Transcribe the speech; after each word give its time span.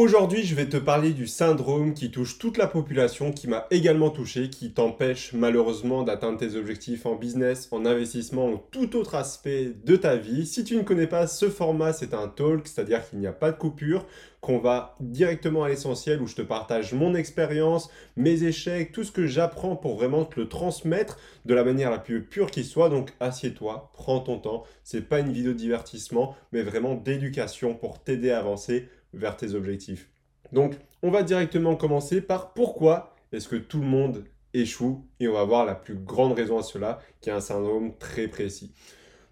Aujourd'hui, 0.00 0.44
je 0.44 0.54
vais 0.54 0.66
te 0.66 0.78
parler 0.78 1.10
du 1.10 1.26
syndrome 1.26 1.92
qui 1.92 2.10
touche 2.10 2.38
toute 2.38 2.56
la 2.56 2.66
population, 2.66 3.32
qui 3.32 3.48
m'a 3.48 3.66
également 3.70 4.08
touché, 4.08 4.48
qui 4.48 4.72
t'empêche 4.72 5.34
malheureusement 5.34 6.04
d'atteindre 6.04 6.38
tes 6.38 6.56
objectifs 6.56 7.04
en 7.04 7.16
business, 7.16 7.68
en 7.70 7.84
investissement 7.84 8.48
ou 8.48 8.62
tout 8.70 8.96
autre 8.96 9.14
aspect 9.14 9.74
de 9.84 9.96
ta 9.96 10.16
vie. 10.16 10.46
Si 10.46 10.64
tu 10.64 10.74
ne 10.78 10.84
connais 10.84 11.06
pas 11.06 11.26
ce 11.26 11.50
format, 11.50 11.92
c'est 11.92 12.14
un 12.14 12.28
talk, 12.28 12.66
c'est-à-dire 12.66 13.06
qu'il 13.06 13.18
n'y 13.18 13.26
a 13.26 13.32
pas 13.32 13.52
de 13.52 13.58
coupure, 13.58 14.06
qu'on 14.40 14.58
va 14.58 14.96
directement 15.00 15.64
à 15.64 15.68
l'essentiel 15.68 16.22
où 16.22 16.26
je 16.26 16.34
te 16.34 16.40
partage 16.40 16.94
mon 16.94 17.14
expérience, 17.14 17.90
mes 18.16 18.44
échecs, 18.44 18.92
tout 18.92 19.04
ce 19.04 19.12
que 19.12 19.26
j'apprends 19.26 19.76
pour 19.76 19.96
vraiment 19.96 20.24
te 20.24 20.40
le 20.40 20.48
transmettre 20.48 21.18
de 21.44 21.52
la 21.52 21.62
manière 21.62 21.90
la 21.90 21.98
plus 21.98 22.24
pure 22.24 22.50
qui 22.50 22.64
soit. 22.64 22.88
Donc 22.88 23.12
assieds-toi, 23.20 23.90
prends 23.92 24.20
ton 24.20 24.38
temps. 24.38 24.64
C'est 24.82 25.06
pas 25.10 25.20
une 25.20 25.30
vidéo 25.30 25.52
de 25.52 25.58
divertissement, 25.58 26.34
mais 26.52 26.62
vraiment 26.62 26.94
d'éducation 26.94 27.74
pour 27.74 28.02
t'aider 28.02 28.30
à 28.30 28.38
avancer 28.38 28.88
vers 29.12 29.36
tes 29.36 29.54
objectifs. 29.54 30.10
Donc, 30.52 30.76
on 31.02 31.10
va 31.10 31.22
directement 31.22 31.76
commencer 31.76 32.20
par 32.20 32.52
pourquoi 32.52 33.14
est-ce 33.32 33.48
que 33.48 33.56
tout 33.56 33.80
le 33.80 33.86
monde 33.86 34.24
échoue 34.54 35.06
et 35.20 35.28
on 35.28 35.34
va 35.34 35.44
voir 35.44 35.64
la 35.64 35.74
plus 35.74 35.94
grande 35.94 36.32
raison 36.32 36.58
à 36.58 36.62
cela, 36.62 36.98
qui 37.20 37.30
est 37.30 37.32
un 37.32 37.40
syndrome 37.40 37.96
très 37.98 38.28
précis. 38.28 38.72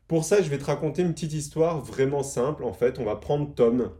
Pour 0.07 0.25
ça, 0.25 0.41
je 0.41 0.49
vais 0.49 0.59
te 0.59 0.65
raconter 0.65 1.03
une 1.03 1.13
petite 1.13 1.35
histoire 1.35 1.81
vraiment 1.81 2.23
simple. 2.23 2.65
En 2.65 2.73
fait, 2.73 2.99
on 2.99 3.05
va 3.05 3.17
prendre 3.17 3.55
Tom. 3.55 3.91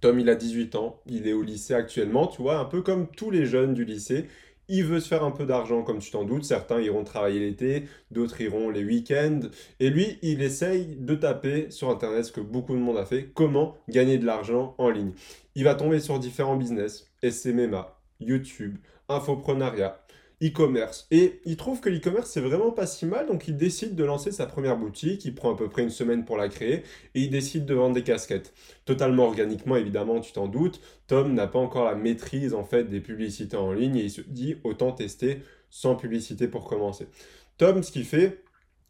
Tom, 0.00 0.20
il 0.20 0.28
a 0.28 0.34
18 0.34 0.74
ans, 0.74 1.00
il 1.06 1.26
est 1.26 1.32
au 1.32 1.42
lycée 1.42 1.74
actuellement, 1.74 2.26
tu 2.26 2.42
vois, 2.42 2.58
un 2.58 2.64
peu 2.64 2.82
comme 2.82 3.08
tous 3.08 3.30
les 3.30 3.46
jeunes 3.46 3.74
du 3.74 3.84
lycée 3.84 4.28
il 4.68 4.84
veut 4.84 5.00
se 5.00 5.08
faire 5.08 5.24
un 5.24 5.30
peu 5.30 5.46
d'argent, 5.46 5.82
comme 5.82 5.98
tu 5.98 6.10
t'en 6.10 6.24
doutes. 6.24 6.44
Certains 6.44 6.80
iront 6.80 7.04
travailler 7.04 7.40
l'été, 7.40 7.84
d'autres 8.10 8.40
iront 8.40 8.70
les 8.70 8.84
week-ends. 8.84 9.40
Et 9.80 9.90
lui, 9.90 10.18
il 10.22 10.42
essaye 10.42 10.96
de 10.98 11.14
taper 11.14 11.70
sur 11.70 11.90
Internet, 11.90 12.26
ce 12.26 12.32
que 12.32 12.40
beaucoup 12.40 12.74
de 12.74 12.80
monde 12.80 12.98
a 12.98 13.04
fait, 13.04 13.30
comment 13.34 13.76
gagner 13.88 14.18
de 14.18 14.26
l'argent 14.26 14.74
en 14.78 14.90
ligne. 14.90 15.12
Il 15.54 15.64
va 15.64 15.74
tomber 15.74 16.00
sur 16.00 16.18
différents 16.18 16.56
business, 16.56 17.10
SMMA, 17.22 17.98
YouTube, 18.20 18.76
infoprenariat, 19.08 20.00
e-commerce. 20.42 21.06
Et 21.10 21.40
il 21.44 21.56
trouve 21.56 21.80
que 21.80 21.88
l'e-commerce, 21.88 22.30
c'est 22.30 22.40
vraiment 22.40 22.70
pas 22.70 22.86
si 22.86 23.06
mal, 23.06 23.26
donc 23.26 23.48
il 23.48 23.56
décide 23.56 23.94
de 23.94 24.04
lancer 24.04 24.30
sa 24.30 24.46
première 24.46 24.76
boutique, 24.76 25.24
il 25.24 25.34
prend 25.34 25.54
à 25.54 25.56
peu 25.56 25.68
près 25.68 25.82
une 25.82 25.90
semaine 25.90 26.24
pour 26.24 26.36
la 26.36 26.48
créer, 26.48 26.84
et 27.14 27.20
il 27.20 27.30
décide 27.30 27.64
de 27.66 27.74
vendre 27.74 27.94
des 27.94 28.02
casquettes. 28.02 28.52
Totalement 28.84 29.24
organiquement, 29.24 29.76
évidemment, 29.76 30.20
tu 30.20 30.32
t'en 30.32 30.46
doutes, 30.46 30.80
Tom 31.06 31.34
n'a 31.34 31.46
pas 31.46 31.58
encore 31.58 31.84
la 31.84 31.94
maîtrise, 31.94 32.54
en 32.54 32.64
fait, 32.64 32.84
des 32.84 33.00
publicités 33.00 33.56
en 33.56 33.72
ligne, 33.72 33.96
et 33.96 34.04
il 34.04 34.10
se 34.10 34.20
dit, 34.20 34.56
autant 34.64 34.92
tester 34.92 35.42
sans 35.70 35.96
publicité 35.96 36.48
pour 36.48 36.64
commencer. 36.64 37.08
Tom, 37.56 37.82
ce 37.82 37.90
qu'il 37.90 38.04
fait, 38.04 38.42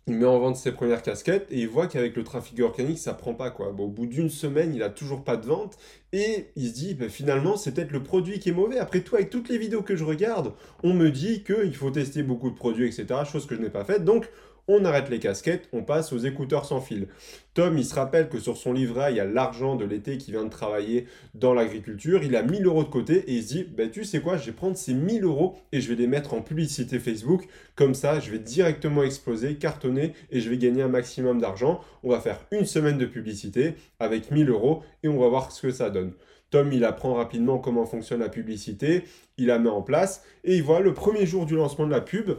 il 0.08 0.14
met 0.14 0.24
en 0.24 0.38
vente 0.38 0.56
ses 0.56 0.72
premières 0.72 1.02
casquettes 1.02 1.46
et 1.50 1.60
il 1.60 1.68
voit 1.68 1.86
qu'avec 1.86 2.16
le 2.16 2.24
trafic 2.24 2.58
organique, 2.60 2.98
ça 2.98 3.12
prend 3.12 3.34
pas 3.34 3.50
quoi. 3.50 3.68
Au 3.68 3.88
bout 3.88 4.06
d'une 4.06 4.30
semaine, 4.30 4.74
il 4.74 4.82
a 4.82 4.88
toujours 4.88 5.22
pas 5.22 5.36
de 5.36 5.46
vente 5.46 5.76
et 6.12 6.46
il 6.56 6.68
se 6.68 6.74
dit 6.74 6.94
bah, 6.94 7.08
finalement, 7.10 7.56
c'est 7.56 7.72
peut-être 7.72 7.92
le 7.92 8.02
produit 8.02 8.38
qui 8.38 8.48
est 8.48 8.52
mauvais. 8.52 8.78
Après 8.78 9.00
tout, 9.00 9.16
avec 9.16 9.28
toutes 9.28 9.50
les 9.50 9.58
vidéos 9.58 9.82
que 9.82 9.96
je 9.96 10.04
regarde, 10.04 10.54
on 10.82 10.94
me 10.94 11.10
dit 11.10 11.44
qu'il 11.44 11.74
faut 11.76 11.90
tester 11.90 12.22
beaucoup 12.22 12.50
de 12.50 12.56
produits, 12.56 12.86
etc. 12.86 13.20
Chose 13.30 13.46
que 13.46 13.54
je 13.54 13.60
n'ai 13.60 13.70
pas 13.70 13.84
faite. 13.84 14.04
Donc, 14.04 14.30
on 14.68 14.84
arrête 14.84 15.08
les 15.08 15.18
casquettes, 15.18 15.68
on 15.72 15.82
passe 15.82 16.12
aux 16.12 16.18
écouteurs 16.18 16.66
sans 16.66 16.80
fil. 16.80 17.08
Tom, 17.54 17.76
il 17.76 17.84
se 17.84 17.94
rappelle 17.94 18.28
que 18.28 18.38
sur 18.38 18.56
son 18.56 18.72
livret, 18.72 19.12
il 19.12 19.16
y 19.16 19.20
a 19.20 19.24
l'argent 19.24 19.74
de 19.74 19.84
l'été 19.84 20.18
qui 20.18 20.30
vient 20.30 20.44
de 20.44 20.50
travailler 20.50 21.06
dans 21.34 21.54
l'agriculture. 21.54 22.22
Il 22.22 22.36
a 22.36 22.42
1000 22.42 22.66
euros 22.66 22.84
de 22.84 22.88
côté 22.88 23.24
et 23.26 23.32
il 23.32 23.42
se 23.42 23.48
dit, 23.48 23.64
bah, 23.64 23.88
tu 23.88 24.04
sais 24.04 24.20
quoi, 24.20 24.36
je 24.36 24.46
vais 24.46 24.52
prendre 24.52 24.76
ces 24.76 24.94
1000 24.94 25.24
euros 25.24 25.56
et 25.72 25.80
je 25.80 25.88
vais 25.88 25.96
les 25.96 26.06
mettre 26.06 26.34
en 26.34 26.42
publicité 26.42 26.98
Facebook. 26.98 27.48
Comme 27.74 27.94
ça, 27.94 28.20
je 28.20 28.30
vais 28.30 28.38
directement 28.38 29.02
exploser, 29.02 29.56
cartonner 29.56 30.12
et 30.30 30.40
je 30.40 30.48
vais 30.50 30.58
gagner 30.58 30.82
un 30.82 30.88
maximum 30.88 31.40
d'argent. 31.40 31.80
On 32.04 32.10
va 32.10 32.20
faire 32.20 32.46
une 32.52 32.66
semaine 32.66 32.98
de 32.98 33.06
publicité 33.06 33.74
avec 33.98 34.30
1000 34.30 34.50
euros 34.50 34.82
et 35.02 35.08
on 35.08 35.18
va 35.18 35.28
voir 35.28 35.50
ce 35.50 35.62
que 35.62 35.72
ça 35.72 35.90
donne. 35.90 36.12
Tom, 36.50 36.72
il 36.72 36.84
apprend 36.84 37.14
rapidement 37.14 37.58
comment 37.58 37.84
fonctionne 37.84 38.20
la 38.20 38.30
publicité, 38.30 39.04
il 39.36 39.46
la 39.46 39.58
met 39.58 39.68
en 39.68 39.82
place 39.82 40.22
et 40.44 40.56
il 40.56 40.62
voit 40.62 40.80
le 40.80 40.94
premier 40.94 41.26
jour 41.26 41.44
du 41.44 41.54
lancement 41.54 41.86
de 41.86 41.90
la 41.90 42.00
pub, 42.00 42.30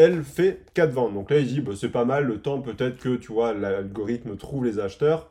elle 0.00 0.24
fait 0.24 0.64
4 0.74 0.90
ventes. 0.90 1.14
Donc 1.14 1.30
là, 1.30 1.38
il 1.38 1.46
dit, 1.46 1.60
bah, 1.60 1.72
c'est 1.76 1.90
pas 1.90 2.06
mal, 2.06 2.24
le 2.24 2.40
temps 2.40 2.60
peut-être 2.60 2.98
que, 2.98 3.16
tu 3.16 3.32
vois, 3.32 3.52
l'algorithme 3.52 4.36
trouve 4.36 4.64
les 4.64 4.78
acheteurs. 4.78 5.30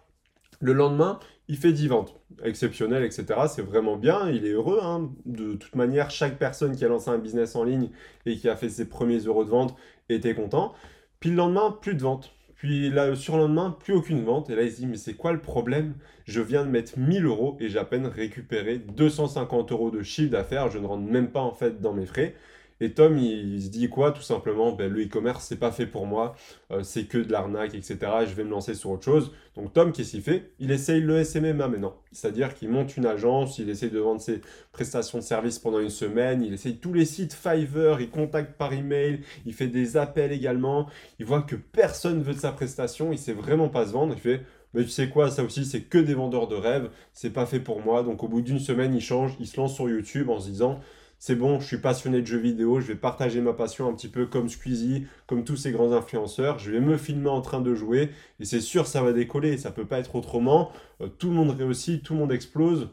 Le 0.62 0.74
lendemain, 0.74 1.20
il 1.48 1.58
fait 1.58 1.74
10 1.74 1.88
ventes. 1.88 2.16
Exceptionnel, 2.44 3.04
etc. 3.04 3.26
C'est 3.48 3.64
vraiment 3.64 3.98
bien, 3.98 4.30
il 4.30 4.46
est 4.46 4.52
heureux. 4.52 4.80
Hein. 4.84 5.10
De 5.26 5.54
toute 5.54 5.76
manière, 5.76 6.12
chaque 6.12 6.38
personne 6.38 6.76
qui 6.76 6.86
a 6.86 6.88
lancé 6.88 7.10
un 7.10 7.18
business 7.18 7.56
en 7.56 7.64
ligne 7.64 7.90
et 8.28 8.36
qui 8.36 8.48
a 8.48 8.56
fait 8.56 8.70
ses 8.70 8.88
premiers 8.88 9.18
euros 9.20 9.44
de 9.44 9.50
vente 9.50 9.76
était 10.08 10.36
content. 10.36 10.74
Puis 11.20 11.32
le 11.32 11.38
lendemain, 11.38 11.76
plus 11.82 11.96
de 11.96 12.02
ventes. 12.02 12.32
Puis 12.56 12.90
là, 12.92 13.08
le 13.08 13.16
surlendemain, 13.16 13.76
plus 13.80 13.94
aucune 13.94 14.24
vente. 14.24 14.50
Et 14.50 14.56
là, 14.56 14.64
il 14.64 14.72
se 14.72 14.78
dit, 14.78 14.86
mais 14.86 14.98
c'est 14.98 15.16
quoi 15.16 15.32
le 15.32 15.42
problème? 15.42 15.96
Je 16.26 16.42
viens 16.42 16.64
de 16.64 16.70
mettre 16.70 17.00
1000 17.00 17.26
euros 17.26 17.58
et 17.60 17.70
j'ai 17.70 17.80
à 17.80 17.86
peine 17.86 18.06
récupéré 18.06 18.78
250 18.78 19.72
euros 19.72 19.90
de 19.90 20.04
chiffre 20.04 20.30
d'affaires. 20.30 20.70
Je 20.70 20.78
ne 20.78 20.86
rentre 20.86 21.10
même 21.10 21.32
pas 21.32 21.42
en 21.42 21.54
fait 21.54 21.82
dans 21.82 21.94
mes 21.94 22.06
frais. 22.06 22.36
Et 22.82 22.94
Tom, 22.94 23.18
il, 23.18 23.62
se 23.62 23.70
dit 23.70 23.90
quoi 23.90 24.12
Tout 24.12 24.22
simplement, 24.22 24.72
ben, 24.72 24.92
le 24.92 25.04
e-commerce, 25.04 25.46
c'est 25.46 25.60
pas 25.60 25.72
fait 25.72 25.86
pour 25.86 26.06
moi, 26.06 26.36
euh, 26.72 26.82
c'est 26.84 27.06
que 27.06 27.18
de 27.18 27.32
l'arnaque, 27.32 27.76
etc. 27.76 27.98
je 28.28 28.34
vais 28.34 28.44
me 28.44 28.50
lancer 28.50 28.74
sur 28.74 28.92
autre 28.92 29.04
chose. 29.04 29.32
Donc 29.56 29.74
Tom, 29.74 29.92
qu'est-ce 29.92 30.12
qu'il 30.12 30.22
fait? 30.22 30.52
Il 30.60 30.72
essaye 30.72 31.02
le 31.02 31.24
SMMA 31.24 31.68
maintenant. 31.68 31.96
C'est-à-dire 32.12 32.54
qu'il 32.54 32.70
monte 32.70 32.96
une 32.96 33.06
agence, 33.06 33.60
il 33.60 33.70
essaye 33.70 33.90
de 33.90 34.00
vendre 34.00 34.22
ses 34.22 34.42
prestations 34.72 35.18
de 35.18 35.24
services 35.24 35.60
pendant 35.60 35.80
une 35.80 35.90
semaine, 35.90 36.42
il 36.42 36.54
essaye 36.54 36.78
tous 36.78 36.94
les 36.94 37.06
sites 37.06 37.34
Fiverr, 37.34 38.00
il 38.00 38.10
contacte 38.10 38.58
par 38.58 38.72
email, 38.72 39.22
il 39.46 39.54
fait 39.54 39.68
des 39.68 39.98
appels 39.98 40.32
également. 40.32 40.88
Il 41.20 41.26
voit 41.26 41.42
que 41.42 41.56
personne 41.56 42.22
veut 42.24 42.34
de 42.34 42.40
sa 42.40 42.54
prestation, 42.54 43.12
il 43.12 43.20
sait 43.20 43.34
vraiment 43.34 43.68
pas 43.68 43.88
se 43.88 43.92
vendre. 43.92 44.14
Il 44.16 44.22
fait 44.22 44.42
mais 44.74 44.84
tu 44.84 44.90
sais 44.90 45.10
quoi, 45.10 45.32
ça 45.32 45.44
aussi, 45.44 45.66
c'est 45.66 45.82
que 45.82 45.98
des 45.98 46.14
vendeurs 46.14 46.48
de 46.48 46.56
rêves, 46.56 46.90
c'est 47.14 47.32
pas 47.32 47.48
fait 47.48 47.60
pour 47.60 47.82
moi. 47.82 48.04
Donc 48.04 48.24
au 48.24 48.28
bout 48.28 48.42
d'une 48.42 48.60
semaine, 48.60 48.94
il 48.94 49.02
change, 49.02 49.36
il 49.40 49.48
se 49.48 49.60
lance 49.60 49.74
sur 49.74 49.90
YouTube 49.90 50.30
en 50.30 50.40
se 50.40 50.48
disant 50.48 50.80
c'est 51.20 51.36
bon, 51.36 51.60
je 51.60 51.68
suis 51.68 51.78
passionné 51.78 52.22
de 52.22 52.28
jeux 52.28 52.40
vidéo, 52.40 52.80
je 52.80 52.88
vais 52.88 52.96
partager 52.96 53.42
ma 53.42 53.54
passion 53.54 53.90
un 53.90 53.94
petit 53.94 54.08
peu 54.08 54.26
comme 54.26 54.50
Squeezie, 54.50 55.06
comme 55.28 55.44
tous 55.44 55.58
ces 55.58 55.72
grands 55.72 55.92
influenceurs, 55.92 56.60
je 56.60 56.72
vais 56.72 56.80
me 56.80 56.98
filmer 56.98 57.30
en 57.30 57.42
train 57.42 57.62
de 57.62 57.76
jouer, 57.76 58.10
et 58.40 58.46
c'est 58.46 58.62
sûr, 58.62 58.88
ça 58.88 59.04
va 59.04 59.14
décoller, 59.14 59.58
ça 59.58 59.72
peut 59.72 59.86
pas 59.86 60.00
être 60.00 60.16
autrement, 60.16 60.72
euh, 61.02 61.08
tout 61.08 61.28
le 61.30 61.36
monde 61.36 61.52
réussit, 61.52 62.02
tout 62.02 62.14
le 62.14 62.20
monde 62.20 62.32
explose, 62.32 62.90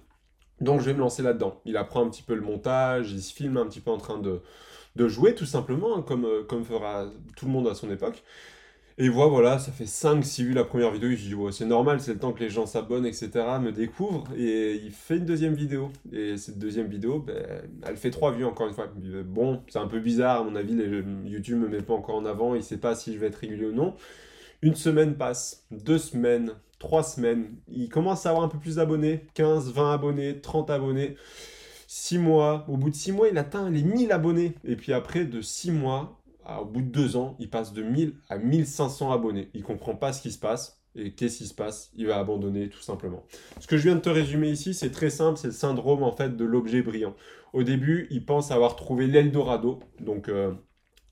donc 0.60 0.80
je 0.80 0.86
vais 0.86 0.94
me 0.94 1.00
lancer 1.00 1.22
là-dedans. 1.22 1.60
Il 1.64 1.76
apprend 1.76 2.04
un 2.04 2.10
petit 2.10 2.22
peu 2.22 2.34
le 2.34 2.40
montage, 2.40 3.12
il 3.12 3.22
se 3.22 3.32
filme 3.32 3.56
un 3.58 3.66
petit 3.66 3.80
peu 3.80 3.90
en 3.90 3.98
train 3.98 4.18
de, 4.18 4.40
de 4.96 5.08
jouer, 5.08 5.34
tout 5.34 5.46
simplement, 5.46 5.96
hein, 5.96 6.02
comme, 6.02 6.24
euh, 6.24 6.42
comme 6.42 6.64
fera 6.64 7.06
tout 7.36 7.46
le 7.46 7.52
monde 7.52 7.68
à 7.68 7.74
son 7.74 7.90
époque. 7.90 8.22
Et 8.98 9.10
voit, 9.10 9.26
voilà, 9.26 9.58
ça 9.58 9.72
fait 9.72 9.84
5-6 9.84 10.42
vues 10.42 10.52
la 10.54 10.64
première 10.64 10.90
vidéo. 10.90 11.10
Il 11.10 11.18
dit, 11.18 11.34
ouais, 11.34 11.52
c'est 11.52 11.66
normal, 11.66 12.00
c'est 12.00 12.14
le 12.14 12.18
temps 12.18 12.32
que 12.32 12.40
les 12.40 12.48
gens 12.48 12.64
s'abonnent, 12.64 13.04
etc., 13.04 13.30
me 13.60 13.70
découvrent. 13.70 14.26
Et 14.38 14.76
il 14.76 14.90
fait 14.90 15.18
une 15.18 15.26
deuxième 15.26 15.54
vidéo. 15.54 15.90
Et 16.12 16.38
cette 16.38 16.58
deuxième 16.58 16.86
vidéo, 16.86 17.18
ben, 17.18 17.36
elle 17.86 17.98
fait 17.98 18.10
3 18.10 18.32
vues 18.32 18.46
encore 18.46 18.68
une 18.68 18.72
fois. 18.72 18.90
Bon, 19.26 19.62
c'est 19.68 19.78
un 19.78 19.86
peu 19.86 20.00
bizarre, 20.00 20.40
à 20.40 20.44
mon 20.44 20.56
avis, 20.56 20.74
les, 20.74 21.02
YouTube 21.26 21.58
me 21.58 21.68
met 21.68 21.82
pas 21.82 21.92
encore 21.92 22.16
en 22.16 22.24
avant. 22.24 22.54
Il 22.54 22.62
sait 22.62 22.78
pas 22.78 22.94
si 22.94 23.12
je 23.12 23.18
vais 23.18 23.26
être 23.26 23.36
régulier 23.36 23.66
ou 23.66 23.72
non. 23.72 23.94
Une 24.62 24.74
semaine 24.74 25.14
passe, 25.14 25.66
deux 25.70 25.98
semaines, 25.98 26.52
trois 26.78 27.02
semaines. 27.02 27.54
Il 27.68 27.90
commence 27.90 28.24
à 28.24 28.30
avoir 28.30 28.44
un 28.44 28.48
peu 28.48 28.58
plus 28.58 28.76
d'abonnés 28.76 29.26
15, 29.34 29.72
20 29.74 29.92
abonnés, 29.92 30.40
30 30.40 30.70
abonnés. 30.70 31.16
6 31.86 32.16
mois. 32.16 32.64
Au 32.66 32.78
bout 32.78 32.88
de 32.88 32.94
6 32.94 33.12
mois, 33.12 33.28
il 33.28 33.36
atteint 33.36 33.68
les 33.68 33.82
1000 33.82 34.10
abonnés. 34.10 34.54
Et 34.64 34.74
puis 34.76 34.94
après, 34.94 35.26
de 35.26 35.42
6 35.42 35.70
mois, 35.70 36.18
au 36.60 36.64
bout 36.64 36.82
de 36.82 36.88
deux 36.88 37.16
ans, 37.16 37.36
il 37.38 37.50
passe 37.50 37.72
de 37.72 37.82
1000 37.82 38.14
à 38.28 38.38
1500 38.38 39.12
abonnés. 39.12 39.50
Il 39.54 39.62
comprend 39.62 39.94
pas 39.94 40.12
ce 40.12 40.22
qui 40.22 40.30
se 40.30 40.38
passe. 40.38 40.80
Et 40.98 41.12
qu'est-ce 41.12 41.38
qui 41.38 41.46
se 41.46 41.54
passe 41.54 41.90
Il 41.94 42.06
va 42.06 42.18
abandonner 42.18 42.70
tout 42.70 42.80
simplement. 42.80 43.22
Ce 43.60 43.66
que 43.66 43.76
je 43.76 43.82
viens 43.82 43.96
de 43.96 44.00
te 44.00 44.08
résumer 44.08 44.48
ici, 44.48 44.72
c'est 44.72 44.90
très 44.90 45.10
simple, 45.10 45.38
c'est 45.38 45.48
le 45.48 45.52
syndrome 45.52 46.02
en 46.02 46.12
fait 46.12 46.36
de 46.36 46.44
l'objet 46.44 46.80
brillant. 46.80 47.14
Au 47.52 47.62
début, 47.62 48.06
il 48.10 48.24
pense 48.24 48.50
avoir 48.50 48.76
trouvé 48.76 49.06
l'Eldorado, 49.06 49.80
donc 50.00 50.28
euh, 50.28 50.52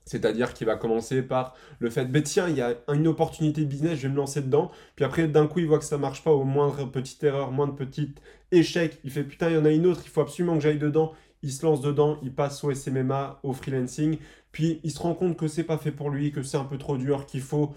c'est-à-dire 0.03 0.55
qu'il 0.55 0.65
va 0.65 0.75
commencer 0.75 1.21
par 1.21 1.53
le 1.77 1.91
fait, 1.91 2.05
ben 2.05 2.23
tiens, 2.23 2.49
il 2.49 2.55
y 2.55 2.61
a 2.61 2.77
une 2.91 3.07
opportunité 3.07 3.61
de 3.61 3.67
business, 3.67 3.99
je 3.99 4.07
vais 4.07 4.13
me 4.13 4.17
lancer 4.17 4.41
dedans. 4.41 4.71
Puis 4.95 5.05
après, 5.05 5.27
d'un 5.27 5.45
coup, 5.45 5.59
il 5.59 5.67
voit 5.67 5.79
que 5.79 5.85
ça 5.85 5.99
marche 5.99 6.23
pas, 6.23 6.31
au 6.31 6.45
moindre 6.45 6.85
petite 6.85 7.23
erreur, 7.23 7.51
moindre 7.51 7.75
petit 7.75 8.15
échec, 8.51 8.99
il 9.03 9.11
fait 9.11 9.23
putain, 9.23 9.49
il 9.49 9.55
y 9.55 9.57
en 9.57 9.65
a 9.65 9.71
une 9.71 9.85
autre, 9.85 10.01
il 10.03 10.09
faut 10.09 10.21
absolument 10.21 10.55
que 10.55 10.61
j'aille 10.61 10.79
dedans 10.79 11.13
il 11.45 11.51
se 11.51 11.63
lance 11.63 11.79
dedans, 11.79 12.17
il 12.23 12.33
passe 12.33 12.63
au 12.63 12.73
SMMA, 12.73 13.39
au 13.43 13.53
freelancing, 13.53 14.17
puis 14.55 14.79
il 14.83 14.91
se 14.91 14.99
rend 14.99 15.13
compte 15.15 15.35
que 15.35 15.49
c'est 15.49 15.65
pas 15.65 15.77
fait 15.77 15.91
pour 15.91 16.09
lui, 16.09 16.31
que 16.31 16.41
c'est 16.41 16.55
un 16.55 16.63
peu 16.63 16.77
trop 16.77 16.95
dur, 16.95 17.25
qu'il 17.25 17.41
faut, 17.41 17.75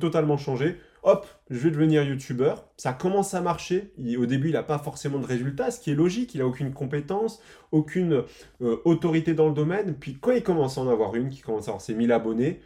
totalement 0.00 0.38
changer. 0.38 0.78
Hop, 1.02 1.26
je 1.50 1.58
vais 1.58 1.70
devenir 1.70 2.04
youtubeur. 2.04 2.64
Ça 2.78 2.94
commence 2.94 3.34
à 3.34 3.42
marcher. 3.42 3.92
au 4.18 4.24
début, 4.24 4.48
il 4.48 4.54
n'a 4.54 4.62
pas 4.62 4.78
forcément 4.78 5.18
de 5.18 5.26
résultats, 5.26 5.70
ce 5.70 5.78
qui 5.78 5.90
est 5.90 5.94
logique. 5.94 6.34
Il 6.34 6.38
n'a 6.38 6.46
aucune 6.46 6.72
compétence, 6.72 7.42
aucune 7.70 8.24
euh, 8.62 8.80
autorité 8.86 9.34
dans 9.34 9.46
le 9.48 9.52
domaine. 9.52 9.94
Puis 9.94 10.16
quand 10.18 10.32
il 10.32 10.42
commence 10.42 10.78
à 10.78 10.80
en 10.80 10.88
avoir 10.88 11.14
une, 11.16 11.28
qui 11.28 11.42
commence 11.42 11.68
à 11.68 11.72
avoir 11.72 11.82
ses 11.82 11.94
1000 11.94 12.10
abonnés, 12.10 12.62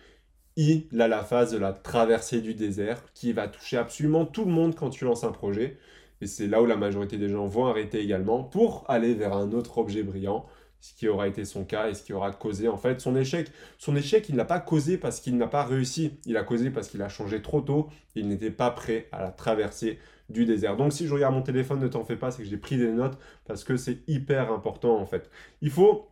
il 0.55 0.87
a 1.01 1.09
la 1.09 1.25
phase 1.25 1.51
de 1.51 1.59
la 1.59 1.73
traversée 1.73 2.41
du 2.43 2.55
désert 2.55 3.03
qui 3.15 3.33
va 3.33 3.49
toucher 3.49 3.79
absolument 3.79 4.27
tout 4.27 4.45
le 4.45 4.53
monde 4.53 4.77
quand 4.77 4.91
tu 4.91 5.05
lances 5.05 5.25
un 5.25 5.33
projet. 5.33 5.77
Et 6.21 6.29
c'est 6.29 6.47
là 6.47 6.63
où 6.63 6.67
la 6.67 6.77
majorité 6.77 7.17
des 7.17 7.29
gens 7.29 7.47
vont 7.47 7.67
arrêter 7.67 7.99
également 7.99 8.45
pour 8.45 8.85
aller 8.87 9.13
vers 9.15 9.33
un 9.33 9.51
autre 9.51 9.79
objet 9.79 10.05
brillant, 10.05 10.47
ce 10.81 10.95
qui 10.95 11.09
aura 11.09 11.29
été 11.29 11.45
son 11.45 11.65
cas 11.65 11.89
et 11.89 11.95
ce 11.95 12.03
qui 12.03 12.13
aura 12.13 12.33
causé 12.33 12.69
en 12.69 12.77
fait 12.77 13.01
son 13.01 13.15
échec. 13.17 13.51
Son 13.79 13.95
échec, 13.97 14.29
il 14.29 14.37
n'a 14.37 14.45
pas 14.45 14.61
causé 14.61 14.99
parce 14.99 15.21
qu'il 15.21 15.37
n'a 15.37 15.47
pas 15.47 15.65
réussi, 15.65 16.19
il 16.27 16.37
a 16.37 16.43
causé 16.43 16.71
parce 16.71 16.89
qu'il 16.89 17.03
a 17.03 17.09
changé 17.09 17.43
trop 17.43 17.61
tôt, 17.61 17.89
il 18.15 18.29
n'était 18.29 18.51
pas 18.51 18.71
prêt 18.71 19.09
à 19.13 19.23
la 19.23 19.31
traverser 19.31 19.99
du 20.31 20.47
désert. 20.47 20.77
Donc 20.77 20.93
si 20.93 21.07
je 21.07 21.15
regarde 21.15 21.35
mon 21.35 21.43
téléphone, 21.43 21.81
ne 21.81 21.89
t'en 21.89 22.05
fais 22.05 22.17
pas, 22.17 22.31
c'est 22.31 22.43
que 22.43 22.49
j'ai 22.49 22.57
pris 22.57 22.79
des 22.79 22.93
notes 22.93 23.19
parce 23.47 23.65
que 23.65 23.77
c'est 23.77 23.99
hyper 24.09 24.53
important 24.53 24.99
en 24.99 25.07
fait. 25.07 25.31
Il 25.61 25.71
faut 25.71 26.07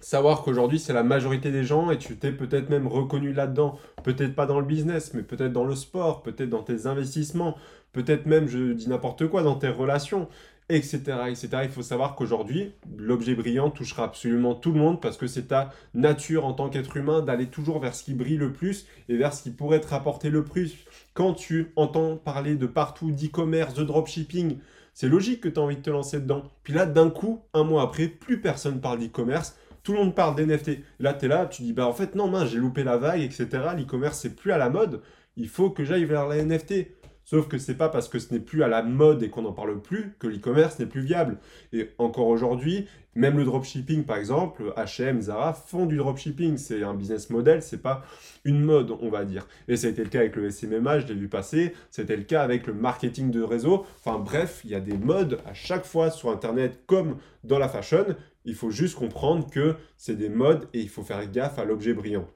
savoir 0.00 0.42
qu'aujourd'hui 0.42 0.78
c'est 0.78 0.92
la 0.92 1.02
majorité 1.02 1.50
des 1.50 1.64
gens 1.64 1.90
et 1.90 1.98
tu 1.98 2.16
t'es 2.16 2.32
peut-être 2.32 2.70
même 2.70 2.86
reconnu 2.86 3.32
là-dedans, 3.32 3.78
peut-être 4.02 4.34
pas 4.34 4.46
dans 4.46 4.60
le 4.60 4.66
business, 4.66 5.14
mais 5.14 5.22
peut-être 5.22 5.52
dans 5.52 5.64
le 5.64 5.74
sport, 5.74 6.22
peut-être 6.22 6.50
dans 6.50 6.62
tes 6.62 6.86
investissements, 6.86 7.56
peut-être 7.92 8.26
même, 8.26 8.46
je 8.46 8.72
dis 8.72 8.88
n'importe 8.88 9.26
quoi, 9.26 9.42
dans 9.42 9.56
tes 9.56 9.68
relations, 9.68 10.28
etc., 10.68 11.00
etc. 11.28 11.48
Il 11.62 11.68
faut 11.68 11.82
savoir 11.82 12.14
qu'aujourd'hui, 12.16 12.72
l'objet 12.98 13.34
brillant 13.34 13.70
touchera 13.70 14.04
absolument 14.04 14.54
tout 14.54 14.72
le 14.72 14.80
monde 14.80 15.00
parce 15.00 15.16
que 15.16 15.26
c'est 15.26 15.48
ta 15.48 15.70
nature 15.94 16.44
en 16.44 16.52
tant 16.54 16.68
qu'être 16.68 16.96
humain 16.96 17.22
d'aller 17.22 17.46
toujours 17.46 17.78
vers 17.78 17.94
ce 17.94 18.04
qui 18.04 18.14
brille 18.14 18.36
le 18.36 18.52
plus 18.52 18.86
et 19.08 19.16
vers 19.16 19.32
ce 19.32 19.42
qui 19.42 19.50
pourrait 19.50 19.80
te 19.80 19.88
rapporter 19.88 20.30
le 20.30 20.44
plus. 20.44 20.74
Quand 21.14 21.34
tu 21.34 21.72
entends 21.76 22.16
parler 22.16 22.56
de 22.56 22.66
partout 22.66 23.12
d'e-commerce, 23.12 23.74
de 23.74 23.84
dropshipping, 23.84 24.58
c'est 24.94 25.08
logique 25.08 25.42
que 25.42 25.48
tu 25.48 25.60
as 25.60 25.62
envie 25.62 25.76
de 25.76 25.82
te 25.82 25.90
lancer 25.90 26.20
dedans. 26.20 26.44
Puis 26.62 26.72
là, 26.72 26.86
d'un 26.86 27.10
coup, 27.10 27.42
un 27.54 27.64
mois 27.64 27.82
après, 27.82 28.08
plus 28.08 28.40
personne 28.40 28.80
parle 28.80 28.98
d'e-commerce 28.98 29.56
tout 29.86 29.92
le 29.92 29.98
monde 29.98 30.16
parle 30.16 30.34
d'NFT. 30.34 30.80
Là, 30.98 31.14
tu 31.14 31.26
es 31.26 31.28
là, 31.28 31.46
tu 31.46 31.62
dis, 31.62 31.72
bah 31.72 31.86
en 31.86 31.92
fait, 31.92 32.16
non, 32.16 32.26
mince, 32.26 32.50
j'ai 32.50 32.58
loupé 32.58 32.82
la 32.82 32.96
vague, 32.96 33.20
etc. 33.20 33.46
L'e-commerce, 33.76 34.18
c'est 34.18 34.34
plus 34.34 34.50
à 34.50 34.58
la 34.58 34.68
mode. 34.68 35.00
Il 35.36 35.48
faut 35.48 35.70
que 35.70 35.84
j'aille 35.84 36.04
vers 36.06 36.26
la 36.26 36.42
NFT. 36.42 36.88
Sauf 37.28 37.48
que 37.48 37.58
c'est 37.58 37.74
pas 37.74 37.88
parce 37.88 38.08
que 38.08 38.20
ce 38.20 38.32
n'est 38.32 38.38
plus 38.38 38.62
à 38.62 38.68
la 38.68 38.84
mode 38.84 39.20
et 39.24 39.30
qu'on 39.30 39.42
n'en 39.42 39.52
parle 39.52 39.82
plus 39.82 40.14
que 40.20 40.28
l'e-commerce 40.28 40.78
n'est 40.78 40.86
plus 40.86 41.00
viable. 41.00 41.38
Et 41.72 41.90
encore 41.98 42.28
aujourd'hui, 42.28 42.86
même 43.16 43.36
le 43.36 43.44
dropshipping 43.44 44.04
par 44.04 44.16
exemple, 44.16 44.72
H&M, 44.76 45.20
Zara 45.20 45.52
font 45.52 45.86
du 45.86 45.96
dropshipping. 45.96 46.56
C'est 46.56 46.84
un 46.84 46.94
business 46.94 47.28
model, 47.30 47.62
c'est 47.62 47.82
pas 47.82 48.04
une 48.44 48.62
mode, 48.62 48.92
on 49.00 49.10
va 49.10 49.24
dire. 49.24 49.48
Et 49.66 49.76
ça 49.76 49.88
a 49.88 49.90
été 49.90 50.04
le 50.04 50.08
cas 50.08 50.20
avec 50.20 50.36
le 50.36 50.50
SMMA, 50.50 51.00
je 51.00 51.08
l'ai 51.08 51.14
vu 51.14 51.26
passer. 51.26 51.74
C'était 51.90 52.16
le 52.16 52.22
cas 52.22 52.42
avec 52.42 52.68
le 52.68 52.74
marketing 52.74 53.32
de 53.32 53.42
réseau. 53.42 53.84
Enfin 54.04 54.20
bref, 54.20 54.60
il 54.62 54.70
y 54.70 54.76
a 54.76 54.80
des 54.80 54.96
modes 54.96 55.40
à 55.46 55.52
chaque 55.52 55.84
fois 55.84 56.12
sur 56.12 56.30
Internet 56.30 56.82
comme 56.86 57.16
dans 57.42 57.58
la 57.58 57.68
fashion. 57.68 58.06
Il 58.44 58.54
faut 58.54 58.70
juste 58.70 58.94
comprendre 58.94 59.50
que 59.50 59.74
c'est 59.96 60.16
des 60.16 60.28
modes 60.28 60.68
et 60.74 60.80
il 60.80 60.88
faut 60.88 61.02
faire 61.02 61.28
gaffe 61.28 61.58
à 61.58 61.64
l'objet 61.64 61.92
brillant. 61.92 62.28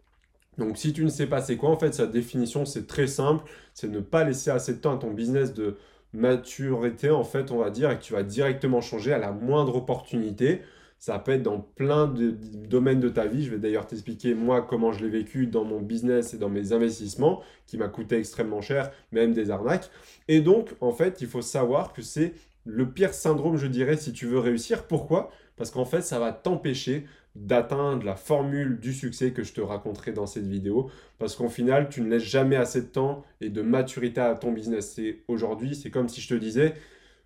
Donc 0.61 0.77
si 0.77 0.93
tu 0.93 1.05
ne 1.05 1.09
sais 1.09 1.27
pas 1.27 1.41
c'est 1.41 1.57
quoi, 1.57 1.71
en 1.71 1.79
fait, 1.79 1.95
sa 1.95 2.07
définition, 2.07 2.67
c'est 2.67 2.87
très 2.87 3.07
simple. 3.07 3.51
C'est 3.73 3.89
ne 3.89 4.01
pas 4.01 4.25
laisser 4.25 4.51
assez 4.51 4.75
de 4.75 4.79
temps 4.79 4.95
à 4.95 4.99
ton 4.99 5.11
business 5.11 5.55
de 5.55 5.77
maturité, 6.13 7.11
en 7.11 7.25
fait, 7.25 7.51
on 7.51 7.57
va 7.57 7.71
dire, 7.71 7.91
et 7.91 7.99
que 7.99 8.03
tu 8.03 8.13
vas 8.13 8.23
directement 8.23 8.81
changer 8.83 9.13
à 9.13 9.19
la 9.19 9.33
moindre 9.33 9.77
opportunité. 9.77 10.61
Ça 10.99 11.19
peut 11.19 11.33
être 11.33 11.43
dans 11.43 11.61
plein 11.61 12.07
de 12.07 12.37
domaines 12.69 13.01
de 13.01 13.09
ta 13.09 13.27
vie. 13.27 13.43
Je 13.43 13.51
vais 13.51 13.59
d'ailleurs 13.59 13.87
t'expliquer 13.87 14.35
moi 14.35 14.61
comment 14.61 14.93
je 14.93 15.03
l'ai 15.03 15.09
vécu 15.09 15.47
dans 15.47 15.65
mon 15.65 15.81
business 15.81 16.35
et 16.35 16.37
dans 16.37 16.51
mes 16.51 16.75
investissements, 16.75 17.41
qui 17.67 17.79
m'a 17.79 17.89
coûté 17.89 18.19
extrêmement 18.19 18.61
cher, 18.61 18.91
même 19.13 19.33
des 19.33 19.51
arnaques. 19.51 19.91
Et 20.29 20.43
donc, 20.43 20.75
en 20.83 20.93
fait, 20.93 21.23
il 21.23 21.27
faut 21.27 21.41
savoir 21.41 21.95
que 21.95 22.03
c'est 22.03 22.35
le 22.67 22.91
pire 22.91 23.15
syndrome, 23.15 23.57
je 23.57 23.67
dirais, 23.67 23.97
si 23.97 24.13
tu 24.13 24.27
veux 24.27 24.39
réussir. 24.39 24.87
Pourquoi? 24.87 25.31
Parce 25.57 25.71
qu'en 25.71 25.87
fait, 25.87 26.03
ça 26.03 26.19
va 26.19 26.33
t'empêcher 26.33 27.07
d'atteindre 27.37 28.05
la 28.05 28.17
formule 28.17 28.81
du 28.81 28.93
succès 28.93 29.33
que 29.33 29.43
je 29.43 29.53
te 29.53 29.61
raconterai 29.61 30.13
dans 30.13 30.27
cette 30.27 30.47
vidéo. 30.47 30.91
Parce 31.19 31.37
qu'au 31.37 31.49
final, 31.49 31.89
tu 31.89 32.01
ne 32.03 32.09
laisses 32.09 32.23
jamais 32.23 32.57
assez 32.57 32.83
de 32.83 32.87
temps 32.87 33.25
et 33.41 33.51
de 33.51 33.63
maturité 33.63 34.21
à 34.21 34.35
ton 34.35 34.53
business. 34.53 34.93
C'est 34.95 35.23
aujourd'hui, 35.29 35.75
c'est 35.75 35.91
comme 35.91 36.09
si 36.09 36.21
je 36.21 36.29
te 36.29 36.35
disais, 36.35 36.75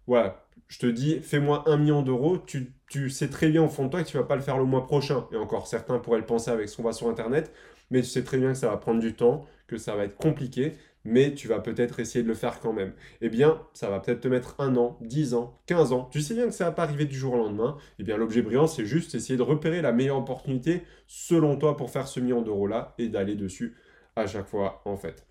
voilà, 0.07 0.47
je 0.69 0.79
te 0.79 0.87
dis, 0.87 1.21
fais-moi 1.21 1.65
un 1.67 1.77
million 1.77 2.03
d'euros, 2.03 2.39
tu, 2.39 2.73
tu, 2.89 3.11
sais 3.11 3.29
très 3.29 3.49
bien 3.49 3.63
au 3.63 3.69
fond 3.69 3.85
de 3.87 3.91
toi 3.91 4.03
que 4.03 4.09
tu 4.09 4.17
vas 4.17 4.25
pas 4.25 4.37
le 4.37 4.43
faire 4.43 4.59
le 4.59 4.65
mois 4.65 4.85
prochain. 4.85 5.27
Et 5.33 5.37
encore, 5.37 5.67
certains 5.67 5.99
pourraient 5.99 6.19
le 6.19 6.27
penser 6.27 6.51
avec 6.51 6.69
ce 6.69 6.77
qu'on 6.77 6.83
voit 6.83 6.93
sur 6.93 7.09
Internet, 7.09 7.53
mais 7.91 8.03
tu 8.03 8.09
sais 8.09 8.25
très 8.25 8.39
bien 8.39 8.53
que 8.53 8.59
ça 8.59 8.69
va 8.69 8.77
prendre 8.77 9.01
du 9.01 9.15
temps, 9.15 9.47
que 9.67 9.79
ça 9.79 9.97
va 9.97 10.05
être 10.05 10.17
compliqué 10.17 10.75
mais 11.05 11.35
tu 11.35 11.49
vas 11.49 11.61
peut-être 11.61 12.01
essayer 12.01 12.23
de 12.23 12.29
le 12.29 12.35
faire 12.35 12.61
quand 12.61 12.73
même. 12.73 12.93
Eh 13.21 13.29
bien, 13.29 13.61
ça 13.75 13.91
va 13.91 14.01
peut-être 14.01 14.21
te 14.21 14.29
mettre 14.29 14.55
un 14.59 14.77
an, 14.77 14.99
10 15.03 15.35
ans, 15.35 15.61
15 15.67 15.93
ans. 15.93 16.09
Tu 16.11 16.21
sais 16.21 16.35
bien 16.35 16.47
que 16.47 16.53
ça 16.53 16.65
va 16.65 16.73
pas 16.73 16.85
arriver 16.85 17.05
du 17.05 17.17
jour 17.17 17.35
au 17.35 17.37
lendemain. 17.37 17.77
Eh 17.99 18.05
bien, 18.05 18.17
l'objet 18.17 18.43
brillant, 18.43 18.67
c'est 18.67 18.87
juste 18.87 19.15
essayer 19.15 19.37
de 19.37 19.43
repérer 19.43 19.83
la 19.83 19.93
meilleure 19.93 20.19
opportunité 20.19 20.83
selon 21.07 21.57
toi 21.57 21.77
pour 21.77 21.91
faire 21.91 22.09
ce 22.09 22.21
million 22.21 22.43
d'euros-là 22.43 22.95
et 22.99 23.09
d'aller 23.09 23.35
dessus 23.37 23.77
à 24.17 24.27
chaque 24.27 24.47
fois, 24.47 24.83
en 24.85 24.97
fait. 24.97 25.27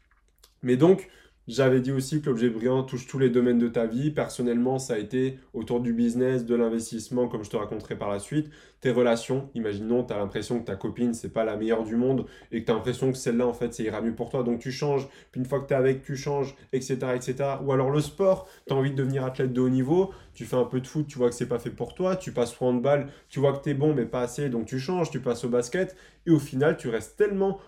Mais 0.61 0.77
donc, 0.77 1.09
j'avais 1.47 1.81
dit 1.81 1.91
aussi 1.91 2.21
que 2.21 2.29
l'objet 2.29 2.49
brillant 2.49 2.83
touche 2.83 3.05
tous 3.05 3.19
les 3.19 3.29
domaines 3.29 3.59
de 3.59 3.67
ta 3.67 3.85
vie. 3.85 4.11
Personnellement, 4.11 4.79
ça 4.79 4.93
a 4.93 4.97
été 4.97 5.39
autour 5.53 5.81
du 5.81 5.91
business, 5.91 6.45
de 6.45 6.55
l'investissement, 6.55 7.27
comme 7.27 7.43
je 7.43 7.49
te 7.49 7.57
raconterai 7.57 7.97
par 7.97 8.09
la 8.09 8.19
suite. 8.19 8.49
Tes 8.79 8.91
relations, 8.91 9.49
imaginons, 9.53 10.05
tu 10.05 10.13
as 10.13 10.17
l'impression 10.17 10.59
que 10.59 10.65
ta 10.65 10.75
copine, 10.75 11.13
c'est 11.13 11.33
pas 11.33 11.43
la 11.43 11.57
meilleure 11.57 11.83
du 11.83 11.97
monde 11.97 12.25
et 12.51 12.61
que 12.61 12.65
tu 12.65 12.71
as 12.71 12.75
l'impression 12.75 13.11
que 13.11 13.17
celle-là, 13.17 13.45
en 13.45 13.53
fait, 13.53 13.73
ça 13.73 13.83
ira 13.83 14.01
mieux 14.01 14.15
pour 14.15 14.29
toi. 14.29 14.43
Donc 14.43 14.59
tu 14.59 14.71
changes. 14.71 15.07
Puis 15.31 15.41
une 15.41 15.45
fois 15.45 15.59
que 15.59 15.67
tu 15.67 15.73
es 15.73 15.77
avec, 15.77 16.03
tu 16.03 16.15
changes, 16.15 16.55
etc., 16.71 16.97
etc. 17.15 17.35
Ou 17.61 17.73
alors 17.73 17.91
le 17.91 17.99
sport, 17.99 18.47
tu 18.65 18.73
as 18.73 18.77
envie 18.77 18.91
de 18.91 18.95
devenir 18.95 19.25
athlète 19.25 19.51
de 19.51 19.59
haut 19.59 19.69
niveau. 19.69 20.11
Tu 20.33 20.45
fais 20.45 20.55
un 20.55 20.65
peu 20.65 20.79
de 20.79 20.87
foot, 20.87 21.07
tu 21.07 21.17
vois 21.17 21.29
que 21.29 21.35
c'est 21.35 21.47
pas 21.47 21.59
fait 21.59 21.69
pour 21.71 21.93
toi. 21.93 22.15
Tu 22.15 22.31
passes 22.31 22.59
au 22.61 22.65
handball, 22.65 23.07
tu 23.29 23.41
vois 23.41 23.51
que 23.51 23.63
tu 23.63 23.69
es 23.71 23.73
bon, 23.73 23.93
mais 23.93 24.05
pas 24.05 24.21
assez, 24.21 24.47
donc 24.49 24.65
tu 24.65 24.79
changes. 24.79 25.11
Tu 25.11 25.19
passes 25.19 25.43
au 25.43 25.49
basket. 25.49 25.95
Et 26.25 26.31
au 26.31 26.39
final, 26.39 26.77
tu 26.77 26.87
restes 26.87 27.17
tellement 27.17 27.59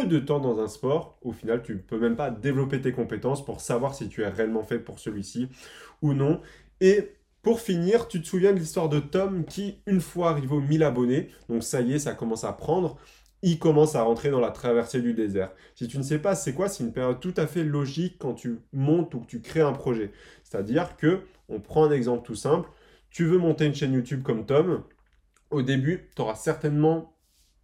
de 0.00 0.18
temps 0.18 0.40
dans 0.40 0.58
un 0.58 0.68
sport, 0.68 1.18
au 1.22 1.32
final, 1.32 1.62
tu 1.62 1.74
ne 1.74 1.78
peux 1.78 1.98
même 1.98 2.16
pas 2.16 2.30
développer 2.30 2.80
tes 2.80 2.92
compétences 2.92 3.44
pour 3.44 3.60
savoir 3.60 3.94
si 3.94 4.08
tu 4.08 4.22
es 4.22 4.28
réellement 4.28 4.62
fait 4.62 4.78
pour 4.78 4.98
celui-ci 4.98 5.48
ou 6.00 6.14
non. 6.14 6.40
Et 6.80 7.12
pour 7.42 7.60
finir, 7.60 8.08
tu 8.08 8.22
te 8.22 8.26
souviens 8.26 8.52
de 8.52 8.58
l'histoire 8.58 8.88
de 8.88 9.00
Tom 9.00 9.44
qui, 9.44 9.82
une 9.86 10.00
fois 10.00 10.30
arrivé 10.30 10.54
aux 10.54 10.60
1000 10.60 10.82
abonnés, 10.82 11.28
donc 11.48 11.62
ça 11.62 11.80
y 11.80 11.92
est, 11.92 11.98
ça 11.98 12.14
commence 12.14 12.44
à 12.44 12.52
prendre, 12.52 12.96
il 13.42 13.58
commence 13.58 13.94
à 13.94 14.02
rentrer 14.02 14.30
dans 14.30 14.40
la 14.40 14.50
traversée 14.50 15.02
du 15.02 15.12
désert. 15.14 15.52
Si 15.74 15.88
tu 15.88 15.98
ne 15.98 16.02
sais 16.02 16.18
pas 16.18 16.34
c'est 16.34 16.54
quoi, 16.54 16.68
c'est 16.68 16.84
une 16.84 16.92
période 16.92 17.20
tout 17.20 17.34
à 17.36 17.46
fait 17.46 17.64
logique 17.64 18.16
quand 18.18 18.34
tu 18.34 18.60
montes 18.72 19.14
ou 19.14 19.20
que 19.20 19.26
tu 19.26 19.40
crées 19.42 19.60
un 19.60 19.72
projet. 19.72 20.12
C'est-à-dire 20.44 20.96
que, 20.96 21.22
on 21.48 21.60
prend 21.60 21.84
un 21.84 21.92
exemple 21.92 22.24
tout 22.24 22.36
simple, 22.36 22.68
tu 23.10 23.24
veux 23.24 23.38
monter 23.38 23.66
une 23.66 23.74
chaîne 23.74 23.92
YouTube 23.92 24.22
comme 24.22 24.46
Tom, 24.46 24.84
au 25.50 25.62
début, 25.62 26.08
tu 26.16 26.22
auras 26.22 26.34
certainement 26.34 27.11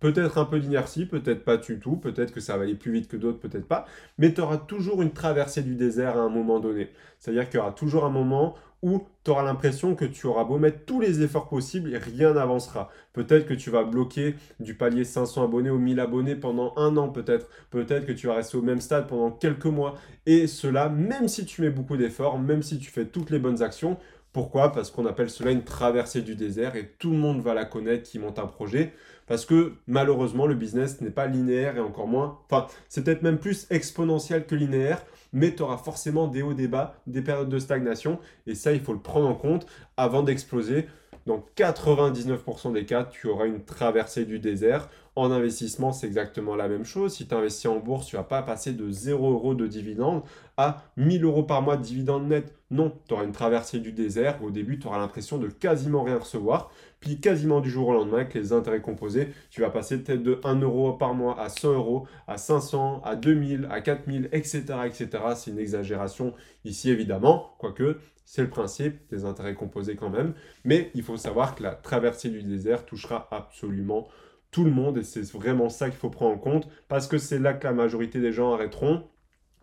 Peut-être 0.01 0.39
un 0.39 0.45
peu 0.45 0.61
d'inertie, 0.61 1.07
peut-être 1.07 1.45
pas 1.45 1.57
du 1.57 1.79
tout, 1.81 1.97
peut-être 1.97 2.33
que 2.33 2.41
ça 2.41 2.57
va 2.57 2.65
aller 2.65 2.75
plus 2.75 2.93
vite 2.93 3.09
que 3.09 3.17
d'autres, 3.17 3.41
peut-être 3.41 3.67
pas, 3.67 3.85
mais 4.17 4.33
tu 4.33 4.41
auras 4.41 4.59
toujours 4.59 5.03
une 5.03 5.13
traversée 5.13 5.63
du 5.63 5.75
désert 5.75 6.17
à 6.17 6.21
un 6.21 6.29
moment 6.29 6.61
donné. 6.61 6.91
C'est-à-dire 7.19 7.49
qu'il 7.49 7.59
y 7.59 7.61
aura 7.61 7.73
toujours 7.73 8.05
un 8.05 8.11
moment 8.11 8.55
où 8.83 9.03
tu 9.25 9.31
auras 9.31 9.43
l'impression 9.43 9.95
que 9.97 10.05
tu 10.05 10.27
auras 10.27 10.45
beau 10.45 10.59
mettre 10.59 10.85
tous 10.85 11.01
les 11.01 11.23
efforts 11.23 11.49
possibles 11.49 11.93
et 11.93 11.99
rien 11.99 12.35
n'avancera. 12.35 12.91
Peut-être 13.13 13.47
que 13.47 13.55
tu 13.55 13.71
vas 13.71 13.83
bloquer 13.83 14.37
du 14.61 14.75
palier 14.75 15.05
500 15.05 15.45
abonnés 15.45 15.71
aux 15.71 15.79
1000 15.79 15.99
abonnés 15.99 16.37
pendant 16.37 16.73
un 16.77 16.97
an 16.97 17.09
peut-être. 17.09 17.49
Peut-être 17.71 18.07
que 18.07 18.13
tu 18.13 18.29
vas 18.29 18.35
rester 18.35 18.57
au 18.57 18.63
même 18.63 18.81
stade 18.81 19.09
pendant 19.09 19.33
quelques 19.33 19.67
mois. 19.67 19.97
Et 20.27 20.47
cela, 20.47 20.89
même 20.89 21.27
si 21.27 21.45
tu 21.45 21.63
mets 21.63 21.71
beaucoup 21.71 21.97
d'efforts, 21.97 22.39
même 22.39 22.63
si 22.63 22.79
tu 22.79 22.91
fais 22.91 23.05
toutes 23.05 23.31
les 23.31 23.41
bonnes 23.41 23.63
actions, 23.63 23.97
pourquoi? 24.33 24.73
Parce 24.73 24.91
qu'on 24.91 25.07
appelle 25.07 25.31
cela 25.31 25.51
une 25.51 25.65
traversée 25.65 26.23
du 26.23 26.37
désert 26.37 26.77
et 26.77 26.95
tout 26.99 27.11
le 27.11 27.17
monde 27.17 27.41
va 27.41 27.55
la 27.55 27.65
connaître 27.65 28.09
qui 28.09 28.19
monte 28.19 28.39
un 28.39 28.47
projet. 28.47 28.93
Parce 29.29 29.45
que 29.45 29.75
malheureusement, 29.87 30.47
le 30.47 30.55
business 30.55 31.01
n'est 31.01 31.11
pas 31.11 31.27
linéaire 31.27 31.77
et 31.77 31.81
encore 31.81 32.09
moins. 32.09 32.39
Enfin, 32.51 32.67
c'est 32.89 33.05
peut-être 33.05 33.23
même 33.23 33.39
plus 33.39 33.67
exponentiel 33.71 34.47
que 34.47 34.55
linéaire, 34.55 35.05
mais 35.33 35.55
tu 35.55 35.63
auras 35.63 35.77
forcément 35.77 36.27
des 36.27 36.43
hauts, 36.43 36.55
des 36.55 36.69
bas, 36.69 36.95
des 37.07 37.23
périodes 37.23 37.49
de 37.49 37.59
stagnation. 37.59 38.19
Et 38.47 38.55
ça, 38.55 38.73
il 38.73 38.81
faut 38.81 38.93
le 38.93 39.01
prendre 39.01 39.29
en 39.29 39.35
compte 39.35 39.67
avant 39.97 40.23
d'exploser. 40.23 40.87
Dans 41.27 41.45
99% 41.57 42.73
des 42.73 42.87
cas, 42.87 43.05
tu 43.05 43.29
auras 43.29 43.47
une 43.47 43.63
traversée 43.63 44.25
du 44.25 44.39
désert. 44.39 44.89
En 45.15 45.31
investissement, 45.31 45.93
c'est 45.93 46.07
exactement 46.07 46.57
la 46.57 46.69
même 46.69 46.85
chose. 46.85 47.13
Si 47.13 47.27
tu 47.27 47.35
investis 47.35 47.67
en 47.67 47.81
bourse, 47.81 48.07
tu 48.07 48.17
vas 48.17 48.23
pas 48.23 48.41
passer 48.41 48.73
de 48.73 48.91
0 48.91 49.33
euros 49.33 49.55
de 49.55 49.67
dividende 49.67 50.23
à 50.57 50.85
1000 50.97 51.25
euros 51.25 51.43
par 51.43 51.61
mois 51.61 51.77
de 51.77 51.83
dividende 51.83 52.29
net. 52.29 52.55
Non, 52.71 52.95
tu 53.07 53.13
auras 53.13 53.25
une 53.25 53.33
traversée 53.33 53.79
du 53.79 53.93
désert. 53.93 54.43
Au 54.43 54.51
début, 54.51 54.79
tu 54.79 54.87
auras 54.87 54.99
l'impression 54.99 55.37
de 55.37 55.49
quasiment 55.49 56.03
rien 56.03 56.19
recevoir. 56.19 56.71
Puis 57.01 57.21
quasiment 57.21 57.61
du 57.61 57.71
jour 57.71 57.89
au 57.89 57.93
lendemain, 57.93 58.19
avec 58.19 58.35
les 58.35 58.53
intérêts 58.53 58.81
composés, 58.81 59.29
tu 59.51 59.61
vas 59.61 59.71
passer 59.71 59.99
peut-être 59.99 60.23
de 60.23 60.41
1 60.45 60.61
euro 60.61 60.93
par 60.95 61.15
mois 61.15 61.41
à 61.41 61.49
100 61.49 61.75
euros, 61.75 62.07
à 62.27 62.39
500, 62.39 63.03
à 63.05 63.15
2000, 63.15 63.69
à 63.71 63.81
4000, 63.81 64.29
etc. 64.33 64.65
etc. 64.87 65.09
C'est 65.37 65.51
une 65.51 65.59
exagération 65.59 66.35
ici, 66.65 66.91
évidemment, 66.91 67.55
quoique 67.59 67.99
c'est 68.25 68.43
le 68.43 68.51
principe 68.51 69.09
des 69.11 69.25
intérêts 69.25 69.55
composés 69.55 69.97
quand 69.97 70.11
même. 70.11 70.35
Mais 70.65 70.91
il 70.95 71.03
faut 71.03 71.17
savoir 71.17 71.55
que 71.55 71.63
la 71.63 71.75
traversée 71.75 72.29
du 72.29 72.43
désert 72.43 72.85
touchera 72.85 73.27
absolument 73.31 74.07
tout 74.51 74.65
le 74.65 74.71
monde 74.71 74.99
et 74.99 75.03
c'est 75.03 75.25
vraiment 75.33 75.71
ça 75.71 75.89
qu'il 75.89 75.99
faut 75.99 76.11
prendre 76.11 76.35
en 76.35 76.39
compte 76.39 76.69
parce 76.89 77.07
que 77.07 77.17
c'est 77.17 77.39
là 77.39 77.55
que 77.55 77.67
la 77.67 77.73
majorité 77.73 78.21
des 78.21 78.33
gens 78.33 78.53
arrêteront. 78.53 79.05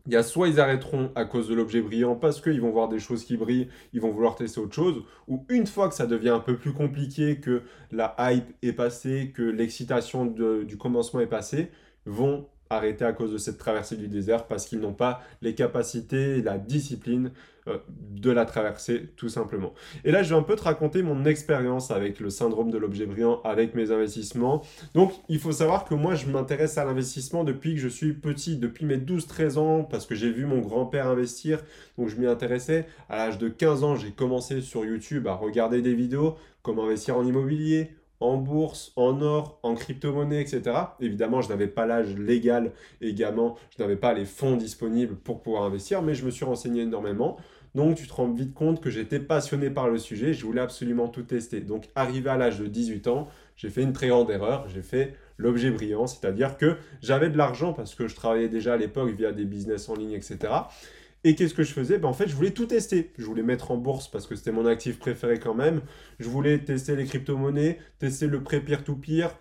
Il 0.07 0.13
y 0.13 0.15
a 0.15 0.23
soit 0.23 0.49
ils 0.49 0.59
arrêteront 0.59 1.11
à 1.15 1.25
cause 1.25 1.47
de 1.47 1.55
l'objet 1.55 1.81
brillant 1.81 2.15
parce 2.15 2.39
qu'ils 2.39 2.61
vont 2.61 2.71
voir 2.71 2.89
des 2.89 2.99
choses 2.99 3.25
qui 3.25 3.37
brillent, 3.37 3.69
ils 3.93 4.01
vont 4.01 4.11
vouloir 4.11 4.35
tester 4.35 4.59
autre 4.59 4.75
chose, 4.75 5.03
ou 5.27 5.45
une 5.49 5.65
fois 5.65 5.89
que 5.89 5.95
ça 5.95 6.05
devient 6.05 6.29
un 6.29 6.39
peu 6.39 6.57
plus 6.57 6.73
compliqué, 6.73 7.39
que 7.39 7.63
la 7.91 8.15
hype 8.19 8.53
est 8.61 8.73
passée, 8.73 9.31
que 9.33 9.41
l'excitation 9.41 10.25
du 10.25 10.77
commencement 10.77 11.21
est 11.21 11.27
passée, 11.27 11.71
vont 12.05 12.47
arrêter 12.69 13.05
à 13.05 13.13
cause 13.13 13.31
de 13.31 13.37
cette 13.37 13.57
traversée 13.57 13.95
du 13.95 14.07
désert 14.07 14.47
parce 14.47 14.65
qu'ils 14.65 14.79
n'ont 14.79 14.93
pas 14.93 15.21
les 15.41 15.55
capacités 15.55 16.37
et 16.37 16.41
la 16.41 16.57
discipline 16.57 17.31
euh, 17.67 17.77
de 18.11 18.31
la 18.31 18.45
traverser 18.45 19.09
tout 19.17 19.29
simplement. 19.29 19.73
Et 20.03 20.11
là, 20.11 20.23
je 20.23 20.33
vais 20.33 20.39
un 20.39 20.43
peu 20.43 20.55
te 20.55 20.63
raconter 20.63 21.01
mon 21.03 21.25
expérience 21.25 21.91
avec 21.91 22.19
le 22.19 22.29
syndrome 22.29 22.71
de 22.71 22.77
l'objet 22.77 23.05
brillant, 23.05 23.41
avec 23.43 23.75
mes 23.75 23.91
investissements. 23.91 24.61
Donc, 24.93 25.13
il 25.29 25.39
faut 25.39 25.51
savoir 25.51 25.85
que 25.85 25.95
moi, 25.95 26.15
je 26.15 26.27
m'intéresse 26.27 26.77
à 26.77 26.85
l'investissement 26.85 27.43
depuis 27.43 27.73
que 27.73 27.81
je 27.81 27.87
suis 27.87 28.13
petit, 28.13 28.57
depuis 28.57 28.85
mes 28.85 28.97
12-13 28.97 29.57
ans, 29.57 29.83
parce 29.83 30.05
que 30.05 30.15
j'ai 30.15 30.31
vu 30.31 30.45
mon 30.45 30.59
grand-père 30.59 31.07
investir, 31.07 31.63
donc 31.97 32.09
je 32.09 32.15
m'y 32.17 32.27
intéressais. 32.27 32.87
À 33.09 33.17
l'âge 33.17 33.37
de 33.37 33.49
15 33.49 33.83
ans, 33.83 33.95
j'ai 33.95 34.11
commencé 34.11 34.61
sur 34.61 34.85
YouTube 34.85 35.27
à 35.27 35.33
regarder 35.33 35.81
des 35.81 35.93
vidéos, 35.93 36.35
comment 36.61 36.85
investir 36.85 37.17
en 37.17 37.25
immobilier, 37.25 37.91
en 38.19 38.37
bourse, 38.37 38.93
en 38.95 39.21
or, 39.21 39.59
en 39.63 39.75
crypto-monnaie, 39.75 40.41
etc. 40.41 40.61
Évidemment, 40.99 41.41
je 41.41 41.49
n'avais 41.49 41.67
pas 41.67 41.85
l'âge 41.85 42.15
légal 42.15 42.71
également, 43.01 43.55
je 43.75 43.83
n'avais 43.83 43.97
pas 43.97 44.13
les 44.13 44.25
fonds 44.25 44.55
disponibles 44.55 45.15
pour 45.15 45.41
pouvoir 45.41 45.63
investir, 45.63 46.01
mais 46.01 46.15
je 46.15 46.25
me 46.25 46.31
suis 46.31 46.45
renseigné 46.45 46.83
énormément. 46.83 47.37
Donc, 47.75 47.97
tu 47.97 48.07
te 48.07 48.13
rends 48.13 48.31
vite 48.31 48.53
compte 48.53 48.81
que 48.81 48.89
j'étais 48.89 49.19
passionné 49.19 49.69
par 49.69 49.89
le 49.89 49.97
sujet, 49.97 50.33
je 50.33 50.45
voulais 50.45 50.61
absolument 50.61 51.09
tout 51.09 51.23
tester. 51.23 51.59
Donc, 51.59 51.89
arrivé 51.93 52.29
à 52.29 52.37
l'âge 52.37 52.57
de 52.57 52.67
18 52.67 53.07
ans, 53.07 53.27
j'ai 53.57 53.69
fait 53.69 53.83
une 53.83 53.91
très 53.91 54.07
grande 54.07 54.31
erreur, 54.31 54.69
j'ai 54.69 54.81
fait 54.81 55.13
l'objet 55.37 55.71
brillant, 55.71 56.07
c'est-à-dire 56.07 56.57
que 56.57 56.77
j'avais 57.01 57.29
de 57.29 57.37
l'argent 57.37 57.73
parce 57.73 57.93
que 57.93 58.07
je 58.07 58.15
travaillais 58.15 58.47
déjà 58.47 58.73
à 58.73 58.77
l'époque 58.77 59.11
via 59.11 59.33
des 59.33 59.43
business 59.43 59.89
en 59.89 59.95
ligne, 59.95 60.13
etc. 60.13 60.37
Et 61.25 61.33
qu'est-ce 61.35 61.55
que 61.55 61.63
je 61.63 61.73
faisais? 61.73 61.97
Ben, 61.97 62.07
En 62.07 62.13
fait, 62.13 62.27
je 62.27 62.35
voulais 62.35 62.51
tout 62.51 62.67
tester. 62.67 63.11
Je 63.17 63.25
voulais 63.25 63.41
mettre 63.41 63.71
en 63.71 63.77
bourse 63.77 64.07
parce 64.07 64.27
que 64.27 64.35
c'était 64.35 64.51
mon 64.51 64.67
actif 64.67 64.99
préféré 64.99 65.39
quand 65.39 65.55
même. 65.55 65.81
Je 66.19 66.29
voulais 66.29 66.59
tester 66.59 66.95
les 66.95 67.05
crypto-monnaies, 67.05 67.79
tester 67.99 68.27
le 68.27 68.43
prêt 68.43 68.61
peer-to-peer, 68.61 69.35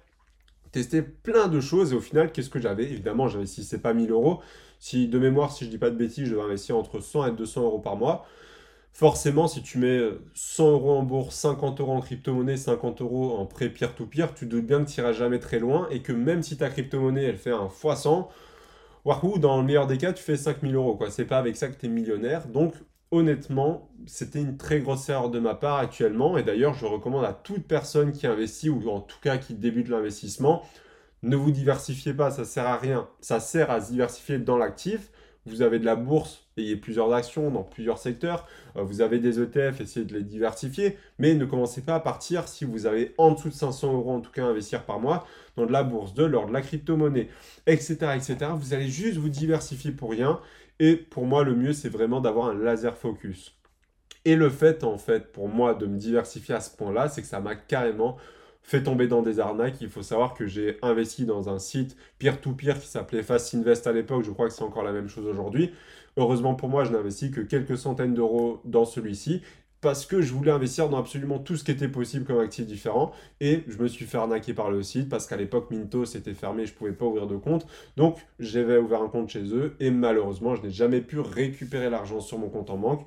tester 0.73 1.03
plein 1.03 1.49
de 1.49 1.61
choses. 1.61 1.93
Et 1.93 1.97
au 1.97 2.00
final, 2.00 2.33
qu'est-ce 2.33 2.50
que 2.50 2.61
j'avais? 2.61 2.85
Évidemment, 2.85 3.29
j'investissais 3.29 3.79
pas 3.79 3.95
1000 3.95 4.12
euros. 4.12 4.41
Si, 4.81 5.09
de 5.09 5.19
mémoire, 5.19 5.53
si 5.53 5.67
je 5.67 5.71
dis 5.71 5.79
pas 5.79 5.91
de 5.91 5.97
bêtises, 5.97 6.26
je 6.26 6.33
devais 6.33 6.43
investir 6.45 6.76
entre 6.79 7.00
100 7.00 7.26
et 7.26 7.33
200 7.33 7.62
euros 7.64 7.81
par 7.81 7.97
mois. 7.97 8.26
Forcément, 8.95 9.49
si 9.49 9.62
tu 9.62 9.79
mets 9.79 10.00
100 10.35 10.73
euros 10.73 10.93
en 10.93 11.03
bourse, 11.03 11.37
50 11.37 11.81
euros 11.81 11.93
en 11.93 12.00
crypto-monnaie, 12.00 12.57
50 12.57 13.03
euros 13.03 13.37
en 13.37 13.47
prêt 13.47 13.69
peer-to-peer, 13.69 14.35
tu 14.35 14.47
doutes 14.47 14.67
bien 14.67 14.85
que 14.85 14.91
tu 14.91 15.00
n'iras 15.00 15.12
jamais 15.12 15.41
très 15.41 15.59
loin 15.59 15.88
et 15.91 16.00
que 16.03 16.12
même 16.12 16.43
si 16.43 16.57
ta 16.57 16.71
crypto-monnaie, 16.71 17.25
elle 17.25 17.37
fait 17.38 17.50
un 17.53 17.69
x100, 17.69 18.29
Wahoo, 19.04 19.38
dans 19.38 19.58
le 19.58 19.64
meilleur 19.64 19.87
des 19.87 19.99
cas, 19.99 20.12
tu 20.12 20.23
fais 20.23 20.37
5000 20.37 20.75
euros. 20.75 20.96
quoi. 20.96 21.11
C'est 21.11 21.25
pas 21.26 21.38
avec 21.38 21.56
ça 21.56 21.68
que 21.68 21.78
tu 21.78 21.87
es 21.87 21.88
millionnaire. 21.88 22.49
Donc, 22.49 22.75
honnêtement, 23.11 23.90
c'était 24.06 24.40
une 24.40 24.56
très 24.56 24.80
grosse 24.80 25.08
erreur 25.08 25.30
de 25.30 25.38
ma 25.38 25.54
part 25.54 25.78
actuellement. 25.78 26.38
Et 26.38 26.42
d'ailleurs, 26.42 26.75
je 26.75 26.87
recommande 26.87 27.25
à 27.25 27.32
toute 27.34 27.66
personne 27.66 28.12
qui 28.12 28.26
investit, 28.26 28.70
ou 28.70 28.88
en 28.88 29.00
tout 29.00 29.18
cas 29.20 29.37
qui 29.38 29.54
débute 29.54 29.88
l'investissement, 29.88 30.62
ne 31.23 31.37
vous 31.37 31.50
diversifiez 31.52 32.14
pas, 32.14 32.30
ça 32.30 32.44
sert 32.44 32.66
à 32.66 32.76
rien. 32.76 33.08
Ça 33.20 33.40
sert 33.40 33.70
à 33.70 33.80
se 33.80 33.90
diversifier 33.90 34.38
dans 34.38 34.58
l'actif. 34.58 35.11
Vous 35.47 35.61
avez 35.61 35.79
de 35.79 35.85
la 35.85 35.95
bourse, 35.95 36.47
ayez 36.57 36.77
plusieurs 36.77 37.13
actions 37.13 37.51
dans 37.51 37.63
plusieurs 37.63 37.99
secteurs. 37.99 38.47
Euh, 38.77 38.83
vous 38.83 39.03
avez 39.03 39.19
des 39.19 39.41
ETF, 39.41 39.81
essayez 39.81 40.07
de 40.07 40.15
les 40.15 40.23
diversifier. 40.23 40.97
Mais 41.19 41.35
ne 41.35 41.45
commencez 41.45 41.83
pas 41.83 41.97
à 41.97 42.01
partir 42.01 42.49
si 42.49 42.65
vous 42.65 42.87
avez 42.87 43.15
en 43.19 43.33
dessous 43.33 43.51
de 43.51 43.55
500 43.55 43.93
euros 43.93 44.13
en 44.13 44.21
tout 44.21 44.33
cas 44.33 44.45
à 44.45 44.49
investir 44.49 44.85
par 44.85 45.01
mois 45.01 45.27
dans 45.57 45.67
de 45.67 45.73
la 45.73 45.83
bourse, 45.83 46.15
de 46.15 46.25
l'or, 46.25 46.47
de 46.47 46.53
la 46.53 46.63
crypto-monnaie, 46.63 47.29
etc., 47.67 47.97
etc. 48.15 48.37
Vous 48.57 48.73
allez 48.73 48.89
juste 48.89 49.19
vous 49.19 49.29
diversifier 49.29 49.93
pour 49.93 50.11
rien. 50.11 50.41
Et 50.81 50.97
pour 50.97 51.27
moi, 51.27 51.45
le 51.45 51.55
mieux, 51.55 51.73
c'est 51.73 51.89
vraiment 51.89 52.21
d'avoir 52.21 52.49
un 52.49 52.55
laser 52.55 52.97
focus. 52.97 53.55
Et 54.25 54.37
le 54.37 54.49
fait, 54.49 54.83
en 54.85 54.97
fait, 54.97 55.31
pour 55.33 55.49
moi, 55.49 55.75
de 55.75 55.87
me 55.87 55.99
diversifier 55.99 56.55
à 56.55 56.61
ce 56.61 56.75
point-là, 56.75 57.09
c'est 57.09 57.21
que 57.21 57.29
ça 57.29 57.41
m'a 57.41 57.55
carrément 57.55 58.17
fait 58.64 58.83
tomber 58.83 59.06
dans 59.06 59.23
des 59.23 59.38
arnaques. 59.38 59.80
Il 59.80 59.90
faut 59.90 60.02
savoir 60.02 60.35
que 60.35 60.47
j'ai 60.47 60.78
investi 60.83 61.26
dans 61.26 61.49
un 61.49 61.59
site 61.59 61.97
peer-to-peer 62.18 62.80
qui 62.80 62.88
s'appelait 62.88 63.23
Fast 63.23 63.54
Invest 63.54 63.87
à 63.87 63.92
l'époque. 63.92 64.25
Je 64.25 64.30
crois 64.30 64.49
que 64.49 64.54
c'est 64.54 64.64
encore 64.64 64.83
la 64.83 64.92
même 64.92 65.09
chose 65.09 65.26
aujourd'hui. 65.26 65.71
Heureusement 66.16 66.54
pour 66.54 66.68
moi, 66.68 66.85
je 66.85 66.90
n'ai 66.90 66.99
investi 66.99 67.30
que 67.30 67.42
quelques 67.42 67.76
centaines 67.76 68.14
d'euros 68.14 68.61
dans 68.64 68.85
celui-ci 68.85 69.42
parce 69.83 70.06
que 70.06 70.23
je 70.23 70.33
voulais 70.33 70.50
investir 70.50 70.88
dans 70.88 70.97
absolument 70.97 71.38
tout 71.38 71.56
ce 71.56 71.64
qui 71.64 71.71
était 71.71 71.88
possible 71.88 72.25
comme 72.25 72.40
actifs 72.40 72.66
différents 72.66 73.12
et 73.42 73.64
je 73.68 73.76
me 73.76 73.87
suis 73.87 74.06
fait 74.06 74.16
arnaquer 74.16 74.54
par 74.54 74.71
le 74.71 74.83
site 74.83 75.11
parce 75.11 75.26
qu'à 75.26 75.37
l'époque 75.37 75.71
Mintos 75.71 76.06
était 76.16 76.33
fermé, 76.33 76.64
je 76.64 76.73
pouvais 76.73 76.92
pas 76.92 77.04
ouvrir 77.04 77.26
de 77.26 77.37
compte. 77.37 77.66
Donc 77.99 78.16
j'avais 78.38 78.78
ouvert 78.78 79.02
un 79.02 79.09
compte 79.09 79.28
chez 79.28 79.44
eux 79.54 79.76
et 79.80 79.90
malheureusement 79.90 80.54
je 80.54 80.62
n'ai 80.62 80.71
jamais 80.71 81.02
pu 81.02 81.21
récupérer 81.21 81.90
l'argent 81.90 82.21
sur 82.21 82.38
mon 82.38 82.49
compte 82.49 82.71
en 82.71 82.78
banque. 82.78 83.04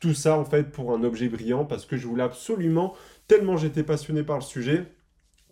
Tout 0.00 0.14
ça 0.14 0.38
en 0.38 0.46
fait 0.46 0.70
pour 0.72 0.94
un 0.94 1.04
objet 1.04 1.28
brillant 1.28 1.66
parce 1.66 1.84
que 1.84 1.98
je 1.98 2.06
voulais 2.06 2.22
absolument 2.22 2.94
tellement 3.28 3.56
j'étais 3.56 3.82
passionné 3.82 4.22
par 4.22 4.36
le 4.36 4.42
sujet, 4.42 4.86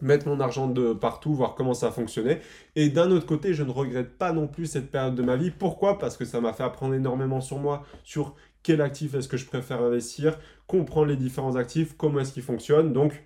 mettre 0.01 0.29
mon 0.29 0.41
argent 0.41 0.69
de 0.69 0.93
partout, 0.93 1.35
voir 1.35 1.55
comment 1.55 1.75
ça 1.75 1.91
fonctionnait. 1.91 2.41
Et 2.77 2.89
d'un 2.89 3.11
autre 3.11 3.27
côté, 3.27 3.55
je 3.55 3.63
ne 3.63 3.71
regrette 3.71 4.19
pas 4.19 4.33
non 4.33 4.47
plus 4.47 4.67
cette 4.67 4.91
période 4.91 5.15
de 5.15 5.23
ma 5.23 5.37
vie. 5.37 5.51
Pourquoi? 5.51 5.99
Parce 5.99 6.17
que 6.17 6.25
ça 6.25 6.41
m'a 6.41 6.53
fait 6.53 6.65
apprendre 6.65 6.95
énormément 6.95 7.41
sur 7.41 7.59
moi, 7.59 7.85
sur 8.03 8.35
quel 8.63 8.81
actif 8.81 9.15
est-ce 9.15 9.29
que 9.29 9.37
je 9.37 9.47
préfère 9.47 9.83
investir, 9.83 10.39
comprendre 10.67 11.07
les 11.09 11.17
différents 11.17 11.57
actifs, 11.57 11.97
comment 11.97 12.21
est-ce 12.21 12.33
qu'ils 12.33 12.43
fonctionnent. 12.43 12.93
Donc, 12.93 13.25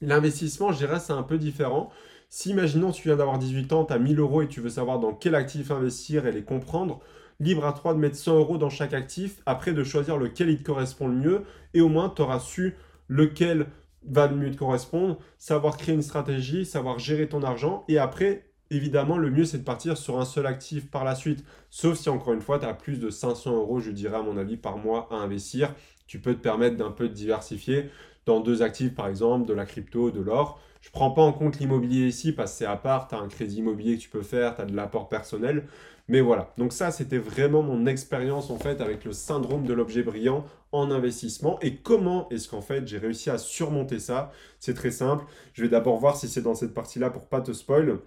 l'investissement, 0.00 0.72
je 0.72 0.78
dirais, 0.78 1.00
c'est 1.00 1.12
un 1.12 1.22
peu 1.22 1.38
différent. 1.38 1.90
Si, 2.28 2.50
imaginons, 2.50 2.92
tu 2.92 3.08
viens 3.08 3.16
d'avoir 3.16 3.38
18 3.38 3.72
ans, 3.72 3.84
tu 3.84 3.92
as 3.92 3.98
1000 3.98 4.18
euros 4.18 4.42
et 4.42 4.48
tu 4.48 4.60
veux 4.60 4.68
savoir 4.68 4.98
dans 4.98 5.14
quel 5.14 5.34
actif 5.34 5.70
investir 5.70 6.26
et 6.26 6.32
les 6.32 6.42
comprendre, 6.42 7.00
libre 7.40 7.64
à 7.64 7.72
toi 7.72 7.94
de 7.94 7.98
mettre 7.98 8.16
100 8.16 8.36
euros 8.36 8.58
dans 8.58 8.70
chaque 8.70 8.94
actif, 8.94 9.40
après 9.46 9.72
de 9.72 9.84
choisir 9.84 10.18
lequel 10.18 10.50
il 10.50 10.58
te 10.58 10.64
correspond 10.64 11.08
le 11.08 11.14
mieux, 11.14 11.42
et 11.72 11.80
au 11.80 11.88
moins 11.88 12.10
tu 12.14 12.22
auras 12.22 12.40
su 12.40 12.76
lequel 13.08 13.66
va 14.08 14.26
le 14.26 14.36
mieux 14.36 14.50
te 14.50 14.56
correspondre, 14.56 15.18
savoir 15.38 15.76
créer 15.76 15.94
une 15.94 16.02
stratégie, 16.02 16.64
savoir 16.64 16.98
gérer 16.98 17.28
ton 17.28 17.42
argent, 17.42 17.84
et 17.88 17.98
après, 17.98 18.50
évidemment, 18.70 19.18
le 19.18 19.30
mieux 19.30 19.44
c'est 19.44 19.58
de 19.58 19.64
partir 19.64 19.96
sur 19.96 20.18
un 20.18 20.24
seul 20.24 20.46
actif 20.46 20.90
par 20.90 21.04
la 21.04 21.14
suite, 21.14 21.44
sauf 21.70 21.98
si 21.98 22.08
encore 22.08 22.32
une 22.32 22.40
fois, 22.40 22.58
tu 22.58 22.66
as 22.66 22.74
plus 22.74 23.00
de 23.00 23.10
500 23.10 23.56
euros, 23.56 23.80
je 23.80 23.90
dirais 23.90 24.16
à 24.16 24.22
mon 24.22 24.36
avis, 24.36 24.56
par 24.56 24.78
mois 24.78 25.08
à 25.10 25.16
investir, 25.16 25.74
tu 26.06 26.20
peux 26.20 26.34
te 26.34 26.40
permettre 26.40 26.76
d'un 26.76 26.90
peu 26.92 27.08
de 27.08 27.14
diversifier 27.14 27.90
dans 28.26 28.40
deux 28.40 28.62
actifs, 28.62 28.94
par 28.94 29.08
exemple, 29.08 29.46
de 29.46 29.54
la 29.54 29.64
crypto, 29.66 30.10
de 30.10 30.20
l'or. 30.20 30.60
Je 30.80 30.88
ne 30.88 30.92
prends 30.92 31.10
pas 31.10 31.22
en 31.22 31.32
compte 31.32 31.58
l'immobilier 31.58 32.06
ici 32.06 32.32
parce 32.32 32.52
que 32.52 32.58
c'est 32.58 32.66
à 32.66 32.76
part, 32.76 33.08
tu 33.08 33.14
as 33.14 33.18
un 33.18 33.28
crédit 33.28 33.58
immobilier 33.58 33.96
que 33.96 34.02
tu 34.02 34.08
peux 34.08 34.22
faire, 34.22 34.54
tu 34.54 34.62
as 34.62 34.66
de 34.66 34.74
l'apport 34.74 35.08
personnel. 35.08 35.66
Mais 36.08 36.20
voilà, 36.20 36.52
donc 36.56 36.72
ça 36.72 36.92
c'était 36.92 37.18
vraiment 37.18 37.62
mon 37.62 37.86
expérience 37.86 38.50
en 38.50 38.58
fait 38.58 38.80
avec 38.80 39.04
le 39.04 39.12
syndrome 39.12 39.64
de 39.64 39.72
l'objet 39.72 40.02
brillant 40.04 40.44
en 40.70 40.90
investissement. 40.92 41.58
Et 41.62 41.76
comment 41.76 42.28
est-ce 42.30 42.48
qu'en 42.48 42.62
fait 42.62 42.86
j'ai 42.86 42.98
réussi 42.98 43.28
à 43.30 43.38
surmonter 43.38 43.98
ça? 43.98 44.30
C'est 44.60 44.74
très 44.74 44.92
simple. 44.92 45.24
Je 45.52 45.62
vais 45.62 45.68
d'abord 45.68 45.98
voir 45.98 46.16
si 46.16 46.28
c'est 46.28 46.42
dans 46.42 46.54
cette 46.54 46.74
partie-là 46.74 47.10
pour 47.10 47.28
pas 47.28 47.40
te 47.40 47.52
spoil. 47.52 47.98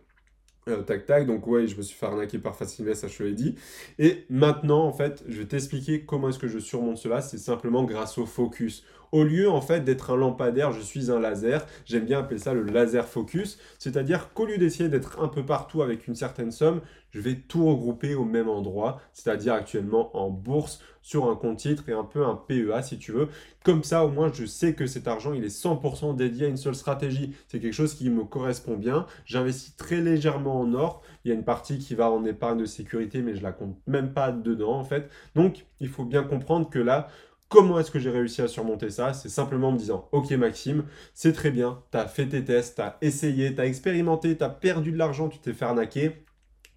Euh, 0.68 0.84
tac 0.84 1.06
tac, 1.06 1.26
donc 1.26 1.48
ouais, 1.48 1.68
je 1.68 1.76
me 1.78 1.82
suis 1.82 1.98
fait 1.98 2.06
arnaquer 2.06 2.38
par 2.38 2.56
Facilvest, 2.56 3.02
ça 3.02 3.08
je 3.08 3.24
l'ai 3.24 3.34
dit. 3.34 3.56
Et 3.98 4.26
maintenant, 4.30 4.84
en 4.86 4.94
fait, 4.94 5.24
je 5.28 5.40
vais 5.40 5.46
t'expliquer 5.46 6.06
comment 6.06 6.30
est-ce 6.30 6.40
que 6.40 6.48
je 6.48 6.60
surmonte 6.60 6.98
cela. 6.98 7.22
C'est 7.22 7.38
simplement 7.38 7.84
grâce 7.84 8.18
au 8.18 8.26
focus. 8.26 8.84
Au 9.12 9.24
lieu, 9.24 9.50
en 9.50 9.62
fait, 9.62 9.82
d'être 9.82 10.12
un 10.12 10.18
lampadaire, 10.18 10.72
je 10.72 10.82
suis 10.82 11.12
un 11.12 11.20
laser. 11.20 11.66
J'aime 11.86 12.06
bien 12.06 12.20
appeler 12.20 12.40
ça 12.40 12.54
le 12.54 12.64
laser 12.64 13.08
focus. 13.08 13.60
C'est-à-dire 13.80 14.34
qu'au 14.34 14.46
lieu 14.46 14.58
d'essayer 14.58 14.90
d'être 14.90 15.20
un 15.22 15.28
peu 15.28 15.46
partout 15.46 15.82
avec 15.82 16.08
une 16.08 16.16
certaine 16.16 16.52
somme, 16.52 16.82
je 17.12 17.20
vais 17.20 17.36
tout 17.36 17.66
regrouper 17.66 18.14
au 18.14 18.24
même 18.24 18.50
endroit, 18.50 19.02
c'est-à-dire 19.14 19.54
actuellement 19.54 20.16
en 20.16 20.30
bourse, 20.30 20.80
sur 21.02 21.30
un 21.30 21.36
compte 21.36 21.58
titre 21.58 21.90
et 21.90 21.94
un 21.94 22.04
peu 22.04 22.24
un 22.26 22.36
PEA 22.36 22.84
si 22.84 23.00
tu 23.00 23.12
veux. 23.12 23.30
Comme 23.64 23.84
ça, 23.84 24.06
au 24.06 24.10
moins, 24.10 24.32
je 24.32 24.46
sais 24.46 24.74
que 24.74 24.86
cet 24.86 25.08
argent, 25.08 25.34
il 25.34 25.44
est 25.44 25.48
100% 25.48 26.16
dédié 26.16 26.46
à 26.46 26.50
une 26.50 26.58
seule 26.58 26.76
stratégie. 26.76 27.34
C'est 27.48 27.60
quelque 27.60 27.74
chose 27.74 27.96
qui 27.96 28.10
me 28.10 28.24
correspond 28.26 28.76
bien. 28.76 29.06
J'investis 29.26 29.76
très 29.76 30.02
légèrement 30.02 30.60
en 30.60 30.74
or. 30.74 31.02
Il 31.26 31.30
y 31.30 31.32
a 31.32 31.36
une 31.36 31.44
partie 31.44 31.80
qui 31.80 31.96
va 31.96 32.12
en 32.12 32.26
épargne 32.26 32.60
de 32.60 32.66
sécurité, 32.66 33.22
mais 33.22 33.36
je 33.36 33.42
la 33.42 33.52
compte 33.52 33.76
même 33.88 34.14
pas 34.14 34.32
dedans 34.32 34.74
en 34.74 34.84
fait. 34.84 35.10
Donc, 35.36 35.66
il 35.80 35.88
faut 35.88 36.06
bien 36.06 36.24
comprendre 36.24 36.70
que 36.70 36.80
là, 36.80 37.08
Comment 37.50 37.80
est-ce 37.80 37.90
que 37.90 37.98
j'ai 37.98 38.12
réussi 38.12 38.44
à 38.44 38.48
surmonter 38.48 38.92
ça? 38.92 39.12
C'est 39.14 39.28
simplement 39.28 39.70
en 39.70 39.72
me 39.72 39.78
disant, 39.78 40.08
ok 40.12 40.30
Maxime, 40.34 40.86
c'est 41.16 41.34
très 41.34 41.50
bien, 41.50 41.82
tu 41.92 41.98
as 41.98 42.08
fait 42.08 42.28
tes 42.28 42.44
tests, 42.44 42.76
tu 42.76 42.82
as 42.84 42.98
essayé, 43.02 43.56
tu 43.56 43.60
as 43.60 43.66
expérimenté, 43.66 44.38
tu 44.38 44.44
as 44.44 44.50
perdu 44.50 44.92
de 44.92 44.98
l'argent, 44.98 45.30
tu 45.30 45.40
t'es 45.40 45.54
fait 45.54 45.66
arnaquer. 45.66 46.24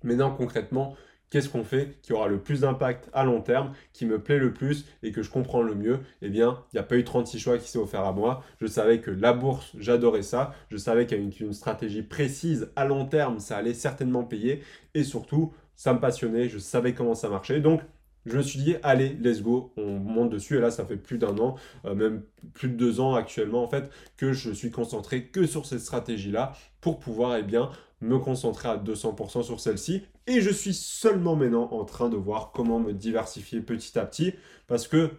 Maintenant 0.03 0.35
concrètement, 0.35 0.97
qu'est-ce 1.29 1.51
qu'on 1.51 1.63
fait 1.63 1.99
qui 2.01 2.15
aura 2.15 2.27
le 2.27 2.41
plus 2.41 2.63
d'impact 2.63 3.11
à 3.13 3.25
long 3.25 3.43
terme, 3.43 3.75
qui 3.93 4.07
me 4.07 4.19
plaît 4.19 4.39
le 4.39 4.55
plus 4.55 4.87
et 5.03 5.13
que 5.13 5.23
je 5.23 5.31
comprends 5.31 5.61
le 5.61 5.75
mieux? 5.75 6.01
Eh 6.23 6.31
bien, 6.31 6.65
il 6.73 6.77
n'y 6.77 6.81
a 6.81 6.85
pas 6.85 6.97
eu 6.97 7.05
36 7.05 7.39
choix 7.39 7.59
qui 7.59 7.69
s'est 7.69 7.79
offert 7.79 8.07
à 8.07 8.13
moi. 8.13 8.43
Je 8.59 8.67
savais 8.67 9.01
que 9.01 9.11
la 9.11 9.35
bourse, 9.35 9.73
j'adorais 9.79 10.23
ça. 10.23 10.55
Je 10.71 10.79
savais 10.79 11.05
qu'avec 11.07 11.39
une 11.39 11.53
stratégie 11.53 12.03
précise 12.03 12.71
à 12.77 12.87
long 12.87 13.05
terme, 13.05 13.41
ça 13.41 13.59
allait 13.59 13.75
certainement 13.75 14.25
payer. 14.25 14.63
Et 14.95 15.05
surtout, 15.05 15.53
ça 15.77 15.93
me 15.93 16.01
passionnait, 16.01 16.49
je 16.49 16.59
savais 16.59 16.95
comment 16.95 17.15
ça 17.15 17.29
marchait. 17.29 17.61
Donc, 17.61 17.83
je 18.27 18.37
me 18.37 18.43
suis 18.43 18.61
dit, 18.61 18.77
allez, 18.83 19.17
let's 19.21 19.43
go, 19.43 19.73
on 19.77 19.99
monte 19.99 20.31
dessus. 20.31 20.57
Et 20.57 20.61
là, 20.61 20.71
ça 20.71 20.85
fait 20.85 20.97
plus 20.97 21.19
d'un 21.19 21.37
an, 21.39 21.57
euh, 21.85 21.95
même 21.95 22.23
plus 22.55 22.69
de 22.69 22.75
deux 22.75 23.01
ans 23.01 23.15
actuellement, 23.15 23.63
en 23.65 23.69
fait, 23.69 23.91
que 24.17 24.33
je 24.33 24.51
suis 24.51 24.71
concentré 24.71 25.27
que 25.27 25.47
sur 25.47 25.67
cette 25.67 25.81
stratégie-là 25.81 26.53
pour 26.81 26.99
pouvoir, 26.99 27.37
eh 27.37 27.43
bien, 27.43 27.71
me 28.01 28.19
concentrer 28.19 28.69
à 28.69 28.77
200% 28.77 29.43
sur 29.43 29.61
celle-ci. 29.61 30.03
Et 30.27 30.41
je 30.41 30.51
suis 30.51 30.75
seulement 30.75 31.37
maintenant 31.37 31.69
en 31.73 31.85
train 31.85 32.09
de 32.09 32.17
voir 32.17 32.53
comment 32.53 32.79
me 32.79 32.93
diversifier 32.93 33.61
petit 33.61 33.99
à 33.99 34.05
petit 34.05 34.35
parce 34.67 34.89
que 34.89 35.11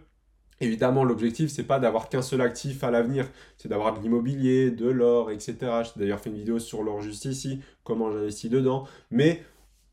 Évidemment, 0.60 1.02
l'objectif, 1.02 1.50
c'est 1.50 1.64
pas 1.64 1.80
d'avoir 1.80 2.08
qu'un 2.08 2.22
seul 2.22 2.40
actif 2.40 2.84
à 2.84 2.90
l'avenir, 2.90 3.28
c'est 3.58 3.68
d'avoir 3.68 3.92
de 3.92 4.00
l'immobilier, 4.00 4.70
de 4.70 4.88
l'or, 4.88 5.30
etc. 5.32 5.56
J'ai 5.60 5.90
d'ailleurs 5.96 6.20
fait 6.20 6.30
une 6.30 6.36
vidéo 6.36 6.60
sur 6.60 6.84
l'or 6.84 7.00
juste 7.00 7.24
ici, 7.24 7.60
comment 7.82 8.12
j'investis 8.12 8.50
dedans. 8.50 8.86
Mais 9.10 9.42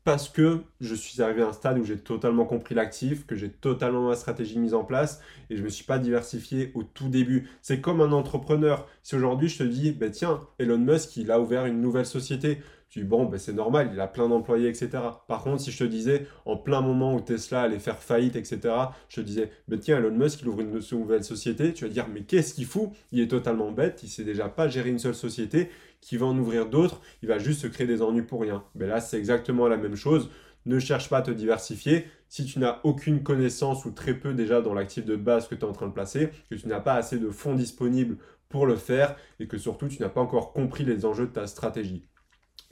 parce 0.04 0.28
que 0.28 0.62
je 0.80 0.94
suis 0.94 1.22
arrivé 1.22 1.42
à 1.42 1.48
un 1.48 1.52
stade 1.52 1.78
où 1.78 1.84
j'ai 1.84 1.98
totalement 1.98 2.44
compris 2.44 2.74
l'actif, 2.74 3.26
que 3.26 3.36
j'ai 3.36 3.50
totalement 3.50 4.08
ma 4.08 4.16
stratégie 4.16 4.58
mise 4.58 4.74
en 4.74 4.84
place 4.84 5.20
et 5.48 5.54
je 5.54 5.60
ne 5.60 5.66
me 5.66 5.70
suis 5.70 5.84
pas 5.84 5.98
diversifié 5.98 6.72
au 6.74 6.82
tout 6.82 7.08
début. 7.08 7.48
C'est 7.62 7.80
comme 7.80 8.00
un 8.00 8.12
entrepreneur. 8.12 8.88
Si 9.02 9.14
aujourd'hui 9.14 9.48
je 9.48 9.58
te 9.58 9.62
dis, 9.62 9.92
ben 9.92 10.10
tiens, 10.10 10.40
Elon 10.58 10.78
Musk, 10.78 11.16
il 11.16 11.30
a 11.30 11.40
ouvert 11.40 11.66
une 11.66 11.80
nouvelle 11.80 12.06
société, 12.06 12.58
tu 12.92 12.98
dis, 12.98 13.06
bon, 13.06 13.24
ben 13.24 13.38
c'est 13.38 13.54
normal, 13.54 13.88
il 13.90 14.00
a 14.00 14.06
plein 14.06 14.28
d'employés, 14.28 14.68
etc. 14.68 14.90
Par 15.26 15.42
contre, 15.42 15.62
si 15.62 15.70
je 15.70 15.78
te 15.78 15.84
disais, 15.84 16.26
en 16.44 16.58
plein 16.58 16.82
moment 16.82 17.14
où 17.14 17.22
Tesla 17.22 17.62
allait 17.62 17.78
faire 17.78 17.96
faillite, 17.96 18.36
etc., 18.36 18.60
je 19.08 19.16
te 19.16 19.20
disais, 19.22 19.50
ben 19.66 19.78
tiens, 19.78 19.96
Elon 19.96 20.10
Musk, 20.10 20.42
il 20.42 20.48
ouvre 20.48 20.60
une 20.60 20.78
nouvelle 20.92 21.24
société, 21.24 21.72
tu 21.72 21.86
vas 21.86 21.90
dire, 21.90 22.06
mais 22.12 22.24
qu'est-ce 22.24 22.52
qu'il 22.52 22.66
fout? 22.66 22.90
Il 23.10 23.20
est 23.20 23.28
totalement 23.28 23.72
bête, 23.72 24.02
il 24.02 24.10
sait 24.10 24.24
déjà 24.24 24.50
pas 24.50 24.68
gérer 24.68 24.90
une 24.90 24.98
seule 24.98 25.14
société, 25.14 25.70
qui 26.02 26.18
va 26.18 26.26
en 26.26 26.36
ouvrir 26.36 26.68
d'autres, 26.68 27.00
il 27.22 27.28
va 27.28 27.38
juste 27.38 27.62
se 27.62 27.66
créer 27.66 27.86
des 27.86 28.02
ennuis 28.02 28.20
pour 28.20 28.42
rien. 28.42 28.62
Mais 28.74 28.86
là, 28.86 29.00
c'est 29.00 29.16
exactement 29.16 29.68
la 29.68 29.78
même 29.78 29.96
chose. 29.96 30.28
Ne 30.66 30.78
cherche 30.78 31.08
pas 31.08 31.18
à 31.18 31.22
te 31.22 31.30
diversifier. 31.30 32.04
Si 32.28 32.44
tu 32.44 32.58
n'as 32.58 32.80
aucune 32.84 33.22
connaissance 33.22 33.86
ou 33.86 33.90
très 33.92 34.12
peu 34.12 34.34
déjà 34.34 34.60
dans 34.60 34.74
l'actif 34.74 35.06
de 35.06 35.16
base 35.16 35.48
que 35.48 35.54
tu 35.54 35.62
es 35.62 35.64
en 35.64 35.72
train 35.72 35.86
de 35.88 35.94
placer, 35.94 36.28
que 36.50 36.56
tu 36.56 36.68
n'as 36.68 36.80
pas 36.80 36.94
assez 36.94 37.18
de 37.18 37.30
fonds 37.30 37.54
disponibles 37.54 38.18
pour 38.50 38.66
le 38.66 38.76
faire 38.76 39.16
et 39.40 39.46
que 39.46 39.56
surtout 39.56 39.88
tu 39.88 40.02
n'as 40.02 40.10
pas 40.10 40.20
encore 40.20 40.52
compris 40.52 40.84
les 40.84 41.06
enjeux 41.06 41.26
de 41.26 41.32
ta 41.32 41.46
stratégie. 41.46 42.04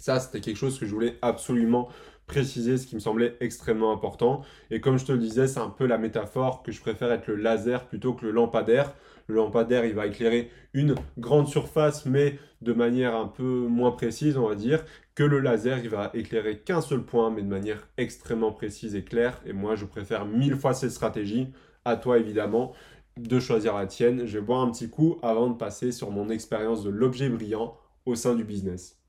Ça, 0.01 0.19
c'était 0.19 0.41
quelque 0.41 0.57
chose 0.57 0.79
que 0.79 0.87
je 0.87 0.95
voulais 0.95 1.19
absolument 1.21 1.91
préciser, 2.27 2.79
ce 2.79 2.87
qui 2.87 2.95
me 2.95 3.01
semblait 3.01 3.37
extrêmement 3.41 3.93
important. 3.93 4.41
Et 4.71 4.81
comme 4.81 4.99
je 4.99 5.05
te 5.05 5.13
le 5.13 5.19
disais, 5.19 5.47
c'est 5.47 5.61
un 5.61 5.69
peu 5.69 5.85
la 5.85 5.99
métaphore 5.99 6.63
que 6.63 6.73
je 6.73 6.81
préfère 6.81 7.13
être 7.13 7.27
le 7.27 7.37
laser 7.37 7.87
plutôt 7.87 8.15
que 8.15 8.25
le 8.25 8.33
lampadaire. 8.33 8.95
Le 9.27 9.35
lampadaire, 9.35 9.85
il 9.85 9.93
va 9.93 10.07
éclairer 10.07 10.51
une 10.73 10.95
grande 11.19 11.49
surface, 11.49 12.07
mais 12.07 12.39
de 12.63 12.73
manière 12.73 13.15
un 13.15 13.29
peu 13.29 13.67
moins 13.69 13.91
précise, 13.91 14.39
on 14.39 14.49
va 14.49 14.55
dire, 14.55 14.83
que 15.15 15.23
le 15.23 15.39
laser, 15.39 15.81
il 15.85 15.91
va 15.91 16.11
éclairer 16.15 16.61
qu'un 16.61 16.81
seul 16.81 17.03
point, 17.03 17.31
mais 17.31 17.43
de 17.43 17.49
manière 17.49 17.87
extrêmement 17.99 18.53
précise 18.53 18.95
et 18.95 19.05
claire. 19.05 19.43
Et 19.45 19.53
moi, 19.53 19.77
je 19.77 19.85
préfère 19.85 20.25
mille 20.25 20.57
fois 20.57 20.73
cette 20.73 20.93
stratégie. 20.93 21.49
À 21.85 21.97
toi, 21.97 22.19
évidemment, 22.19 22.73
de 23.19 23.39
choisir 23.39 23.77
la 23.77 23.87
tienne. 23.87 24.25
Je 24.25 24.39
vais 24.39 24.45
boire 24.45 24.63
un 24.63 24.71
petit 24.71 24.89
coup 24.89 25.19
avant 25.23 25.51
de 25.51 25.59
passer 25.59 25.93
sur 25.93 26.11
mon 26.11 26.31
expérience 26.31 26.83
de 26.83 26.91
l'objet 26.91 27.29
brillant 27.29 27.77
au 28.07 28.15
sein 28.15 28.35
du 28.35 28.45
business. 28.45 29.00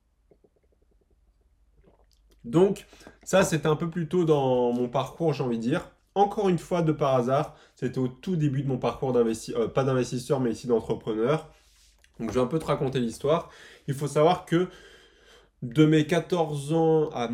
Donc, 2.44 2.86
ça, 3.24 3.44
c'était 3.44 3.68
un 3.68 3.76
peu 3.76 3.90
plus 3.90 4.08
tôt 4.08 4.26
dans 4.26 4.72
mon 4.72 4.90
parcours, 4.90 5.34
j'ai 5.34 5.44
envie 5.44 5.58
de 5.58 5.64
dire 5.64 5.90
encore 6.16 6.50
une 6.50 6.60
fois, 6.60 6.82
de 6.82 6.92
par 6.92 7.16
hasard, 7.16 7.56
c'était 7.76 8.00
au 8.00 8.08
tout 8.08 8.36
début 8.36 8.64
de 8.64 8.68
mon 8.68 8.78
parcours 8.78 9.14
d'investisseur, 9.14 9.72
pas 9.72 9.84
d'investisseur, 9.84 10.40
mais 10.40 10.52
ici 10.52 10.68
d'entrepreneur. 10.68 11.48
Donc 12.20 12.30
je 12.30 12.36
vais 12.36 12.42
un 12.42 12.48
peu 12.48 12.60
te 12.60 12.66
raconter 12.66 13.00
l'histoire. 13.00 13.50
Il 13.88 13.94
faut 13.94 14.08
savoir 14.08 14.46
que 14.46 14.68
de 15.62 15.86
mes 15.86 16.06
14 16.06 16.74
ans 16.74 17.10
à, 17.14 17.30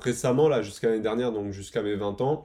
récemment, 0.00 0.48
là, 0.48 0.62
jusqu'à 0.62 0.88
l'année 0.88 1.02
dernière, 1.02 1.32
donc 1.32 1.52
jusqu'à 1.52 1.82
mes 1.82 1.94
20 1.94 2.20
ans, 2.20 2.42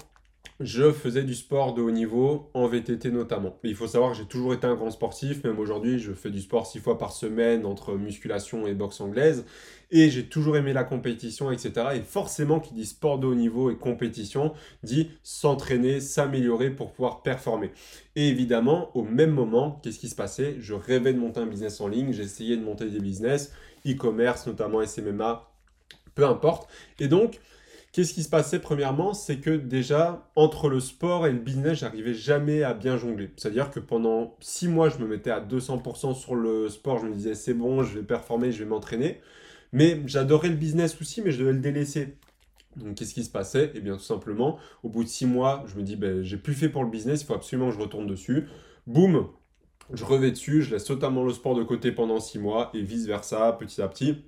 je 0.62 0.92
faisais 0.92 1.24
du 1.24 1.36
sport 1.36 1.74
de 1.74 1.82
haut 1.82 1.92
niveau, 1.92 2.50
en 2.54 2.68
VTT 2.68 3.12
notamment. 3.12 3.58
il 3.64 3.76
faut 3.76 3.88
savoir 3.88 4.12
que 4.12 4.18
j'ai 4.18 4.26
toujours 4.26 4.54
été 4.54 4.66
un 4.66 4.76
grand 4.76 4.90
sportif, 4.90 5.44
même 5.44 5.60
aujourd'hui, 5.60 6.00
je 6.00 6.14
fais 6.14 6.30
du 6.30 6.40
sport 6.40 6.66
six 6.66 6.80
fois 6.80 6.98
par 6.98 7.12
semaine 7.12 7.66
entre 7.66 7.96
musculation 7.96 8.66
et 8.66 8.74
boxe 8.74 9.02
anglaise. 9.02 9.46
Et 9.92 10.10
j'ai 10.10 10.26
toujours 10.28 10.56
aimé 10.56 10.72
la 10.72 10.86
compétition, 10.86 11.52
etc. 11.52 11.88
Et 11.96 12.02
forcément, 12.02 12.60
qui 12.60 12.74
dit 12.74 12.86
sport 12.86 13.20
de 13.20 13.28
haut 13.28 13.36
niveau 13.36 13.70
et 13.70 13.78
compétition, 13.78 14.54
dit 14.82 15.12
s'entraîner, 15.24 16.00
s'améliorer 16.00 16.70
pour 16.70 16.94
pouvoir 16.94 17.22
performer. 17.22 17.72
Et 18.16 18.30
évidemment, 18.30 18.96
au 18.96 19.04
même 19.04 19.32
moment, 19.32 19.80
qu'est-ce 19.84 20.00
qui 20.00 20.10
se 20.10 20.16
passait? 20.16 20.56
Je 20.60 20.74
rêvais 20.74 21.14
de 21.14 21.20
monter 21.20 21.42
un 21.42 21.48
business 21.48 21.82
en 21.82 21.90
ligne, 21.90 22.14
j'essayais 22.14 22.56
de 22.56 22.64
monter 22.64 22.90
des 22.90 23.00
business, 23.00 23.52
e-commerce, 23.86 24.48
notamment 24.48 24.84
SMMA, 24.86 25.52
peu 26.16 26.26
importe. 26.26 26.70
Et 27.00 27.10
donc, 27.10 27.40
Qu'est-ce 27.96 28.14
qui 28.14 28.24
se 28.24 28.30
passait 28.30 28.60
premièrement 28.60 29.14
C'est 29.14 29.38
que 29.38 29.52
déjà, 29.52 30.30
entre 30.36 30.68
le 30.68 30.82
sport 30.82 31.28
et 31.28 31.32
le 31.32 31.40
business, 31.40 31.80
j'arrivais 31.80 32.14
jamais 32.14 32.62
à 32.62 32.74
bien 32.74 32.98
jongler. 32.98 33.32
C'est-à-dire 33.38 33.72
que 33.72 33.80
pendant 33.80 34.36
six 34.42 34.68
mois, 34.68 34.90
je 34.90 34.98
me 34.98 35.08
mettais 35.08 35.32
à 35.32 35.40
200% 35.40 36.14
sur 36.14 36.36
le 36.36 36.68
sport. 36.68 37.00
Je 37.00 37.06
me 37.06 37.14
disais, 37.14 37.36
c'est 37.36 37.54
bon, 37.54 37.84
je 37.84 37.98
vais 37.98 38.04
performer, 38.04 38.52
je 38.52 38.60
vais 38.60 38.70
m'entraîner. 38.70 39.22
Mais 39.72 40.02
j'adorais 40.08 40.50
le 40.50 40.56
business 40.56 41.00
aussi, 41.00 41.22
mais 41.22 41.32
je 41.32 41.40
devais 41.40 41.54
le 41.54 41.60
délaisser. 41.60 42.18
Donc, 42.76 42.96
qu'est-ce 42.96 43.14
qui 43.14 43.24
se 43.24 43.30
passait? 43.30 43.72
Eh 43.76 43.80
bien, 43.80 43.96
tout 43.96 44.04
simplement, 44.04 44.60
au 44.84 44.90
bout 44.90 45.06
de 45.06 45.10
six 45.10 45.26
mois, 45.26 45.64
je 45.66 45.78
me 45.78 45.82
dis, 45.82 45.96
ben, 45.96 46.22
j'ai 46.22 46.36
plus 46.36 46.54
fait 46.54 46.68
pour 46.68 46.84
le 46.84 46.90
business, 46.90 47.22
il 47.22 47.26
faut 47.26 47.34
absolument 47.34 47.70
que 47.70 47.76
je 47.76 47.80
retourne 47.80 48.08
dessus. 48.08 48.50
Boum, 48.88 49.30
je 49.94 50.04
revais 50.04 50.32
dessus, 50.32 50.64
je 50.64 50.72
laisse 50.72 50.84
totalement 50.84 51.24
le 51.24 51.32
sport 51.32 51.56
de 51.56 51.64
côté 51.64 51.94
pendant 51.94 52.20
six 52.20 52.40
mois 52.40 52.72
et 52.74 52.82
vice-versa, 52.82 53.54
petit 53.54 53.82
à 53.82 53.88
petit 53.88 54.26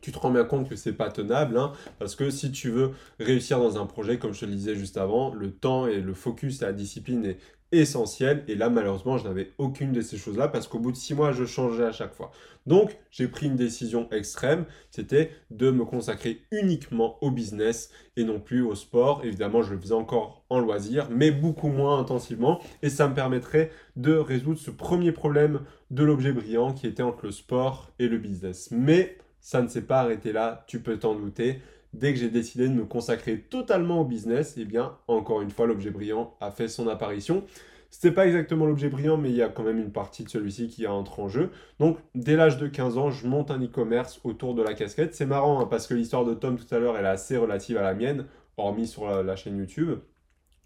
tu 0.00 0.12
te 0.12 0.18
rends 0.18 0.30
bien 0.30 0.44
compte 0.44 0.68
que 0.68 0.76
c'est 0.76 0.92
pas 0.92 1.10
tenable, 1.10 1.58
hein, 1.58 1.72
parce 1.98 2.14
que 2.14 2.30
si 2.30 2.50
tu 2.52 2.70
veux 2.70 2.92
réussir 3.20 3.58
dans 3.58 3.80
un 3.80 3.86
projet, 3.86 4.18
comme 4.18 4.32
je 4.34 4.40
te 4.40 4.46
le 4.46 4.52
disais 4.52 4.74
juste 4.74 4.96
avant, 4.96 5.32
le 5.34 5.50
temps 5.50 5.86
et 5.86 6.00
le 6.00 6.14
focus 6.14 6.62
et 6.62 6.64
la 6.64 6.72
discipline 6.72 7.24
est 7.24 7.38
essentiel. 7.72 8.44
Et 8.48 8.54
là, 8.54 8.70
malheureusement, 8.70 9.18
je 9.18 9.24
n'avais 9.24 9.52
aucune 9.58 9.92
de 9.92 10.00
ces 10.00 10.16
choses-là, 10.16 10.48
parce 10.48 10.66
qu'au 10.66 10.78
bout 10.78 10.92
de 10.92 10.96
six 10.96 11.14
mois, 11.14 11.32
je 11.32 11.44
changeais 11.44 11.84
à 11.84 11.92
chaque 11.92 12.14
fois. 12.14 12.30
Donc, 12.66 12.98
j'ai 13.10 13.28
pris 13.28 13.46
une 13.46 13.56
décision 13.56 14.08
extrême, 14.10 14.64
c'était 14.90 15.30
de 15.50 15.70
me 15.70 15.84
consacrer 15.84 16.42
uniquement 16.50 17.18
au 17.22 17.30
business 17.30 17.90
et 18.16 18.24
non 18.24 18.40
plus 18.40 18.62
au 18.62 18.74
sport. 18.74 19.22
Évidemment, 19.24 19.62
je 19.62 19.74
le 19.74 19.80
faisais 19.80 19.94
encore 19.94 20.44
en 20.50 20.60
loisir, 20.60 21.08
mais 21.10 21.30
beaucoup 21.30 21.68
moins 21.68 21.98
intensivement, 21.98 22.60
et 22.82 22.90
ça 22.90 23.08
me 23.08 23.14
permettrait 23.14 23.70
de 23.96 24.14
résoudre 24.14 24.58
ce 24.58 24.70
premier 24.70 25.12
problème 25.12 25.60
de 25.90 26.04
l'objet 26.04 26.32
brillant 26.32 26.72
qui 26.72 26.86
était 26.86 27.02
entre 27.02 27.26
le 27.26 27.32
sport 27.32 27.90
et 27.98 28.08
le 28.08 28.18
business. 28.18 28.68
Mais 28.70 29.18
ça 29.48 29.62
ne 29.62 29.68
s'est 29.68 29.80
pas 29.80 30.00
arrêté 30.00 30.30
là, 30.30 30.62
tu 30.66 30.78
peux 30.80 30.98
t'en 30.98 31.14
douter. 31.14 31.62
Dès 31.94 32.12
que 32.12 32.20
j'ai 32.20 32.28
décidé 32.28 32.68
de 32.68 32.74
me 32.74 32.84
consacrer 32.84 33.40
totalement 33.40 34.02
au 34.02 34.04
business, 34.04 34.56
eh 34.58 34.66
bien, 34.66 34.98
encore 35.08 35.40
une 35.40 35.50
fois, 35.50 35.66
l'objet 35.66 35.88
brillant 35.88 36.36
a 36.42 36.50
fait 36.50 36.68
son 36.68 36.86
apparition. 36.86 37.44
C'était 37.88 38.10
pas 38.12 38.26
exactement 38.26 38.66
l'objet 38.66 38.90
brillant, 38.90 39.16
mais 39.16 39.30
il 39.30 39.36
y 39.36 39.40
a 39.40 39.48
quand 39.48 39.62
même 39.62 39.78
une 39.78 39.90
partie 39.90 40.22
de 40.22 40.28
celui-ci 40.28 40.68
qui 40.68 40.86
entre 40.86 41.18
en 41.20 41.30
jeu. 41.30 41.50
Donc, 41.78 41.96
dès 42.14 42.36
l'âge 42.36 42.58
de 42.58 42.68
15 42.68 42.98
ans, 42.98 43.10
je 43.10 43.26
monte 43.26 43.50
un 43.50 43.58
e-commerce 43.58 44.20
autour 44.22 44.54
de 44.54 44.60
la 44.62 44.74
casquette. 44.74 45.14
C'est 45.14 45.24
marrant 45.24 45.62
hein, 45.62 45.66
parce 45.66 45.86
que 45.86 45.94
l'histoire 45.94 46.26
de 46.26 46.34
Tom 46.34 46.58
tout 46.58 46.74
à 46.74 46.78
l'heure, 46.78 46.98
elle 46.98 47.06
est 47.06 47.08
assez 47.08 47.38
relative 47.38 47.78
à 47.78 47.82
la 47.82 47.94
mienne, 47.94 48.26
hormis 48.58 48.86
sur 48.86 49.08
la 49.08 49.34
chaîne 49.34 49.56
YouTube. 49.56 49.98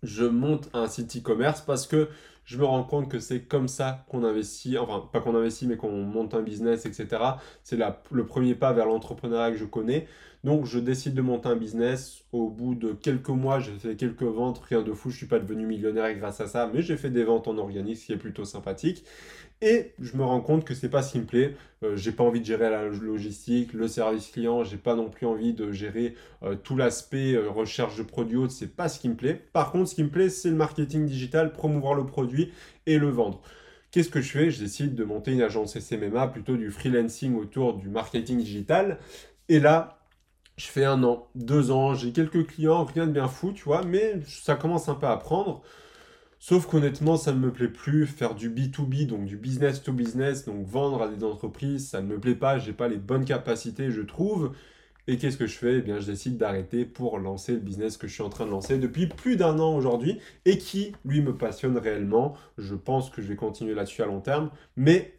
Je 0.03 0.25
monte 0.25 0.69
un 0.75 0.89
site 0.89 1.19
e-commerce 1.19 1.61
parce 1.61 1.87
que 1.87 2.09
je 2.45 2.59
me 2.59 2.65
rends 2.65 2.85
compte 2.85 3.09
que 3.11 3.19
c'est 3.19 3.43
comme 3.43 3.69
ça 3.69 4.05
qu'on 4.09 4.25
investit, 4.25 4.79
enfin 4.79 5.09
pas 5.13 5.21
qu'on 5.21 5.35
investit 5.35 5.67
mais 5.67 5.77
qu'on 5.77 6.03
monte 6.03 6.35
un 6.35 6.43
business, 6.43 6.87
etc. 6.87 7.23
C'est 7.63 7.79
le 8.11 8.27
premier 8.27 8.55
pas 8.55 8.73
vers 8.73 8.87
l'entrepreneuriat 8.87 9.53
que 9.53 9.59
je 9.59 9.65
connais. 9.65 10.07
Donc 10.45 10.67
je 10.67 10.79
décide 10.81 11.15
de 11.15 11.23
monter 11.23 11.49
un 11.49 11.57
business. 11.57 12.25
Au 12.33 12.49
bout 12.49 12.75
de 12.75 12.93
quelques 12.93 13.29
mois, 13.29 13.61
j'ai 13.61 13.73
fait 13.73 13.97
quelques 13.97 14.23
ventes, 14.23 14.61
rien 14.69 14.83
de 14.83 14.93
fou, 14.93 15.11
je 15.11 15.15
ne 15.15 15.19
suis 15.19 15.27
pas 15.27 15.39
devenu 15.39 15.67
millionnaire 15.67 16.13
grâce 16.19 16.41
à 16.41 16.49
ça, 16.49 16.71
mais 16.73 16.83
j'ai 16.83 16.97
fait 16.97 17.11
des 17.11 17.25
ventes 17.25 17.47
en 17.47 17.59
organique, 17.59 17.97
ce 17.97 18.07
qui 18.07 18.13
est 18.13 18.17
plutôt 18.17 18.45
sympathique. 18.45 19.05
Et 19.63 19.93
je 20.01 20.17
me 20.17 20.25
rends 20.25 20.41
compte 20.41 20.65
que 20.65 20.75
c'est 20.75 20.89
pas 20.89 21.03
ce 21.03 21.13
qui 21.13 21.21
me 21.21 21.25
plaît. 21.25 21.55
Euh, 21.85 21.97
j'ai 21.97 22.11
pas 22.11 22.25
envie 22.25 22.41
de 22.41 22.45
gérer 22.45 22.69
la 22.69 22.85
logistique, 22.89 23.73
le 23.73 23.87
service 23.87 24.27
client, 24.27 24.65
j'ai 24.65 24.77
pas 24.77 24.97
non 24.97 25.09
plus 25.09 25.25
envie 25.25 25.55
de 25.55 25.71
gérer 25.71 26.17
euh, 26.43 26.57
tout 26.57 26.77
l'aspect 26.77 27.35
euh, 27.35 27.49
recherche 27.49 27.97
de 27.97 28.03
produits 28.03 28.37
autres, 28.37 28.53
c'est 28.53 28.75
pas 28.75 28.89
ce 28.89 28.99
qui 28.99 29.09
me 29.09 29.15
plaît. 29.15 29.41
Par 29.53 29.71
contre, 29.71 29.89
ce 29.89 29.95
qui 29.95 30.03
me 30.03 30.11
plaît, 30.11 30.31
c'est 30.31 30.51
le 30.51 30.57
marketing 30.57 31.07
digital, 31.07 31.53
promouvoir 31.53 31.95
le 31.95 32.05
produit 32.05 32.53
et 32.87 32.99
le 32.99 33.09
vendre. 33.09 33.41
Qu'est-ce 33.93 34.09
que 34.09 34.21
je 34.21 34.33
fais? 34.33 34.51
Je 34.51 34.59
décide 34.59 34.97
de 34.97 35.05
monter 35.05 35.33
une 35.33 35.43
agence 35.43 35.79
SMMA, 35.79 36.27
plutôt 36.29 36.57
du 36.57 36.73
freelancing 36.73 37.37
autour 37.37 37.75
du 37.75 37.89
marketing 37.89 38.39
digital. 38.39 38.99
Et 39.49 39.61
là, 39.61 40.01
je 40.57 40.67
fais 40.67 40.85
un 40.85 41.05
an, 41.05 41.29
deux 41.37 41.71
ans, 41.71 41.95
j'ai 41.95 42.13
quelques 42.13 42.47
clients, 42.49 42.85
rien 42.85 43.07
de 43.07 43.13
bien 43.13 43.29
fou, 43.29 43.53
tu 43.53 43.65
vois, 43.65 43.85
mais 43.85 44.21
ça 44.27 44.57
commence 44.57 44.89
un 44.89 44.95
peu 44.95 45.07
à 45.07 45.17
prendre. 45.17 45.63
Sauf 46.45 46.67
qu'honnêtement, 46.67 47.17
ça 47.17 47.33
ne 47.33 47.39
me 47.39 47.53
plaît 47.53 47.69
plus. 47.69 48.05
Faire 48.05 48.35
du 48.35 48.51
B2B, 48.51 49.07
donc 49.07 49.27
du 49.27 49.37
business 49.37 49.81
to 49.81 49.93
business, 49.93 50.45
donc 50.45 50.67
vendre 50.67 51.01
à 51.01 51.07
des 51.07 51.23
entreprises, 51.23 51.87
ça 51.87 52.03
ne 52.03 52.09
me 52.09 52.19
plaît 52.19 52.35
pas. 52.35 52.59
J'ai 52.59 52.73
pas 52.73 52.89
les 52.89 52.97
bonnes 52.97 53.25
capacités, 53.25 53.93
je 53.93 54.03
trouve. 54.03 54.51
Et 55.07 55.19
qu'est-ce 55.19 55.37
que 55.37 55.47
je 55.47 55.57
fais? 55.57 55.79
Eh 55.79 55.83
bien, 55.83 56.01
je 56.01 56.07
décide 56.07 56.39
d'arrêter 56.39 56.85
pour 56.85 57.21
lancer 57.21 57.53
le 57.53 57.61
business 57.61 57.97
que 57.97 58.09
je 58.09 58.15
suis 58.15 58.25
en 58.25 58.29
train 58.29 58.45
de 58.45 58.51
lancer 58.51 58.79
depuis 58.79 59.07
plus 59.07 59.37
d'un 59.37 59.61
an 59.61 59.77
aujourd'hui 59.77 60.19
et 60.45 60.59
qui, 60.59 60.91
lui, 61.05 61.23
me 61.23 61.33
passionne 61.33 61.79
réellement. 61.79 62.37
Je 62.59 62.75
pense 62.75 63.09
que 63.09 63.23
je 63.23 63.29
vais 63.29 63.37
continuer 63.37 63.75
là-dessus 63.75 64.03
à 64.03 64.07
long 64.07 64.21
terme. 64.21 64.51
Mais 64.77 65.15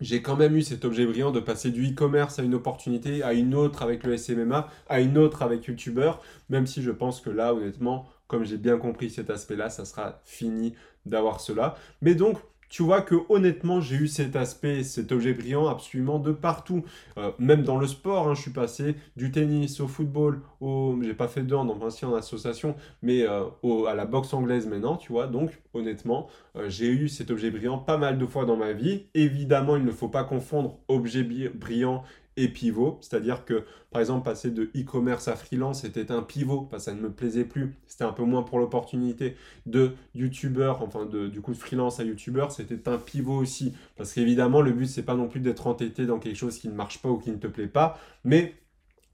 j'ai 0.00 0.20
quand 0.20 0.36
même 0.36 0.56
eu 0.56 0.62
cet 0.62 0.84
objet 0.84 1.06
brillant 1.06 1.30
de 1.30 1.38
passer 1.38 1.70
du 1.70 1.92
e-commerce 1.92 2.40
à 2.40 2.42
une 2.42 2.56
opportunité, 2.56 3.22
à 3.22 3.34
une 3.34 3.54
autre 3.54 3.82
avec 3.82 4.02
le 4.02 4.16
SMMA, 4.16 4.68
à 4.88 5.00
une 5.00 5.16
autre 5.16 5.42
avec 5.42 5.64
YouTuber, 5.66 6.10
même 6.50 6.66
si 6.66 6.82
je 6.82 6.90
pense 6.90 7.20
que 7.20 7.30
là, 7.30 7.54
honnêtement, 7.54 8.08
comme 8.26 8.44
j'ai 8.44 8.58
bien 8.58 8.78
compris 8.78 9.10
cet 9.10 9.30
aspect-là, 9.30 9.70
ça 9.70 9.84
sera 9.84 10.20
fini 10.24 10.74
d'avoir 11.04 11.40
cela. 11.40 11.76
Mais 12.02 12.14
donc, 12.14 12.38
tu 12.68 12.82
vois 12.82 13.00
que 13.00 13.14
honnêtement, 13.28 13.80
j'ai 13.80 13.96
eu 13.96 14.08
cet 14.08 14.34
aspect, 14.34 14.82
cet 14.82 15.12
objet 15.12 15.32
brillant 15.34 15.68
absolument 15.68 16.18
de 16.18 16.32
partout. 16.32 16.84
Euh, 17.16 17.30
même 17.38 17.62
dans 17.62 17.78
le 17.78 17.86
sport, 17.86 18.28
hein, 18.28 18.34
je 18.34 18.42
suis 18.42 18.50
passé 18.50 18.96
du 19.16 19.30
tennis 19.30 19.80
au 19.80 19.86
football, 19.86 20.40
au... 20.60 20.96
j'ai 21.02 21.14
pas 21.14 21.28
fait 21.28 21.42
de 21.42 21.54
hand, 21.54 21.70
enfin 21.70 21.90
si 21.90 22.04
en 22.04 22.14
association, 22.14 22.74
mais 23.02 23.22
euh, 23.22 23.44
à 23.88 23.94
la 23.94 24.04
boxe 24.04 24.34
anglaise 24.34 24.66
maintenant, 24.66 24.96
tu 24.96 25.12
vois. 25.12 25.26
Donc 25.28 25.60
honnêtement, 25.74 26.28
euh, 26.56 26.68
j'ai 26.68 26.88
eu 26.88 27.08
cet 27.08 27.30
objet 27.30 27.50
brillant 27.50 27.78
pas 27.78 27.98
mal 27.98 28.18
de 28.18 28.26
fois 28.26 28.44
dans 28.44 28.56
ma 28.56 28.72
vie. 28.72 29.06
Évidemment, 29.14 29.76
il 29.76 29.84
ne 29.84 29.90
faut 29.90 30.08
pas 30.08 30.24
confondre 30.24 30.78
objet 30.88 31.22
brillant 31.22 32.02
et 32.36 32.48
pivot. 32.48 32.98
C'est-à-dire 33.00 33.44
que, 33.44 33.64
par 33.90 34.00
exemple, 34.00 34.24
passer 34.24 34.50
de 34.50 34.70
e-commerce 34.76 35.28
à 35.28 35.36
freelance, 35.36 35.82
c'était 35.82 36.12
un 36.12 36.22
pivot, 36.22 36.62
parce 36.62 36.84
que 36.84 36.90
ça 36.90 36.96
ne 36.96 37.00
me 37.00 37.10
plaisait 37.10 37.44
plus. 37.44 37.74
C'était 37.86 38.04
un 38.04 38.12
peu 38.12 38.24
moins 38.24 38.42
pour 38.42 38.58
l'opportunité 38.58 39.36
de 39.64 39.92
youtubeur, 40.14 40.82
enfin 40.82 41.06
de, 41.06 41.28
du 41.28 41.40
coup 41.40 41.52
de 41.52 41.58
freelance 41.58 41.98
à 42.00 42.04
youtubeur, 42.04 42.52
c'était 42.52 42.88
un 42.88 42.98
pivot 42.98 43.36
aussi. 43.36 43.74
Parce 43.96 44.12
qu'évidemment, 44.12 44.60
le 44.60 44.72
but, 44.72 44.86
c'est 44.86 45.02
pas 45.02 45.14
non 45.14 45.28
plus 45.28 45.40
d'être 45.40 45.66
entêté 45.66 46.06
dans 46.06 46.18
quelque 46.18 46.36
chose 46.36 46.58
qui 46.58 46.68
ne 46.68 46.74
marche 46.74 47.00
pas 47.00 47.08
ou 47.08 47.18
qui 47.18 47.30
ne 47.30 47.36
te 47.36 47.46
plaît 47.46 47.68
pas, 47.68 47.98
mais 48.24 48.54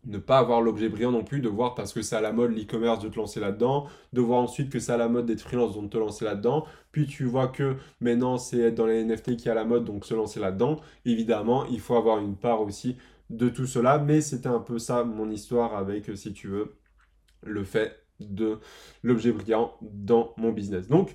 ne 0.04 0.18
pas 0.18 0.38
avoir 0.38 0.60
l'objet 0.60 0.88
brillant 0.88 1.12
non 1.12 1.24
plus, 1.24 1.40
de 1.40 1.48
voir 1.48 1.74
parce 1.74 1.92
que 1.92 2.02
c'est 2.02 2.16
à 2.16 2.20
la 2.20 2.32
mode 2.32 2.50
l'e-commerce 2.50 3.00
de 3.00 3.08
te 3.08 3.16
lancer 3.16 3.40
là-dedans, 3.40 3.86
de 4.12 4.20
voir 4.20 4.40
ensuite 4.40 4.70
que 4.70 4.78
c'est 4.78 4.92
à 4.92 4.96
la 4.96 5.08
mode 5.08 5.26
d'être 5.26 5.40
freelance 5.40 5.74
donc 5.74 5.90
te 5.90 5.98
lancer 5.98 6.24
là-dedans, 6.24 6.66
puis 6.90 7.06
tu 7.06 7.24
vois 7.24 7.48
que 7.48 7.76
maintenant 8.00 8.36
c'est 8.36 8.58
être 8.58 8.74
dans 8.74 8.86
les 8.86 9.04
NFT 9.04 9.36
qui 9.36 9.48
est 9.48 9.52
à 9.52 9.54
la 9.54 9.64
mode 9.64 9.84
donc 9.84 10.04
se 10.04 10.14
lancer 10.14 10.40
là-dedans. 10.40 10.80
Évidemment, 11.04 11.64
il 11.66 11.80
faut 11.80 11.94
avoir 11.96 12.18
une 12.18 12.36
part 12.36 12.62
aussi 12.62 12.96
de 13.30 13.48
tout 13.48 13.66
cela, 13.66 13.98
mais 13.98 14.20
c'était 14.20 14.48
un 14.48 14.60
peu 14.60 14.78
ça 14.78 15.04
mon 15.04 15.30
histoire 15.30 15.74
avec, 15.76 16.16
si 16.16 16.32
tu 16.32 16.48
veux, 16.48 16.74
le 17.42 17.64
fait 17.64 17.98
de 18.20 18.58
l'objet 19.02 19.32
brillant 19.32 19.74
dans 19.80 20.34
mon 20.36 20.52
business. 20.52 20.88
Donc, 20.88 21.14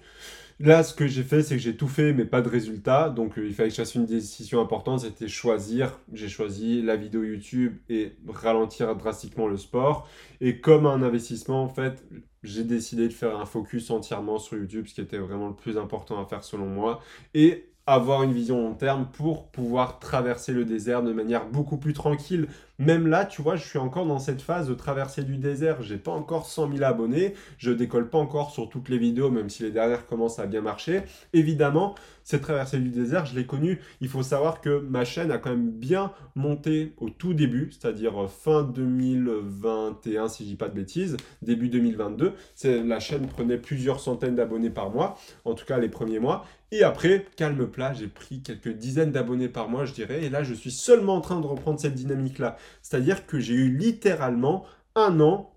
Là, 0.59 0.81
ce 0.83 0.95
que 0.95 1.05
j'ai 1.05 1.21
fait, 1.21 1.43
c'est 1.43 1.55
que 1.55 1.61
j'ai 1.61 1.77
tout 1.77 1.87
fait, 1.87 2.13
mais 2.13 2.25
pas 2.25 2.41
de 2.41 2.49
résultat. 2.49 3.09
Donc, 3.09 3.37
euh, 3.37 3.45
il 3.45 3.53
fallait 3.53 3.69
que 3.69 3.75
je 3.75 3.81
fasse 3.81 3.93
une 3.93 4.07
décision 4.07 4.59
importante, 4.59 5.01
c'était 5.01 5.27
choisir. 5.27 5.99
J'ai 6.13 6.29
choisi 6.29 6.81
la 6.81 6.95
vidéo 6.95 7.23
YouTube 7.23 7.77
et 7.89 8.13
ralentir 8.27 8.95
drastiquement 8.95 9.47
le 9.47 9.57
sport. 9.57 10.07
Et 10.41 10.59
comme 10.59 10.87
un 10.87 11.03
investissement, 11.03 11.63
en 11.63 11.69
fait, 11.69 12.03
j'ai 12.41 12.63
décidé 12.63 13.07
de 13.07 13.13
faire 13.13 13.37
un 13.39 13.45
focus 13.45 13.91
entièrement 13.91 14.39
sur 14.39 14.57
YouTube, 14.57 14.87
ce 14.87 14.95
qui 14.95 15.01
était 15.01 15.19
vraiment 15.19 15.49
le 15.49 15.55
plus 15.55 15.77
important 15.77 16.19
à 16.19 16.25
faire 16.25 16.43
selon 16.43 16.65
moi. 16.65 17.01
Et 17.35 17.69
avoir 17.85 18.23
une 18.23 18.33
vision 18.33 18.61
long 18.61 18.73
terme 18.73 19.07
pour 19.13 19.49
pouvoir 19.49 19.99
traverser 19.99 20.53
le 20.53 20.65
désert 20.65 21.03
de 21.03 21.13
manière 21.13 21.45
beaucoup 21.47 21.77
plus 21.77 21.93
tranquille. 21.93 22.47
Même 22.79 23.07
là, 23.07 23.25
tu 23.25 23.41
vois, 23.41 23.55
je 23.55 23.63
suis 23.63 23.79
encore 23.79 24.05
dans 24.05 24.19
cette 24.19 24.41
phase 24.41 24.67
de 24.67 24.75
traverser 24.75 25.23
du 25.23 25.37
désert. 25.37 25.81
J'ai 25.81 25.97
pas 25.97 26.11
encore 26.11 26.45
100 26.45 26.73
000 26.73 26.83
abonnés. 26.83 27.33
Je 27.57 27.71
décolle 27.71 28.09
pas 28.09 28.19
encore 28.19 28.51
sur 28.51 28.69
toutes 28.69 28.89
les 28.89 28.99
vidéos, 28.99 29.31
même 29.31 29.49
si 29.49 29.63
les 29.63 29.71
dernières 29.71 30.05
commencent 30.05 30.37
à 30.37 30.45
bien 30.45 30.61
marcher. 30.61 31.01
Évidemment, 31.33 31.95
cette 32.23 32.41
traversée 32.41 32.79
du 32.79 32.89
désert, 32.89 33.25
je 33.25 33.35
l'ai 33.35 33.45
connue. 33.45 33.79
Il 34.01 34.09
faut 34.09 34.21
savoir 34.21 34.61
que 34.61 34.79
ma 34.79 35.05
chaîne 35.05 35.31
a 35.31 35.37
quand 35.37 35.49
même 35.49 35.71
bien 35.71 36.11
monté 36.35 36.93
au 36.97 37.09
tout 37.09 37.33
début, 37.33 37.71
c'est-à-dire 37.71 38.25
euh, 38.25 38.27
fin 38.27 38.63
2021, 38.63 40.27
si 40.27 40.43
je 40.43 40.49
dis 40.49 40.55
pas 40.55 40.67
de 40.67 40.75
bêtises, 40.75 41.17
début 41.41 41.69
2022. 41.69 42.33
La 42.65 42.99
chaîne 42.99 43.27
prenait 43.27 43.57
plusieurs 43.57 44.01
centaines 44.01 44.35
d'abonnés 44.35 44.69
par 44.69 44.91
mois, 44.91 45.17
en 45.45 45.53
tout 45.53 45.65
cas 45.65 45.79
les 45.79 45.89
premiers 45.89 46.19
mois. 46.19 46.45
Et 46.73 46.83
après, 46.83 47.25
calme 47.37 47.65
plat, 47.65 47.93
j'ai 47.93 48.07
pris 48.07 48.41
quelques 48.41 48.73
dizaines 48.73 49.13
d'abonnés 49.13 49.47
par 49.47 49.69
mois, 49.69 49.85
je 49.85 49.93
dirais. 49.93 50.25
Et 50.25 50.29
là, 50.29 50.43
je 50.43 50.53
suis 50.53 50.71
seulement 50.71 51.15
en 51.15 51.21
train 51.21 51.39
de 51.39 51.47
reprendre 51.47 51.79
cette 51.79 51.95
dynamique-là. 51.95 52.57
C'est-à-dire 52.81 53.25
que 53.25 53.39
j'ai 53.39 53.53
eu 53.53 53.75
littéralement 53.75 54.65
un 54.95 55.19
an 55.19 55.53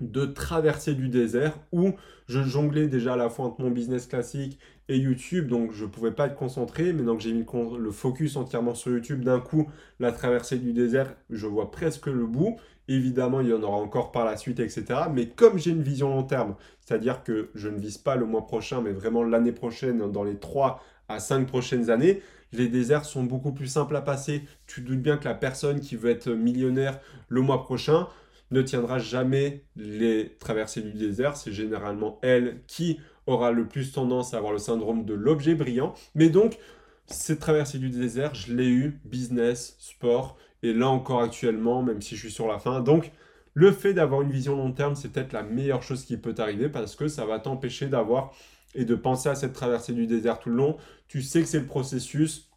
de 0.00 0.26
traversée 0.26 0.94
du 0.94 1.08
désert 1.08 1.58
où 1.72 1.92
je 2.28 2.42
jonglais 2.42 2.86
déjà 2.86 3.14
à 3.14 3.16
la 3.16 3.30
fois 3.30 3.46
entre 3.46 3.62
mon 3.62 3.70
business 3.70 4.06
classique 4.06 4.58
et 4.88 4.98
YouTube, 4.98 5.48
donc 5.48 5.72
je 5.72 5.84
ne 5.84 5.90
pouvais 5.90 6.12
pas 6.12 6.26
être 6.26 6.36
concentré. 6.36 6.92
Maintenant 6.92 7.16
que 7.16 7.22
j'ai 7.22 7.32
mis 7.32 7.46
le 7.78 7.90
focus 7.90 8.36
entièrement 8.36 8.74
sur 8.74 8.92
YouTube, 8.92 9.24
d'un 9.24 9.40
coup, 9.40 9.68
la 9.98 10.12
traversée 10.12 10.58
du 10.58 10.72
désert, 10.72 11.14
je 11.30 11.46
vois 11.46 11.70
presque 11.70 12.06
le 12.06 12.26
bout. 12.26 12.56
Évidemment, 12.88 13.40
il 13.40 13.48
y 13.48 13.52
en 13.52 13.62
aura 13.62 13.78
encore 13.78 14.12
par 14.12 14.24
la 14.24 14.36
suite, 14.36 14.60
etc. 14.60 14.84
Mais 15.12 15.28
comme 15.28 15.58
j'ai 15.58 15.70
une 15.70 15.82
vision 15.82 16.08
long 16.08 16.22
terme, 16.22 16.54
c'est-à-dire 16.80 17.24
que 17.24 17.50
je 17.54 17.68
ne 17.68 17.78
vise 17.78 17.98
pas 17.98 18.14
le 18.14 18.26
mois 18.26 18.46
prochain, 18.46 18.80
mais 18.80 18.92
vraiment 18.92 19.24
l'année 19.24 19.52
prochaine, 19.52 20.10
dans 20.12 20.22
les 20.22 20.36
3 20.36 20.80
à 21.08 21.18
5 21.18 21.46
prochaines 21.46 21.90
années, 21.90 22.22
les 22.56 22.68
déserts 22.68 23.04
sont 23.04 23.22
beaucoup 23.22 23.52
plus 23.52 23.66
simples 23.66 23.96
à 23.96 24.02
passer. 24.02 24.42
Tu 24.66 24.80
doutes 24.80 25.02
bien 25.02 25.16
que 25.16 25.24
la 25.24 25.34
personne 25.34 25.80
qui 25.80 25.96
veut 25.96 26.10
être 26.10 26.30
millionnaire 26.30 27.00
le 27.28 27.40
mois 27.40 27.62
prochain 27.62 28.08
ne 28.50 28.62
tiendra 28.62 28.98
jamais 28.98 29.64
les 29.76 30.36
traversées 30.38 30.82
du 30.82 30.92
désert. 30.92 31.36
C'est 31.36 31.52
généralement 31.52 32.18
elle 32.22 32.60
qui 32.66 33.00
aura 33.26 33.50
le 33.50 33.66
plus 33.66 33.92
tendance 33.92 34.34
à 34.34 34.38
avoir 34.38 34.52
le 34.52 34.58
syndrome 34.58 35.04
de 35.04 35.14
l'objet 35.14 35.54
brillant. 35.54 35.94
Mais 36.14 36.28
donc, 36.28 36.58
cette 37.06 37.40
traversée 37.40 37.78
du 37.78 37.90
désert, 37.90 38.34
je 38.34 38.54
l'ai 38.54 38.68
eu, 38.68 39.00
business, 39.04 39.76
sport, 39.78 40.36
et 40.62 40.72
là 40.72 40.88
encore 40.88 41.22
actuellement, 41.22 41.82
même 41.82 42.00
si 42.00 42.16
je 42.16 42.20
suis 42.20 42.30
sur 42.30 42.46
la 42.46 42.58
fin. 42.58 42.80
Donc, 42.80 43.12
le 43.54 43.72
fait 43.72 43.94
d'avoir 43.94 44.22
une 44.22 44.30
vision 44.30 44.56
long 44.56 44.72
terme, 44.72 44.94
c'est 44.96 45.10
peut-être 45.10 45.32
la 45.32 45.42
meilleure 45.42 45.82
chose 45.82 46.04
qui 46.04 46.16
peut 46.16 46.34
t'arriver 46.34 46.68
parce 46.68 46.94
que 46.94 47.08
ça 47.08 47.24
va 47.24 47.38
t'empêcher 47.38 47.86
d'avoir 47.86 48.32
et 48.74 48.84
de 48.84 48.94
penser 48.94 49.28
à 49.28 49.34
cette 49.34 49.54
traversée 49.54 49.92
du 49.92 50.06
désert 50.06 50.38
tout 50.38 50.50
le 50.50 50.56
long. 50.56 50.76
Tu 51.08 51.22
sais 51.22 51.40
que 51.40 51.46
c'est 51.46 51.60
le 51.60 51.66
processus. 51.66 52.50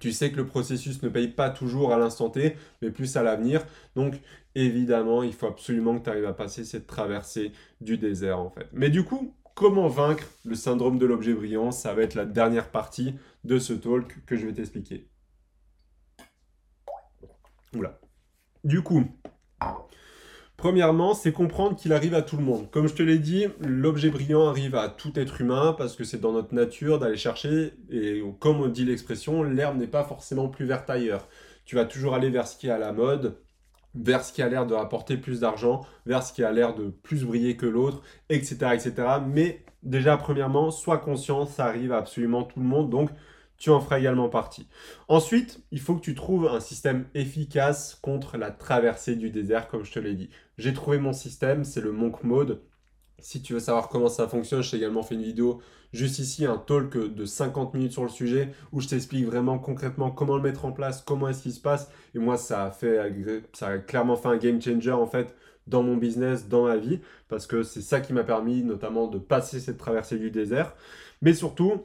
Tu 0.00 0.12
sais 0.12 0.30
que 0.30 0.36
le 0.36 0.46
processus 0.46 1.02
ne 1.02 1.08
paye 1.08 1.28
pas 1.28 1.50
toujours 1.50 1.92
à 1.92 1.98
l'instant 1.98 2.30
T, 2.30 2.56
mais 2.80 2.90
plus 2.90 3.16
à 3.16 3.22
l'avenir. 3.22 3.64
Donc, 3.96 4.20
évidemment, 4.54 5.22
il 5.24 5.32
faut 5.32 5.46
absolument 5.46 5.98
que 5.98 6.04
tu 6.04 6.10
arrives 6.10 6.26
à 6.26 6.32
passer 6.32 6.64
cette 6.64 6.86
traversée 6.86 7.52
du 7.80 7.98
désert, 7.98 8.38
en 8.38 8.50
fait. 8.50 8.68
Mais 8.72 8.90
du 8.90 9.02
coup, 9.02 9.34
comment 9.54 9.88
vaincre 9.88 10.24
le 10.44 10.54
syndrome 10.54 10.98
de 10.98 11.06
l'objet 11.06 11.34
brillant? 11.34 11.72
Ça 11.72 11.94
va 11.94 12.02
être 12.02 12.14
la 12.14 12.26
dernière 12.26 12.70
partie 12.70 13.16
de 13.42 13.58
ce 13.58 13.72
talk 13.72 14.24
que 14.24 14.36
je 14.36 14.46
vais 14.46 14.52
t'expliquer. 14.52 15.08
Oula. 17.74 17.98
Du 18.62 18.82
coup, 18.82 19.04
premièrement, 20.58 21.14
c'est 21.14 21.32
comprendre 21.32 21.76
qu'il 21.76 21.94
arrive 21.94 22.14
à 22.14 22.20
tout 22.20 22.36
le 22.36 22.42
monde. 22.42 22.70
Comme 22.70 22.88
je 22.88 22.94
te 22.94 23.02
l'ai 23.02 23.18
dit, 23.18 23.46
l'objet 23.60 24.10
brillant 24.10 24.48
arrive 24.48 24.74
à 24.74 24.90
tout 24.90 25.18
être 25.18 25.40
humain 25.40 25.74
parce 25.78 25.96
que 25.96 26.04
c'est 26.04 26.20
dans 26.20 26.32
notre 26.32 26.54
nature 26.54 26.98
d'aller 26.98 27.16
chercher, 27.16 27.72
et 27.90 28.22
comme 28.40 28.60
on 28.60 28.68
dit 28.68 28.84
l'expression, 28.84 29.42
l'herbe 29.42 29.78
n'est 29.78 29.86
pas 29.86 30.04
forcément 30.04 30.48
plus 30.48 30.66
verte 30.66 30.90
ailleurs. 30.90 31.26
Tu 31.64 31.76
vas 31.76 31.86
toujours 31.86 32.14
aller 32.14 32.28
vers 32.28 32.46
ce 32.46 32.58
qui 32.58 32.66
est 32.66 32.70
à 32.70 32.78
la 32.78 32.92
mode, 32.92 33.38
vers 33.94 34.24
ce 34.24 34.32
qui 34.32 34.42
a 34.42 34.48
l'air 34.48 34.66
de 34.66 34.74
rapporter 34.74 35.16
plus 35.16 35.40
d'argent, 35.40 35.86
vers 36.06 36.22
ce 36.22 36.32
qui 36.32 36.42
a 36.42 36.50
l'air 36.50 36.74
de 36.74 36.88
plus 36.88 37.24
briller 37.24 37.56
que 37.56 37.66
l'autre, 37.66 38.02
etc., 38.28 38.56
etc. 38.74 38.92
Mais 39.26 39.64
déjà, 39.84 40.16
premièrement, 40.16 40.70
sois 40.72 40.98
conscient, 40.98 41.46
ça 41.46 41.66
arrive 41.66 41.92
à 41.92 41.98
absolument 41.98 42.42
tout 42.42 42.58
le 42.58 42.66
monde. 42.66 42.90
Donc, 42.90 43.10
tu 43.58 43.70
en 43.70 43.80
feras 43.80 43.98
également 43.98 44.28
partie. 44.28 44.68
Ensuite, 45.08 45.60
il 45.72 45.80
faut 45.80 45.96
que 45.96 46.00
tu 46.00 46.14
trouves 46.14 46.46
un 46.46 46.60
système 46.60 47.06
efficace 47.14 47.98
contre 48.00 48.36
la 48.36 48.50
traversée 48.50 49.16
du 49.16 49.30
désert, 49.30 49.68
comme 49.68 49.84
je 49.84 49.92
te 49.92 49.98
l'ai 49.98 50.14
dit. 50.14 50.30
J'ai 50.58 50.72
trouvé 50.72 50.98
mon 50.98 51.12
système, 51.12 51.64
c'est 51.64 51.80
le 51.80 51.92
Monk 51.92 52.22
Mode. 52.22 52.62
Si 53.18 53.42
tu 53.42 53.54
veux 53.54 53.60
savoir 53.60 53.88
comment 53.88 54.08
ça 54.08 54.28
fonctionne, 54.28 54.62
j'ai 54.62 54.76
également 54.76 55.02
fait 55.02 55.16
une 55.16 55.22
vidéo 55.22 55.60
juste 55.92 56.18
ici, 56.18 56.44
un 56.44 56.58
talk 56.58 56.96
de 56.96 57.24
50 57.24 57.74
minutes 57.74 57.92
sur 57.92 58.02
le 58.02 58.08
sujet, 58.08 58.52
où 58.72 58.80
je 58.80 58.88
t'explique 58.88 59.24
vraiment 59.26 59.58
concrètement 59.58 60.10
comment 60.10 60.36
le 60.36 60.42
mettre 60.42 60.64
en 60.64 60.72
place, 60.72 61.02
comment 61.02 61.28
est-ce 61.28 61.42
qu'il 61.42 61.52
se 61.52 61.60
passe. 61.60 61.90
Et 62.14 62.18
moi, 62.18 62.36
ça 62.36 62.64
a, 62.64 62.70
fait, 62.70 62.98
ça 63.54 63.68
a 63.68 63.78
clairement 63.78 64.16
fait 64.16 64.28
un 64.28 64.36
game 64.36 64.60
changer 64.60 64.92
en 64.92 65.06
fait 65.06 65.34
dans 65.66 65.82
mon 65.82 65.96
business, 65.96 66.48
dans 66.48 66.64
ma 66.64 66.76
vie, 66.76 67.00
parce 67.28 67.46
que 67.46 67.62
c'est 67.62 67.82
ça 67.82 68.00
qui 68.00 68.12
m'a 68.12 68.24
permis 68.24 68.62
notamment 68.62 69.06
de 69.06 69.18
passer 69.18 69.60
cette 69.60 69.78
traversée 69.78 70.18
du 70.18 70.30
désert. 70.30 70.74
Mais 71.20 71.34
surtout, 71.34 71.84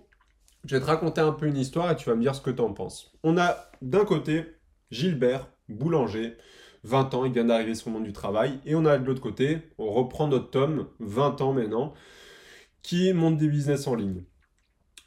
je 0.65 0.76
vais 0.76 0.82
te 0.82 0.86
raconter 0.86 1.21
un 1.21 1.32
peu 1.32 1.47
une 1.47 1.58
histoire 1.58 1.91
et 1.91 1.95
tu 1.95 2.10
vas 2.10 2.15
me 2.15 2.21
dire 2.21 2.36
ce 2.36 2.41
que 2.41 2.52
tu 2.52 2.62
en 2.62 2.73
penses. 2.73 3.13
On 3.23 3.38
a 3.38 3.69
d'un 3.82 4.06
côté 4.06 4.45
Gilbert, 4.91 5.49
boulanger, 5.69 6.38
20 6.84 7.13
ans, 7.13 7.26
il 7.26 7.32
vient 7.32 7.45
d'arriver 7.45 7.76
sur 7.76 7.89
le 7.89 7.95
monde 7.95 8.04
du 8.04 8.13
travail. 8.13 8.60
Et 8.65 8.76
on 8.76 8.86
a 8.86 8.97
de 8.97 9.06
l'autre 9.06 9.21
côté, 9.21 9.60
on 9.78 9.91
reprend 9.91 10.28
notre 10.28 10.49
Tom, 10.49 10.88
20 10.99 11.41
ans 11.41 11.54
maintenant, 11.54 11.93
qui 12.82 13.12
monte 13.13 13.38
des 13.38 13.47
business 13.47 13.88
en 13.88 13.95
ligne. 13.95 14.23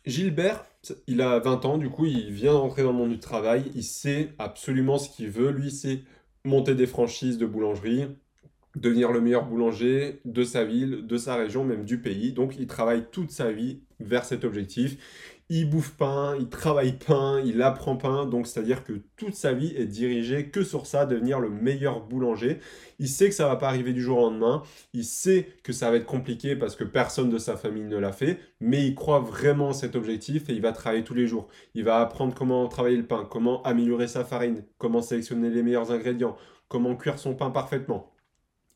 Gilbert, 0.04 0.64
il 1.06 1.20
a 1.20 1.38
20 1.38 1.64
ans, 1.64 1.78
du 1.78 1.90
coup, 1.90 2.06
il 2.06 2.32
vient 2.32 2.52
d'entrer 2.52 2.82
dans 2.82 2.92
le 2.92 2.98
monde 2.98 3.10
du 3.10 3.18
travail, 3.18 3.70
il 3.74 3.82
sait 3.82 4.34
absolument 4.38 4.98
ce 4.98 5.10
qu'il 5.10 5.30
veut. 5.30 5.50
Lui, 5.50 5.70
c'est 5.70 6.02
monter 6.44 6.74
des 6.74 6.86
franchises 6.86 7.38
de 7.38 7.46
boulangerie, 7.46 8.06
devenir 8.76 9.10
le 9.10 9.20
meilleur 9.20 9.46
boulanger 9.46 10.20
de 10.24 10.44
sa 10.44 10.64
ville, 10.64 11.06
de 11.06 11.16
sa 11.16 11.34
région, 11.34 11.64
même 11.64 11.84
du 11.84 12.00
pays. 12.00 12.32
Donc, 12.32 12.56
il 12.58 12.66
travaille 12.66 13.06
toute 13.10 13.30
sa 13.32 13.50
vie 13.50 13.80
vers 13.98 14.24
cet 14.24 14.44
objectif 14.44 14.96
il 15.48 15.70
bouffe 15.70 15.92
pain, 15.92 16.36
il 16.38 16.48
travaille 16.48 16.94
pain, 16.94 17.40
il 17.44 17.62
apprend 17.62 17.96
pain, 17.96 18.26
donc 18.26 18.48
c'est-à-dire 18.48 18.82
que 18.82 18.94
toute 19.16 19.34
sa 19.34 19.52
vie 19.52 19.72
est 19.76 19.86
dirigée 19.86 20.48
que 20.48 20.64
sur 20.64 20.86
ça, 20.86 21.06
devenir 21.06 21.38
le 21.38 21.50
meilleur 21.50 22.00
boulanger. 22.00 22.58
Il 22.98 23.08
sait 23.08 23.28
que 23.28 23.34
ça 23.34 23.46
va 23.46 23.54
pas 23.54 23.68
arriver 23.68 23.92
du 23.92 24.02
jour 24.02 24.18
au 24.18 24.22
lendemain, 24.22 24.62
il 24.92 25.04
sait 25.04 25.46
que 25.62 25.72
ça 25.72 25.90
va 25.90 25.98
être 25.98 26.06
compliqué 26.06 26.56
parce 26.56 26.74
que 26.74 26.82
personne 26.82 27.30
de 27.30 27.38
sa 27.38 27.56
famille 27.56 27.84
ne 27.84 27.96
l'a 27.96 28.12
fait, 28.12 28.40
mais 28.60 28.84
il 28.86 28.96
croit 28.96 29.20
vraiment 29.20 29.72
cet 29.72 29.94
objectif 29.94 30.48
et 30.48 30.52
il 30.52 30.60
va 30.60 30.72
travailler 30.72 31.04
tous 31.04 31.14
les 31.14 31.28
jours. 31.28 31.46
Il 31.74 31.84
va 31.84 32.00
apprendre 32.00 32.34
comment 32.34 32.66
travailler 32.66 32.96
le 32.96 33.06
pain, 33.06 33.24
comment 33.30 33.62
améliorer 33.62 34.08
sa 34.08 34.24
farine, 34.24 34.64
comment 34.78 35.02
sélectionner 35.02 35.50
les 35.50 35.62
meilleurs 35.62 35.92
ingrédients, 35.92 36.36
comment 36.68 36.96
cuire 36.96 37.20
son 37.20 37.34
pain 37.34 37.50
parfaitement. 37.50 38.12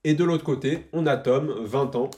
Et 0.04 0.14
de 0.14 0.24
l'autre 0.24 0.44
côté, 0.44 0.86
on 0.92 1.06
a 1.06 1.16
Tom, 1.16 1.52
20 1.64 1.96
ans, 1.96 2.10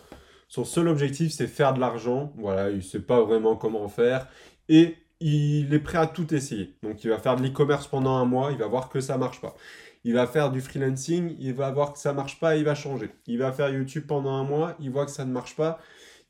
son 0.52 0.66
seul 0.66 0.88
objectif, 0.88 1.32
c'est 1.32 1.46
faire 1.46 1.72
de 1.72 1.80
l'argent. 1.80 2.30
Voilà, 2.36 2.68
il 2.68 2.76
ne 2.76 2.80
sait 2.82 3.00
pas 3.00 3.22
vraiment 3.22 3.56
comment 3.56 3.88
faire. 3.88 4.28
Et 4.68 4.98
il 5.18 5.72
est 5.72 5.78
prêt 5.78 5.96
à 5.96 6.06
tout 6.06 6.34
essayer. 6.34 6.76
Donc, 6.82 7.02
il 7.04 7.08
va 7.08 7.16
faire 7.18 7.36
de 7.36 7.42
l'e-commerce 7.42 7.86
pendant 7.86 8.16
un 8.16 8.26
mois. 8.26 8.52
Il 8.52 8.58
va 8.58 8.66
voir 8.66 8.90
que 8.90 9.00
ça 9.00 9.14
ne 9.14 9.20
marche 9.20 9.40
pas. 9.40 9.56
Il 10.04 10.12
va 10.12 10.26
faire 10.26 10.50
du 10.50 10.60
freelancing. 10.60 11.36
Il 11.38 11.54
va 11.54 11.70
voir 11.70 11.94
que 11.94 11.98
ça 11.98 12.10
ne 12.12 12.16
marche 12.16 12.38
pas. 12.38 12.56
Il 12.56 12.64
va 12.64 12.74
changer. 12.74 13.08
Il 13.26 13.38
va 13.38 13.50
faire 13.50 13.70
YouTube 13.70 14.04
pendant 14.06 14.34
un 14.34 14.44
mois. 14.44 14.76
Il 14.78 14.90
voit 14.90 15.06
que 15.06 15.10
ça 15.10 15.24
ne 15.24 15.32
marche 15.32 15.56
pas. 15.56 15.78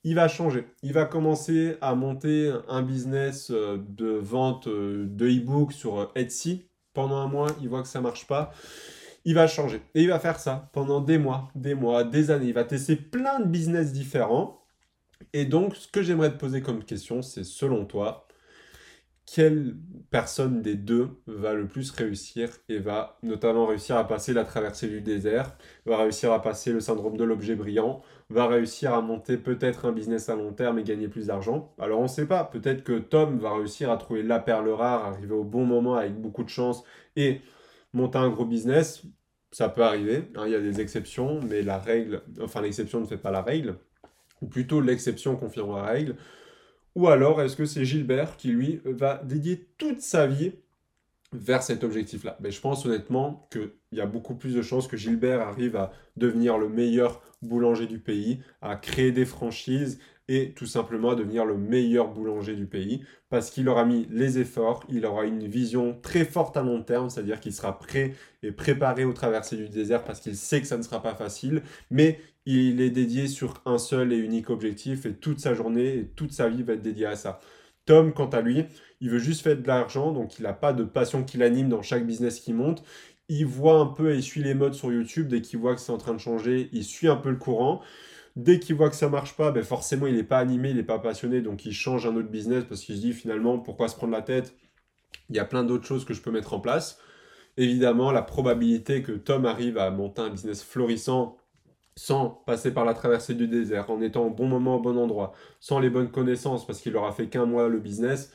il 0.04 0.14
va 0.14 0.28
changer. 0.28 0.66
Il 0.84 0.92
va 0.92 1.04
commencer 1.04 1.76
à 1.80 1.96
monter 1.96 2.52
un 2.68 2.82
business 2.82 3.50
euh, 3.50 3.84
de 3.88 4.06
vente 4.06 4.68
euh, 4.68 5.04
de 5.08 5.26
e-book 5.26 5.72
sur 5.72 6.12
Etsy. 6.14 6.68
Pendant 6.94 7.16
un 7.16 7.26
mois, 7.26 7.48
il 7.60 7.68
voit 7.68 7.82
que 7.82 7.88
ça 7.88 8.00
marche 8.00 8.28
pas. 8.28 8.52
Il 9.24 9.34
va 9.34 9.46
changer. 9.46 9.82
Et 9.94 10.02
il 10.02 10.08
va 10.08 10.18
faire 10.18 10.38
ça 10.38 10.70
pendant 10.72 11.00
des 11.00 11.18
mois, 11.18 11.50
des 11.54 11.74
mois, 11.74 12.04
des 12.04 12.30
années. 12.30 12.48
Il 12.48 12.54
va 12.54 12.64
tester 12.64 12.96
plein 12.96 13.40
de 13.40 13.46
business 13.46 13.92
différents. 13.92 14.64
Et 15.32 15.44
donc, 15.44 15.76
ce 15.76 15.88
que 15.88 16.02
j'aimerais 16.02 16.30
te 16.30 16.38
poser 16.38 16.62
comme 16.62 16.84
question, 16.84 17.22
c'est 17.22 17.44
selon 17.44 17.84
toi, 17.84 18.26
quelle 19.24 19.76
personne 20.10 20.62
des 20.62 20.74
deux 20.74 21.22
va 21.26 21.54
le 21.54 21.66
plus 21.66 21.90
réussir 21.92 22.50
et 22.68 22.78
va 22.78 23.18
notamment 23.22 23.66
réussir 23.66 23.96
à 23.96 24.06
passer 24.06 24.32
la 24.32 24.44
traversée 24.44 24.88
du 24.88 25.00
désert, 25.00 25.56
va 25.86 25.96
réussir 25.98 26.32
à 26.32 26.42
passer 26.42 26.72
le 26.72 26.80
syndrome 26.80 27.16
de 27.16 27.24
l'objet 27.24 27.54
brillant, 27.54 28.02
va 28.30 28.46
réussir 28.46 28.92
à 28.92 29.00
monter 29.00 29.38
peut-être 29.38 29.86
un 29.86 29.92
business 29.92 30.28
à 30.28 30.34
long 30.36 30.52
terme 30.52 30.80
et 30.80 30.82
gagner 30.82 31.08
plus 31.08 31.28
d'argent? 31.28 31.72
Alors 31.78 32.00
on 32.00 32.04
ne 32.04 32.08
sait 32.08 32.26
pas, 32.26 32.44
peut-être 32.44 32.82
que 32.82 32.98
Tom 32.98 33.38
va 33.38 33.54
réussir 33.54 33.90
à 33.90 33.96
trouver 33.96 34.22
la 34.22 34.40
perle 34.40 34.68
rare, 34.70 35.04
arriver 35.06 35.34
au 35.34 35.44
bon 35.44 35.64
moment 35.64 35.94
avec 35.94 36.20
beaucoup 36.20 36.44
de 36.44 36.48
chance 36.50 36.82
et 37.16 37.40
monter 37.92 38.18
un 38.18 38.30
gros 38.30 38.44
business. 38.44 39.02
Ça 39.50 39.68
peut 39.68 39.82
arriver, 39.82 40.30
hein, 40.36 40.44
il 40.46 40.52
y 40.52 40.54
a 40.54 40.60
des 40.60 40.80
exceptions, 40.80 41.40
mais 41.42 41.62
la 41.62 41.78
règle, 41.78 42.22
enfin 42.40 42.62
l'exception 42.62 43.00
ne 43.00 43.06
fait 43.06 43.18
pas 43.18 43.30
la 43.30 43.42
règle, 43.42 43.76
ou 44.40 44.46
plutôt 44.46 44.80
l'exception 44.80 45.36
confirme 45.36 45.76
la 45.76 45.82
règle. 45.82 46.16
Ou 46.94 47.08
alors, 47.08 47.40
est-ce 47.40 47.56
que 47.56 47.64
c'est 47.64 47.84
Gilbert 47.84 48.36
qui, 48.36 48.48
lui, 48.48 48.80
va 48.84 49.22
dédier 49.24 49.68
toute 49.78 50.00
sa 50.00 50.26
vie 50.26 50.52
vers 51.32 51.62
cet 51.62 51.84
objectif-là? 51.84 52.36
Mais 52.40 52.50
je 52.50 52.60
pense 52.60 52.84
honnêtement 52.86 53.46
qu'il 53.50 53.72
y 53.92 54.00
a 54.00 54.06
beaucoup 54.06 54.34
plus 54.34 54.54
de 54.54 54.62
chances 54.62 54.88
que 54.88 54.96
Gilbert 54.96 55.40
arrive 55.40 55.76
à 55.76 55.92
devenir 56.16 56.58
le 56.58 56.68
meilleur 56.68 57.22
boulanger 57.40 57.86
du 57.86 57.98
pays, 57.98 58.40
à 58.60 58.76
créer 58.76 59.12
des 59.12 59.24
franchises 59.24 60.00
et 60.32 60.54
tout 60.54 60.64
simplement 60.64 61.10
à 61.10 61.14
devenir 61.14 61.44
le 61.44 61.58
meilleur 61.58 62.08
boulanger 62.08 62.56
du 62.56 62.64
pays 62.64 63.04
parce 63.28 63.50
qu'il 63.50 63.68
aura 63.68 63.84
mis 63.84 64.06
les 64.10 64.38
efforts, 64.38 64.82
il 64.88 65.04
aura 65.04 65.26
une 65.26 65.46
vision 65.46 65.98
très 66.00 66.24
forte 66.24 66.56
à 66.56 66.62
long 66.62 66.82
terme, 66.82 67.10
c'est-à-dire 67.10 67.38
qu'il 67.38 67.52
sera 67.52 67.78
prêt 67.78 68.14
et 68.42 68.50
préparé 68.50 69.04
au 69.04 69.12
traversée 69.12 69.58
du 69.58 69.68
désert 69.68 70.04
parce 70.04 70.20
qu'il 70.20 70.34
sait 70.34 70.62
que 70.62 70.66
ça 70.66 70.78
ne 70.78 70.82
sera 70.82 71.02
pas 71.02 71.14
facile, 71.14 71.62
mais 71.90 72.18
il 72.46 72.80
est 72.80 72.88
dédié 72.88 73.28
sur 73.28 73.60
un 73.66 73.76
seul 73.76 74.10
et 74.10 74.16
unique 74.16 74.48
objectif 74.48 75.04
et 75.04 75.12
toute 75.12 75.38
sa 75.38 75.52
journée 75.52 75.98
et 75.98 76.06
toute 76.06 76.32
sa 76.32 76.48
vie 76.48 76.62
va 76.62 76.72
être 76.72 76.82
dédiée 76.82 77.06
à 77.06 77.16
ça. 77.16 77.38
Tom, 77.84 78.14
quant 78.14 78.30
à 78.30 78.40
lui, 78.40 78.64
il 79.02 79.10
veut 79.10 79.18
juste 79.18 79.42
faire 79.42 79.58
de 79.58 79.66
l'argent, 79.66 80.12
donc 80.12 80.38
il 80.38 80.44
n'a 80.44 80.54
pas 80.54 80.72
de 80.72 80.84
passion 80.84 81.24
qui 81.24 81.36
l'anime 81.36 81.68
dans 81.68 81.82
chaque 81.82 82.06
business 82.06 82.40
qui 82.40 82.54
monte. 82.54 82.82
Il 83.28 83.44
voit 83.44 83.80
un 83.80 83.86
peu 83.86 84.14
et 84.14 84.22
suit 84.22 84.42
les 84.42 84.54
modes 84.54 84.74
sur 84.74 84.90
YouTube. 84.90 85.28
Dès 85.28 85.42
qu'il 85.42 85.58
voit 85.58 85.74
que 85.74 85.80
c'est 85.80 85.92
en 85.92 85.98
train 85.98 86.14
de 86.14 86.18
changer, 86.18 86.70
il 86.72 86.84
suit 86.84 87.08
un 87.08 87.16
peu 87.16 87.28
le 87.28 87.36
courant. 87.36 87.82
Dès 88.36 88.58
qu'il 88.58 88.76
voit 88.76 88.90
que 88.90 88.96
ça 88.96 89.08
marche 89.08 89.36
pas, 89.36 89.50
ben 89.52 89.62
forcément 89.62 90.06
il 90.06 90.14
n'est 90.16 90.22
pas 90.24 90.38
animé, 90.38 90.70
il 90.70 90.76
n'est 90.76 90.82
pas 90.82 90.98
passionné, 90.98 91.42
donc 91.42 91.66
il 91.66 91.72
change 91.74 92.06
un 92.06 92.16
autre 92.16 92.28
business 92.30 92.64
parce 92.64 92.82
qu'il 92.82 92.96
se 92.96 93.00
dit 93.00 93.12
finalement 93.12 93.58
pourquoi 93.58 93.88
se 93.88 93.96
prendre 93.96 94.12
la 94.12 94.22
tête? 94.22 94.54
Il 95.30 95.36
y 95.36 95.38
a 95.40 95.44
plein 95.44 95.64
d'autres 95.64 95.86
choses 95.86 96.04
que 96.04 96.14
je 96.14 96.22
peux 96.22 96.30
mettre 96.30 96.54
en 96.54 96.60
place. 96.60 96.98
Évidemment, 97.56 98.12
la 98.12 98.22
probabilité 98.22 99.02
que 99.02 99.12
Tom 99.12 99.46
arrive 99.46 99.78
à 99.78 99.90
monter 99.90 100.22
un 100.22 100.30
business 100.30 100.62
florissant 100.62 101.38
sans 101.96 102.30
passer 102.46 102.72
par 102.72 102.84
la 102.84 102.94
traversée 102.94 103.34
du 103.34 103.48
désert, 103.48 103.90
en 103.90 104.00
étant 104.00 104.26
au 104.26 104.30
bon 104.30 104.46
moment 104.46 104.76
au 104.76 104.80
bon 104.80 104.96
endroit, 104.98 105.32
sans 105.60 105.78
les 105.78 105.90
bonnes 105.90 106.10
connaissances, 106.10 106.66
parce 106.66 106.80
qu'il 106.80 106.96
aura 106.96 107.12
fait 107.12 107.28
qu'un 107.28 107.46
mois 107.46 107.68
le 107.68 107.80
business, 107.80 108.32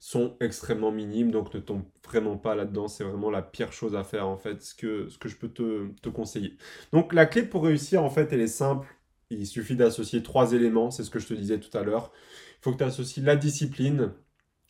sont 0.00 0.36
extrêmement 0.40 0.92
minimes, 0.92 1.30
donc 1.30 1.52
ne 1.54 1.60
tombe 1.60 1.82
vraiment 2.04 2.36
pas 2.38 2.54
là-dedans. 2.54 2.88
C'est 2.88 3.04
vraiment 3.04 3.30
la 3.30 3.42
pire 3.42 3.72
chose 3.72 3.94
à 3.96 4.04
faire, 4.04 4.26
en 4.28 4.36
fait, 4.38 4.62
ce 4.62 4.74
que, 4.74 5.08
ce 5.10 5.18
que 5.18 5.28
je 5.28 5.36
peux 5.36 5.48
te, 5.50 5.88
te 6.02 6.08
conseiller. 6.08 6.56
Donc 6.92 7.12
la 7.12 7.26
clé 7.26 7.42
pour 7.42 7.64
réussir, 7.64 8.02
en 8.02 8.10
fait, 8.10 8.32
elle 8.32 8.40
est 8.40 8.46
simple. 8.46 8.88
Il 9.30 9.46
suffit 9.46 9.76
d'associer 9.76 10.22
trois 10.22 10.52
éléments, 10.52 10.90
c'est 10.90 11.04
ce 11.04 11.10
que 11.10 11.18
je 11.18 11.26
te 11.26 11.34
disais 11.34 11.58
tout 11.60 11.76
à 11.76 11.82
l'heure. 11.82 12.12
Il 12.58 12.64
faut 12.64 12.72
que 12.72 12.78
tu 12.78 12.84
associes 12.84 13.22
la 13.22 13.36
discipline, 13.36 14.12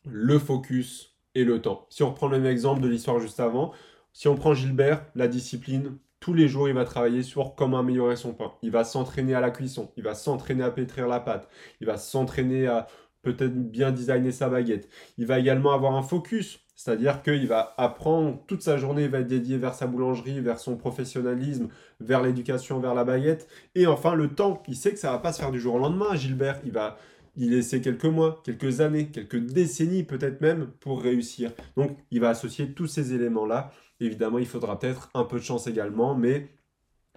le 0.07 0.39
focus 0.39 1.17
et 1.35 1.45
le 1.45 1.63
temps. 1.63 1.87
Si 1.91 2.03
on 2.03 2.11
reprend 2.11 2.29
le 2.29 2.39
même 2.39 2.51
exemple 2.51 2.81
de 2.81 2.89
l'histoire 2.89 3.21
juste 3.21 3.41
avant, 3.41 3.73
si 4.13 4.29
on 4.29 4.35
prend 4.35 4.55
Gilbert, 4.55 5.07
la 5.15 5.29
discipline, 5.29 5.99
tous 6.21 6.35
les 6.35 6.49
jours, 6.49 6.69
il 6.69 6.75
va 6.75 6.85
travailler 6.85 7.23
sur 7.23 7.55
comment 7.55 7.79
améliorer 7.79 8.17
son 8.17 8.35
pain. 8.35 8.53
Il 8.63 8.71
va 8.71 8.85
s'entraîner 8.85 9.35
à 9.35 9.41
la 9.41 9.51
cuisson, 9.51 9.93
il 9.97 10.03
va 10.03 10.15
s'entraîner 10.15 10.63
à 10.63 10.71
pétrir 10.71 11.09
la 11.09 11.21
pâte, 11.21 11.49
il 11.81 11.87
va 11.87 11.97
s'entraîner 11.97 12.67
à 12.67 12.87
peut-être 13.23 13.55
bien 13.55 13.91
designer 13.91 14.33
sa 14.33 14.49
baguette. 14.49 14.89
Il 15.19 15.27
va 15.27 15.39
également 15.39 15.73
avoir 15.73 15.95
un 15.95 16.03
focus, 16.03 16.61
c'est-à-dire 16.83 17.23
qu'il 17.23 17.47
va 17.47 17.75
apprendre 17.77 18.43
toute 18.47 18.63
sa 18.63 18.79
journée, 18.79 19.05
il 19.05 19.11
va 19.11 19.19
être 19.19 19.27
dédié 19.27 19.59
vers 19.59 19.75
sa 19.75 19.87
boulangerie, 19.87 20.41
vers 20.41 20.59
son 20.59 20.79
professionnalisme, 20.79 21.69
vers 22.01 22.23
l'éducation, 22.23 22.81
vers 22.81 22.95
la 22.95 23.05
baguette. 23.05 23.49
Et 23.75 23.87
enfin, 23.87 24.15
le 24.15 24.29
temps, 24.29 24.63
il 24.67 24.75
sait 24.75 24.93
que 24.93 24.99
ça 24.99 25.11
va 25.13 25.19
pas 25.19 25.35
se 25.35 25.41
faire 25.41 25.51
du 25.51 25.61
jour 25.61 25.75
au 25.75 25.79
lendemain, 25.79 26.15
Gilbert. 26.15 26.59
Il 26.65 26.73
va 26.73 26.97
y 27.37 27.51
laisser 27.51 27.83
quelques 27.83 28.07
mois, 28.07 28.41
quelques 28.45 28.81
années, 28.81 29.09
quelques 29.09 29.37
décennies 29.37 30.05
peut-être 30.05 30.41
même 30.41 30.69
pour 30.81 31.03
réussir. 31.03 31.53
Donc, 31.77 31.99
il 32.11 32.21
va 32.21 32.31
associer 32.31 32.73
tous 32.73 32.87
ces 32.87 33.13
éléments-là. 33.13 33.73
Évidemment, 34.01 34.39
il 34.39 34.47
faudra 34.47 34.79
peut-être 34.79 35.11
un 35.13 35.25
peu 35.25 35.37
de 35.37 35.45
chance 35.45 35.67
également, 35.67 36.15
mais 36.15 36.49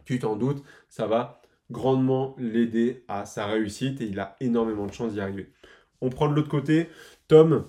tu 0.03 0.19
t'en 0.19 0.35
doutes, 0.35 0.61
ça 0.89 1.07
va 1.07 1.41
grandement 1.71 2.35
l'aider 2.37 3.05
à 3.07 3.25
sa 3.25 3.45
réussite 3.45 4.01
et 4.01 4.07
il 4.07 4.19
a 4.19 4.35
énormément 4.41 4.87
de 4.87 4.91
chances 4.91 5.13
d'y 5.13 5.21
arriver. 5.21 5.53
On 6.01 6.09
prend 6.09 6.27
de 6.27 6.35
l'autre 6.35 6.49
côté, 6.49 6.89
Tom, 7.29 7.63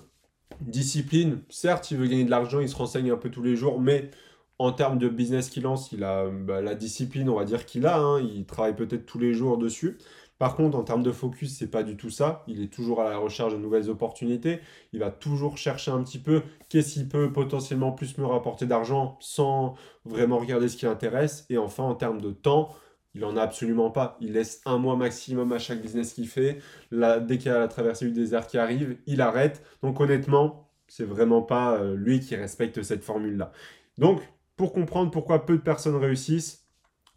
discipline, 0.61 1.41
certes, 1.49 1.91
il 1.91 1.97
veut 1.97 2.07
gagner 2.07 2.25
de 2.25 2.29
l'argent, 2.29 2.59
il 2.59 2.69
se 2.69 2.75
renseigne 2.75 3.11
un 3.11 3.17
peu 3.17 3.29
tous 3.29 3.43
les 3.43 3.55
jours, 3.55 3.79
mais 3.79 4.11
en 4.57 4.71
termes 4.71 4.97
de 4.97 5.09
business 5.09 5.49
qu'il 5.49 5.63
lance, 5.63 5.91
il 5.91 6.03
a 6.03 6.27
bah, 6.27 6.61
la 6.61 6.75
discipline, 6.75 7.29
on 7.29 7.35
va 7.35 7.45
dire 7.45 7.65
qu'il 7.65 7.85
a, 7.85 7.99
hein. 7.99 8.21
il 8.21 8.45
travaille 8.45 8.75
peut-être 8.75 9.05
tous 9.05 9.19
les 9.19 9.33
jours 9.33 9.57
dessus. 9.57 9.97
Par 10.37 10.55
contre, 10.55 10.77
en 10.77 10.83
termes 10.83 11.03
de 11.03 11.13
focus, 11.13 11.57
c'est 11.57 11.71
pas 11.71 11.83
du 11.83 11.95
tout 11.95 12.09
ça. 12.09 12.43
Il 12.47 12.61
est 12.61 12.71
toujours 12.71 13.01
à 13.01 13.09
la 13.09 13.17
recherche 13.17 13.53
de 13.53 13.57
nouvelles 13.57 13.89
opportunités. 13.89 14.59
Il 14.91 14.99
va 14.99 15.09
toujours 15.09 15.57
chercher 15.57 15.91
un 15.91 16.03
petit 16.03 16.19
peu 16.19 16.41
qu'est-ce 16.67 16.93
qui 16.95 17.05
peut 17.05 17.31
potentiellement 17.31 17.93
plus 17.93 18.17
me 18.17 18.25
rapporter 18.25 18.65
d'argent 18.65 19.17
sans 19.21 19.75
vraiment 20.03 20.37
regarder 20.37 20.67
ce 20.67 20.75
qui 20.75 20.85
l'intéresse. 20.85 21.45
Et 21.49 21.57
enfin, 21.57 21.83
en 21.83 21.95
termes 21.95 22.19
de 22.19 22.31
temps, 22.31 22.75
il 23.15 23.23
en 23.23 23.37
a 23.37 23.41
absolument 23.41 23.89
pas. 23.89 24.17
Il 24.19 24.33
laisse 24.33 24.61
un 24.65 24.77
mois 24.77 24.97
maximum 24.97 25.53
à 25.53 25.57
chaque 25.57 25.81
business 25.81 26.13
qu'il 26.13 26.27
fait. 26.27 26.59
Dès 26.91 27.37
qu'il 27.37 27.47
y 27.47 27.55
a 27.55 27.59
la 27.59 27.69
traversée 27.69 28.05
du 28.05 28.11
désert 28.11 28.45
qui 28.45 28.57
arrive, 28.57 28.97
il 29.07 29.21
arrête. 29.21 29.63
Donc 29.81 30.01
honnêtement, 30.01 30.69
c'est 30.87 31.05
vraiment 31.05 31.41
pas 31.41 31.77
euh, 31.77 31.95
lui 31.95 32.19
qui 32.19 32.35
respecte 32.35 32.83
cette 32.83 33.03
formule-là. 33.03 33.51
Donc, 33.97 34.21
pour 34.57 34.73
comprendre 34.73 35.11
pourquoi 35.11 35.45
peu 35.45 35.55
de 35.55 35.61
personnes 35.61 35.95
réussissent, 35.95 36.67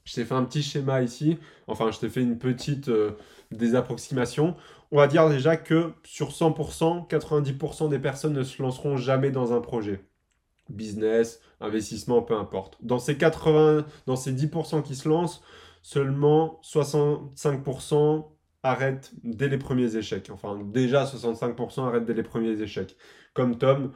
je 0.04 0.14
t'ai 0.14 0.24
fait 0.24 0.34
un 0.34 0.44
petit 0.44 0.62
schéma 0.62 1.02
ici. 1.02 1.38
Enfin, 1.66 1.90
je 1.90 1.98
t'ai 1.98 2.08
fait 2.08 2.22
une 2.22 2.38
petite 2.38 2.88
euh, 2.88 3.16
désapproximation. 3.50 4.56
On 4.92 4.98
va 4.98 5.08
dire 5.08 5.28
déjà 5.28 5.56
que 5.56 5.92
sur 6.04 6.30
100%, 6.30 7.08
90% 7.08 7.88
des 7.88 7.98
personnes 7.98 8.32
ne 8.32 8.44
se 8.44 8.62
lanceront 8.62 8.96
jamais 8.96 9.30
dans 9.30 9.52
un 9.52 9.60
projet. 9.60 10.04
Business, 10.70 11.40
investissement, 11.60 12.22
peu 12.22 12.34
importe. 12.34 12.78
Dans 12.82 12.98
ces 12.98 13.18
80, 13.18 13.84
dans 14.06 14.16
ces 14.16 14.32
10% 14.32 14.82
qui 14.82 14.94
se 14.94 15.08
lancent, 15.08 15.42
seulement 15.88 16.60
65% 16.62 18.26
arrêtent 18.62 19.12
dès 19.24 19.48
les 19.48 19.56
premiers 19.56 19.96
échecs. 19.96 20.28
Enfin, 20.30 20.60
déjà 20.62 21.06
65% 21.06 21.86
arrêtent 21.86 22.04
dès 22.04 22.12
les 22.12 22.22
premiers 22.22 22.60
échecs. 22.60 22.94
Comme 23.32 23.56
Tom, 23.56 23.92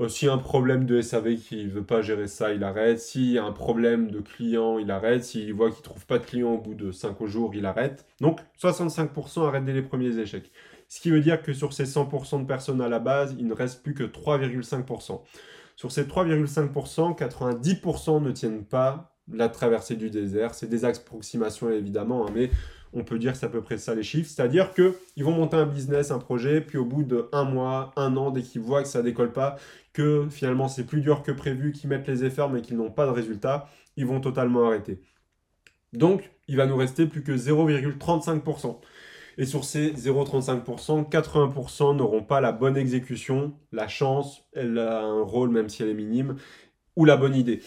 a 0.00 0.32
un 0.32 0.38
problème 0.38 0.86
de 0.86 1.00
SAV 1.00 1.36
qui 1.36 1.66
ne 1.66 1.70
veut 1.70 1.84
pas 1.84 2.02
gérer 2.02 2.26
ça, 2.26 2.52
il 2.52 2.64
arrête. 2.64 2.98
S'il 2.98 3.30
y 3.30 3.38
a 3.38 3.44
un 3.44 3.52
problème 3.52 4.10
de 4.10 4.18
client, 4.18 4.80
il 4.80 4.90
arrête. 4.90 5.22
S'il 5.22 5.54
voit 5.54 5.68
qu'il 5.68 5.78
ne 5.78 5.84
trouve 5.84 6.04
pas 6.04 6.18
de 6.18 6.24
client 6.24 6.54
au 6.54 6.58
bout 6.58 6.74
de 6.74 6.90
5 6.90 7.24
jours, 7.26 7.52
il 7.54 7.64
arrête. 7.64 8.06
Donc 8.20 8.40
65% 8.60 9.46
arrêtent 9.46 9.64
dès 9.64 9.72
les 9.72 9.82
premiers 9.82 10.18
échecs. 10.18 10.50
Ce 10.88 11.00
qui 11.00 11.12
veut 11.12 11.20
dire 11.20 11.42
que 11.42 11.52
sur 11.52 11.72
ces 11.72 11.84
100% 11.84 12.40
de 12.40 12.46
personnes 12.46 12.80
à 12.80 12.88
la 12.88 12.98
base, 12.98 13.36
il 13.38 13.46
ne 13.46 13.54
reste 13.54 13.84
plus 13.84 13.94
que 13.94 14.02
3,5%. 14.02 15.20
Sur 15.76 15.92
ces 15.92 16.08
3,5%, 16.08 17.16
90% 17.16 18.20
ne 18.20 18.32
tiennent 18.32 18.64
pas 18.64 19.09
la 19.32 19.48
traversée 19.48 19.96
du 19.96 20.10
désert. 20.10 20.54
C'est 20.54 20.68
des 20.68 20.84
approximations 20.84 21.70
évidemment, 21.70 22.26
hein, 22.26 22.30
mais 22.34 22.50
on 22.92 23.04
peut 23.04 23.18
dire 23.18 23.32
que 23.32 23.38
c'est 23.38 23.46
à 23.46 23.50
peu 23.50 23.62
près 23.62 23.78
ça 23.78 23.94
les 23.94 24.02
chiffres. 24.02 24.30
C'est-à-dire 24.30 24.72
qu'ils 24.74 25.24
vont 25.24 25.32
monter 25.32 25.56
un 25.56 25.66
business, 25.66 26.10
un 26.10 26.18
projet, 26.18 26.60
puis 26.60 26.78
au 26.78 26.84
bout 26.84 27.04
de 27.04 27.28
un 27.32 27.44
mois, 27.44 27.92
un 27.96 28.16
an, 28.16 28.30
dès 28.30 28.42
qu'ils 28.42 28.60
voient 28.60 28.82
que 28.82 28.88
ça 28.88 29.02
décolle 29.02 29.32
pas, 29.32 29.56
que 29.92 30.26
finalement 30.30 30.68
c'est 30.68 30.84
plus 30.84 31.00
dur 31.00 31.22
que 31.22 31.32
prévu, 31.32 31.72
qu'ils 31.72 31.88
mettent 31.88 32.08
les 32.08 32.24
efforts 32.24 32.50
mais 32.50 32.62
qu'ils 32.62 32.76
n'ont 32.76 32.90
pas 32.90 33.06
de 33.06 33.12
résultat, 33.12 33.68
ils 33.96 34.06
vont 34.06 34.20
totalement 34.20 34.66
arrêter. 34.66 35.00
Donc, 35.92 36.30
il 36.48 36.56
va 36.56 36.66
nous 36.66 36.76
rester 36.76 37.06
plus 37.06 37.22
que 37.22 37.32
0,35%. 37.32 38.78
Et 39.38 39.46
sur 39.46 39.64
ces 39.64 39.92
0,35%, 39.92 41.08
80% 41.08 41.96
n'auront 41.96 42.22
pas 42.22 42.40
la 42.40 42.52
bonne 42.52 42.76
exécution, 42.76 43.54
la 43.72 43.88
chance, 43.88 44.44
elle 44.52 44.78
a 44.78 45.02
un 45.02 45.22
rôle 45.22 45.50
même 45.50 45.68
si 45.68 45.82
elle 45.82 45.88
est 45.88 45.94
minime, 45.94 46.36
ou 46.96 47.04
la 47.04 47.16
bonne 47.16 47.34
idée. 47.34 47.62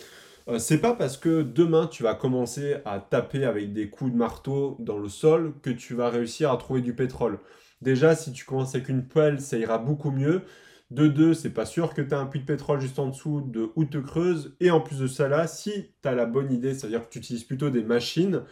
Euh, 0.50 0.60
c'est 0.60 0.80
pas 0.80 0.94
parce 0.94 1.18
que 1.18 1.42
demain 1.42 1.88
tu 1.88 2.04
vas 2.04 2.16
commencer 2.16 2.78
à 2.86 3.00
taper 3.00 3.46
avec 3.46 3.74
des 3.74 3.90
coups 3.90 4.12
de 4.12 4.18
marteau 4.18 4.78
dans 4.80 4.98
le 4.98 5.10
sol 5.10 5.54
que 5.62 5.70
tu 5.70 5.94
vas 5.96 6.10
réussir 6.10 6.52
à 6.52 6.58
trouver 6.58 6.82
du 6.82 6.94
pétrole. 6.96 7.40
Déjà, 7.82 8.16
si 8.16 8.32
tu 8.34 8.46
commences 8.46 8.76
avec 8.76 8.90
une 8.90 9.08
poêle, 9.08 9.42
ça 9.42 9.58
ira 9.58 9.78
beaucoup 9.78 10.12
mieux. 10.12 10.44
De 10.92 11.08
deux, 11.08 11.34
c'est 11.34 11.50
pas 11.54 11.66
sûr 11.66 11.94
que 11.94 12.02
tu 12.02 12.14
as 12.14 12.20
un 12.20 12.26
puits 12.28 12.42
de 12.42 12.46
pétrole 12.46 12.80
juste 12.80 13.00
en 13.00 13.08
dessous 13.08 13.42
de 13.42 13.72
où 13.76 13.86
te 13.86 13.98
creuse. 13.98 14.56
Et 14.60 14.72
en 14.72 14.80
plus 14.82 15.00
de 15.00 15.08
ça, 15.08 15.28
là, 15.28 15.48
si 15.48 15.92
tu 16.02 16.08
as 16.08 16.14
la 16.14 16.26
bonne 16.26 16.52
idée, 16.54 16.74
c'est-à-dire 16.74 17.04
que 17.04 17.10
tu 17.12 17.20
utilises 17.20 17.44
plutôt 17.44 17.70
des 17.70 17.84
machines, 17.84 18.44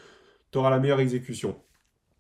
tu 0.51 0.58
auras 0.58 0.69
la 0.69 0.80
meilleure 0.80 0.99
exécution. 0.99 1.62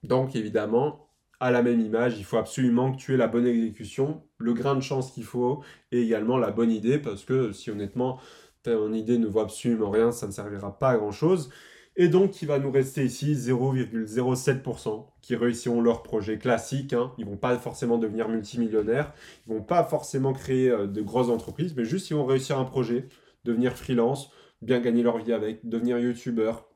Donc 0.03 0.35
évidemment, 0.35 1.11
à 1.41 1.49
la 1.51 1.63
même 1.63 1.81
image. 1.81 2.17
Il 2.19 2.23
faut 2.23 2.37
absolument 2.37 2.93
que 2.93 2.97
tu 2.97 3.13
aies 3.13 3.17
la 3.17 3.27
bonne 3.27 3.47
exécution, 3.47 4.23
le 4.37 4.53
grain 4.53 4.75
de 4.75 4.81
chance 4.81 5.11
qu'il 5.11 5.23
faut 5.23 5.63
et 5.91 6.01
également 6.01 6.37
la 6.37 6.51
bonne 6.51 6.71
idée 6.71 6.99
parce 6.99 7.25
que 7.25 7.51
si 7.51 7.71
honnêtement 7.71 8.19
ton 8.63 8.93
idée 8.93 9.17
ne 9.17 9.27
vaut 9.27 9.39
absolument 9.39 9.89
rien, 9.89 10.11
ça 10.11 10.27
ne 10.27 10.31
servira 10.31 10.77
pas 10.77 10.89
à 10.89 10.97
grand 10.97 11.11
chose. 11.11 11.49
Et 11.97 12.07
donc, 12.07 12.41
il 12.41 12.47
va 12.47 12.57
nous 12.57 12.71
rester 12.71 13.03
ici 13.03 13.33
0,07% 13.33 15.05
qui 15.21 15.35
réussiront 15.35 15.81
leur 15.81 16.03
projet 16.03 16.37
classique. 16.37 16.93
Hein. 16.93 17.11
Ils 17.17 17.25
vont 17.25 17.35
pas 17.35 17.57
forcément 17.57 17.97
devenir 17.97 18.29
multimillionnaires, 18.29 19.13
ils 19.45 19.53
vont 19.53 19.61
pas 19.61 19.83
forcément 19.83 20.33
créer 20.33 20.69
euh, 20.69 20.87
de 20.87 21.01
grosses 21.01 21.29
entreprises, 21.29 21.73
mais 21.75 21.83
juste 21.83 22.09
ils 22.09 22.15
vont 22.15 22.25
réussir 22.25 22.57
un 22.57 22.65
projet, 22.65 23.09
devenir 23.43 23.77
freelance, 23.77 24.31
bien 24.61 24.79
gagner 24.79 25.03
leur 25.03 25.17
vie 25.17 25.33
avec, 25.33 25.67
devenir 25.67 25.99
youtubeur, 25.99 26.70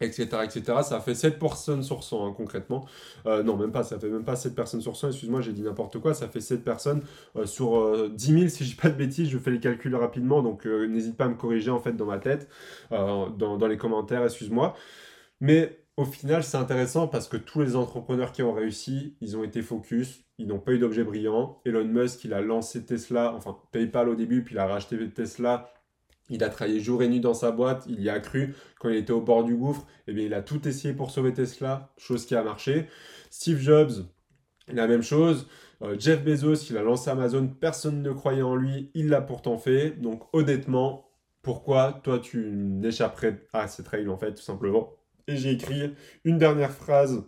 etc., 0.00 0.28
etc. 0.44 0.62
Ça 0.82 1.00
fait 1.00 1.14
7 1.14 1.38
personnes 1.38 1.82
sur 1.82 2.04
100, 2.04 2.26
hein, 2.26 2.34
concrètement. 2.36 2.86
Euh, 3.26 3.42
non, 3.42 3.56
même 3.56 3.72
pas, 3.72 3.82
ça 3.82 3.98
fait 3.98 4.08
même 4.08 4.24
pas 4.24 4.36
7 4.36 4.54
personnes 4.54 4.80
sur 4.80 4.96
100, 4.96 5.08
excuse-moi, 5.08 5.40
j'ai 5.40 5.52
dit 5.52 5.62
n'importe 5.62 5.98
quoi, 5.98 6.14
ça 6.14 6.28
fait 6.28 6.40
7 6.40 6.64
personnes 6.64 7.02
euh, 7.36 7.46
sur 7.46 8.08
10 8.10 8.26
000, 8.26 8.48
si 8.48 8.64
je 8.64 8.70
dis 8.70 8.76
pas 8.76 8.90
de 8.90 8.96
bêtises, 8.96 9.28
je 9.28 9.38
fais 9.38 9.50
les 9.50 9.60
calculs 9.60 9.94
rapidement, 9.94 10.42
donc 10.42 10.66
n'hésite 10.66 11.16
pas 11.16 11.24
à 11.24 11.28
me 11.28 11.34
corriger, 11.34 11.70
en 11.70 11.80
fait, 11.80 11.92
dans 11.92 12.06
ma 12.06 12.18
tête, 12.18 12.48
dans, 12.90 13.28
dans, 13.30 13.66
les 13.66 13.76
commentaires, 13.76 14.24
excuse-moi. 14.24 14.74
Mais 15.40 15.78
au 15.98 16.04
final, 16.04 16.44
c'est 16.44 16.56
intéressant 16.56 17.08
parce 17.08 17.26
que 17.26 17.36
tous 17.36 17.60
les 17.60 17.74
entrepreneurs 17.74 18.30
qui 18.30 18.44
ont 18.44 18.52
réussi, 18.52 19.16
ils 19.20 19.36
ont 19.36 19.42
été 19.42 19.62
focus, 19.62 20.24
ils 20.38 20.46
n'ont 20.46 20.60
pas 20.60 20.72
eu 20.72 20.78
d'objet 20.78 21.02
brillant. 21.02 21.60
Elon 21.64 21.84
Musk, 21.84 22.24
il 22.24 22.34
a 22.34 22.40
lancé 22.40 22.84
Tesla, 22.84 23.34
enfin 23.34 23.58
PayPal 23.72 24.08
au 24.08 24.14
début, 24.14 24.44
puis 24.44 24.54
il 24.54 24.58
a 24.58 24.66
racheté 24.66 24.96
Tesla. 25.10 25.72
Il 26.28 26.44
a 26.44 26.50
travaillé 26.50 26.80
jour 26.80 27.02
et 27.02 27.08
nuit 27.08 27.20
dans 27.20 27.34
sa 27.34 27.50
boîte, 27.50 27.84
il 27.88 28.02
y 28.02 28.10
a 28.10 28.20
cru. 28.20 28.54
Quand 28.78 28.88
il 28.88 28.96
était 28.96 29.12
au 29.12 29.20
bord 29.20 29.44
du 29.44 29.54
gouffre, 29.54 29.86
eh 30.06 30.12
bien, 30.12 30.26
il 30.26 30.34
a 30.34 30.42
tout 30.42 30.66
essayé 30.68 30.94
pour 30.94 31.10
sauver 31.10 31.32
Tesla, 31.32 31.92
chose 31.96 32.26
qui 32.26 32.34
a 32.34 32.42
marché. 32.42 32.86
Steve 33.30 33.58
Jobs, 33.58 33.92
la 34.68 34.86
même 34.86 35.02
chose. 35.02 35.48
Euh, 35.82 35.96
Jeff 35.98 36.24
Bezos, 36.24 36.70
il 36.70 36.76
a 36.76 36.82
lancé 36.82 37.08
Amazon, 37.10 37.46
personne 37.48 38.02
ne 38.02 38.12
croyait 38.12 38.42
en 38.42 38.56
lui, 38.56 38.90
il 38.94 39.08
l'a 39.08 39.20
pourtant 39.20 39.58
fait. 39.58 39.90
Donc 39.90 40.22
honnêtement, 40.32 41.08
pourquoi 41.42 42.00
toi 42.02 42.18
tu 42.18 42.50
n'échapperais 42.52 43.46
à 43.52 43.68
cette 43.68 43.88
règle 43.88 44.10
en 44.10 44.18
fait, 44.18 44.34
tout 44.34 44.42
simplement? 44.42 44.92
Et 45.26 45.36
j'ai 45.36 45.52
écrit 45.52 45.94
une 46.24 46.38
dernière 46.38 46.72
phrase 46.72 47.24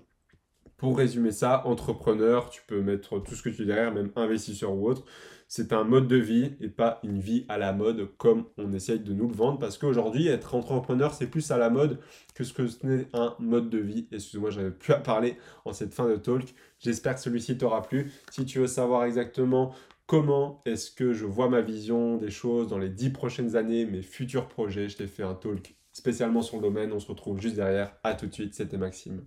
pour 0.76 0.96
résumer 0.96 1.30
ça. 1.30 1.66
Entrepreneur, 1.66 2.50
tu 2.50 2.62
peux 2.66 2.80
mettre 2.80 3.18
tout 3.20 3.34
ce 3.34 3.42
que 3.42 3.50
tu 3.50 3.56
veux 3.62 3.66
derrière, 3.66 3.92
même 3.92 4.10
investisseur 4.16 4.72
ou 4.74 4.88
autre. 4.88 5.04
C'est 5.52 5.72
un 5.72 5.82
mode 5.82 6.06
de 6.06 6.14
vie 6.14 6.52
et 6.60 6.68
pas 6.68 7.00
une 7.02 7.18
vie 7.18 7.44
à 7.48 7.58
la 7.58 7.72
mode 7.72 8.08
comme 8.18 8.44
on 8.56 8.72
essaye 8.72 9.00
de 9.00 9.12
nous 9.12 9.26
le 9.26 9.34
vendre. 9.34 9.58
Parce 9.58 9.78
qu'aujourd'hui, 9.78 10.28
être 10.28 10.54
entrepreneur, 10.54 11.12
c'est 11.12 11.26
plus 11.26 11.50
à 11.50 11.58
la 11.58 11.70
mode 11.70 11.98
que 12.36 12.44
ce 12.44 12.52
que 12.52 12.68
ce 12.68 12.86
n'est 12.86 13.08
un 13.14 13.34
mode 13.40 13.68
de 13.68 13.78
vie. 13.78 14.06
Excuse-moi, 14.12 14.50
j'avais 14.50 14.70
plus 14.70 14.92
à 14.92 15.00
parler 15.00 15.36
en 15.64 15.72
cette 15.72 15.92
fin 15.92 16.08
de 16.08 16.14
talk. 16.14 16.54
J'espère 16.78 17.16
que 17.16 17.20
celui-ci 17.20 17.58
t'aura 17.58 17.82
plu. 17.82 18.12
Si 18.30 18.44
tu 18.44 18.60
veux 18.60 18.68
savoir 18.68 19.02
exactement 19.06 19.74
comment 20.06 20.62
est-ce 20.66 20.92
que 20.92 21.12
je 21.12 21.26
vois 21.26 21.48
ma 21.48 21.62
vision 21.62 22.16
des 22.16 22.30
choses 22.30 22.68
dans 22.68 22.78
les 22.78 22.88
dix 22.88 23.10
prochaines 23.10 23.56
années, 23.56 23.86
mes 23.86 24.02
futurs 24.02 24.46
projets, 24.46 24.88
je 24.88 24.98
t'ai 24.98 25.08
fait 25.08 25.24
un 25.24 25.34
talk 25.34 25.74
spécialement 25.92 26.42
sur 26.42 26.58
le 26.58 26.62
domaine. 26.62 26.92
On 26.92 27.00
se 27.00 27.08
retrouve 27.08 27.40
juste 27.40 27.56
derrière. 27.56 27.96
À 28.04 28.14
tout 28.14 28.28
de 28.28 28.32
suite, 28.32 28.54
c'était 28.54 28.78
Maxime. 28.78 29.24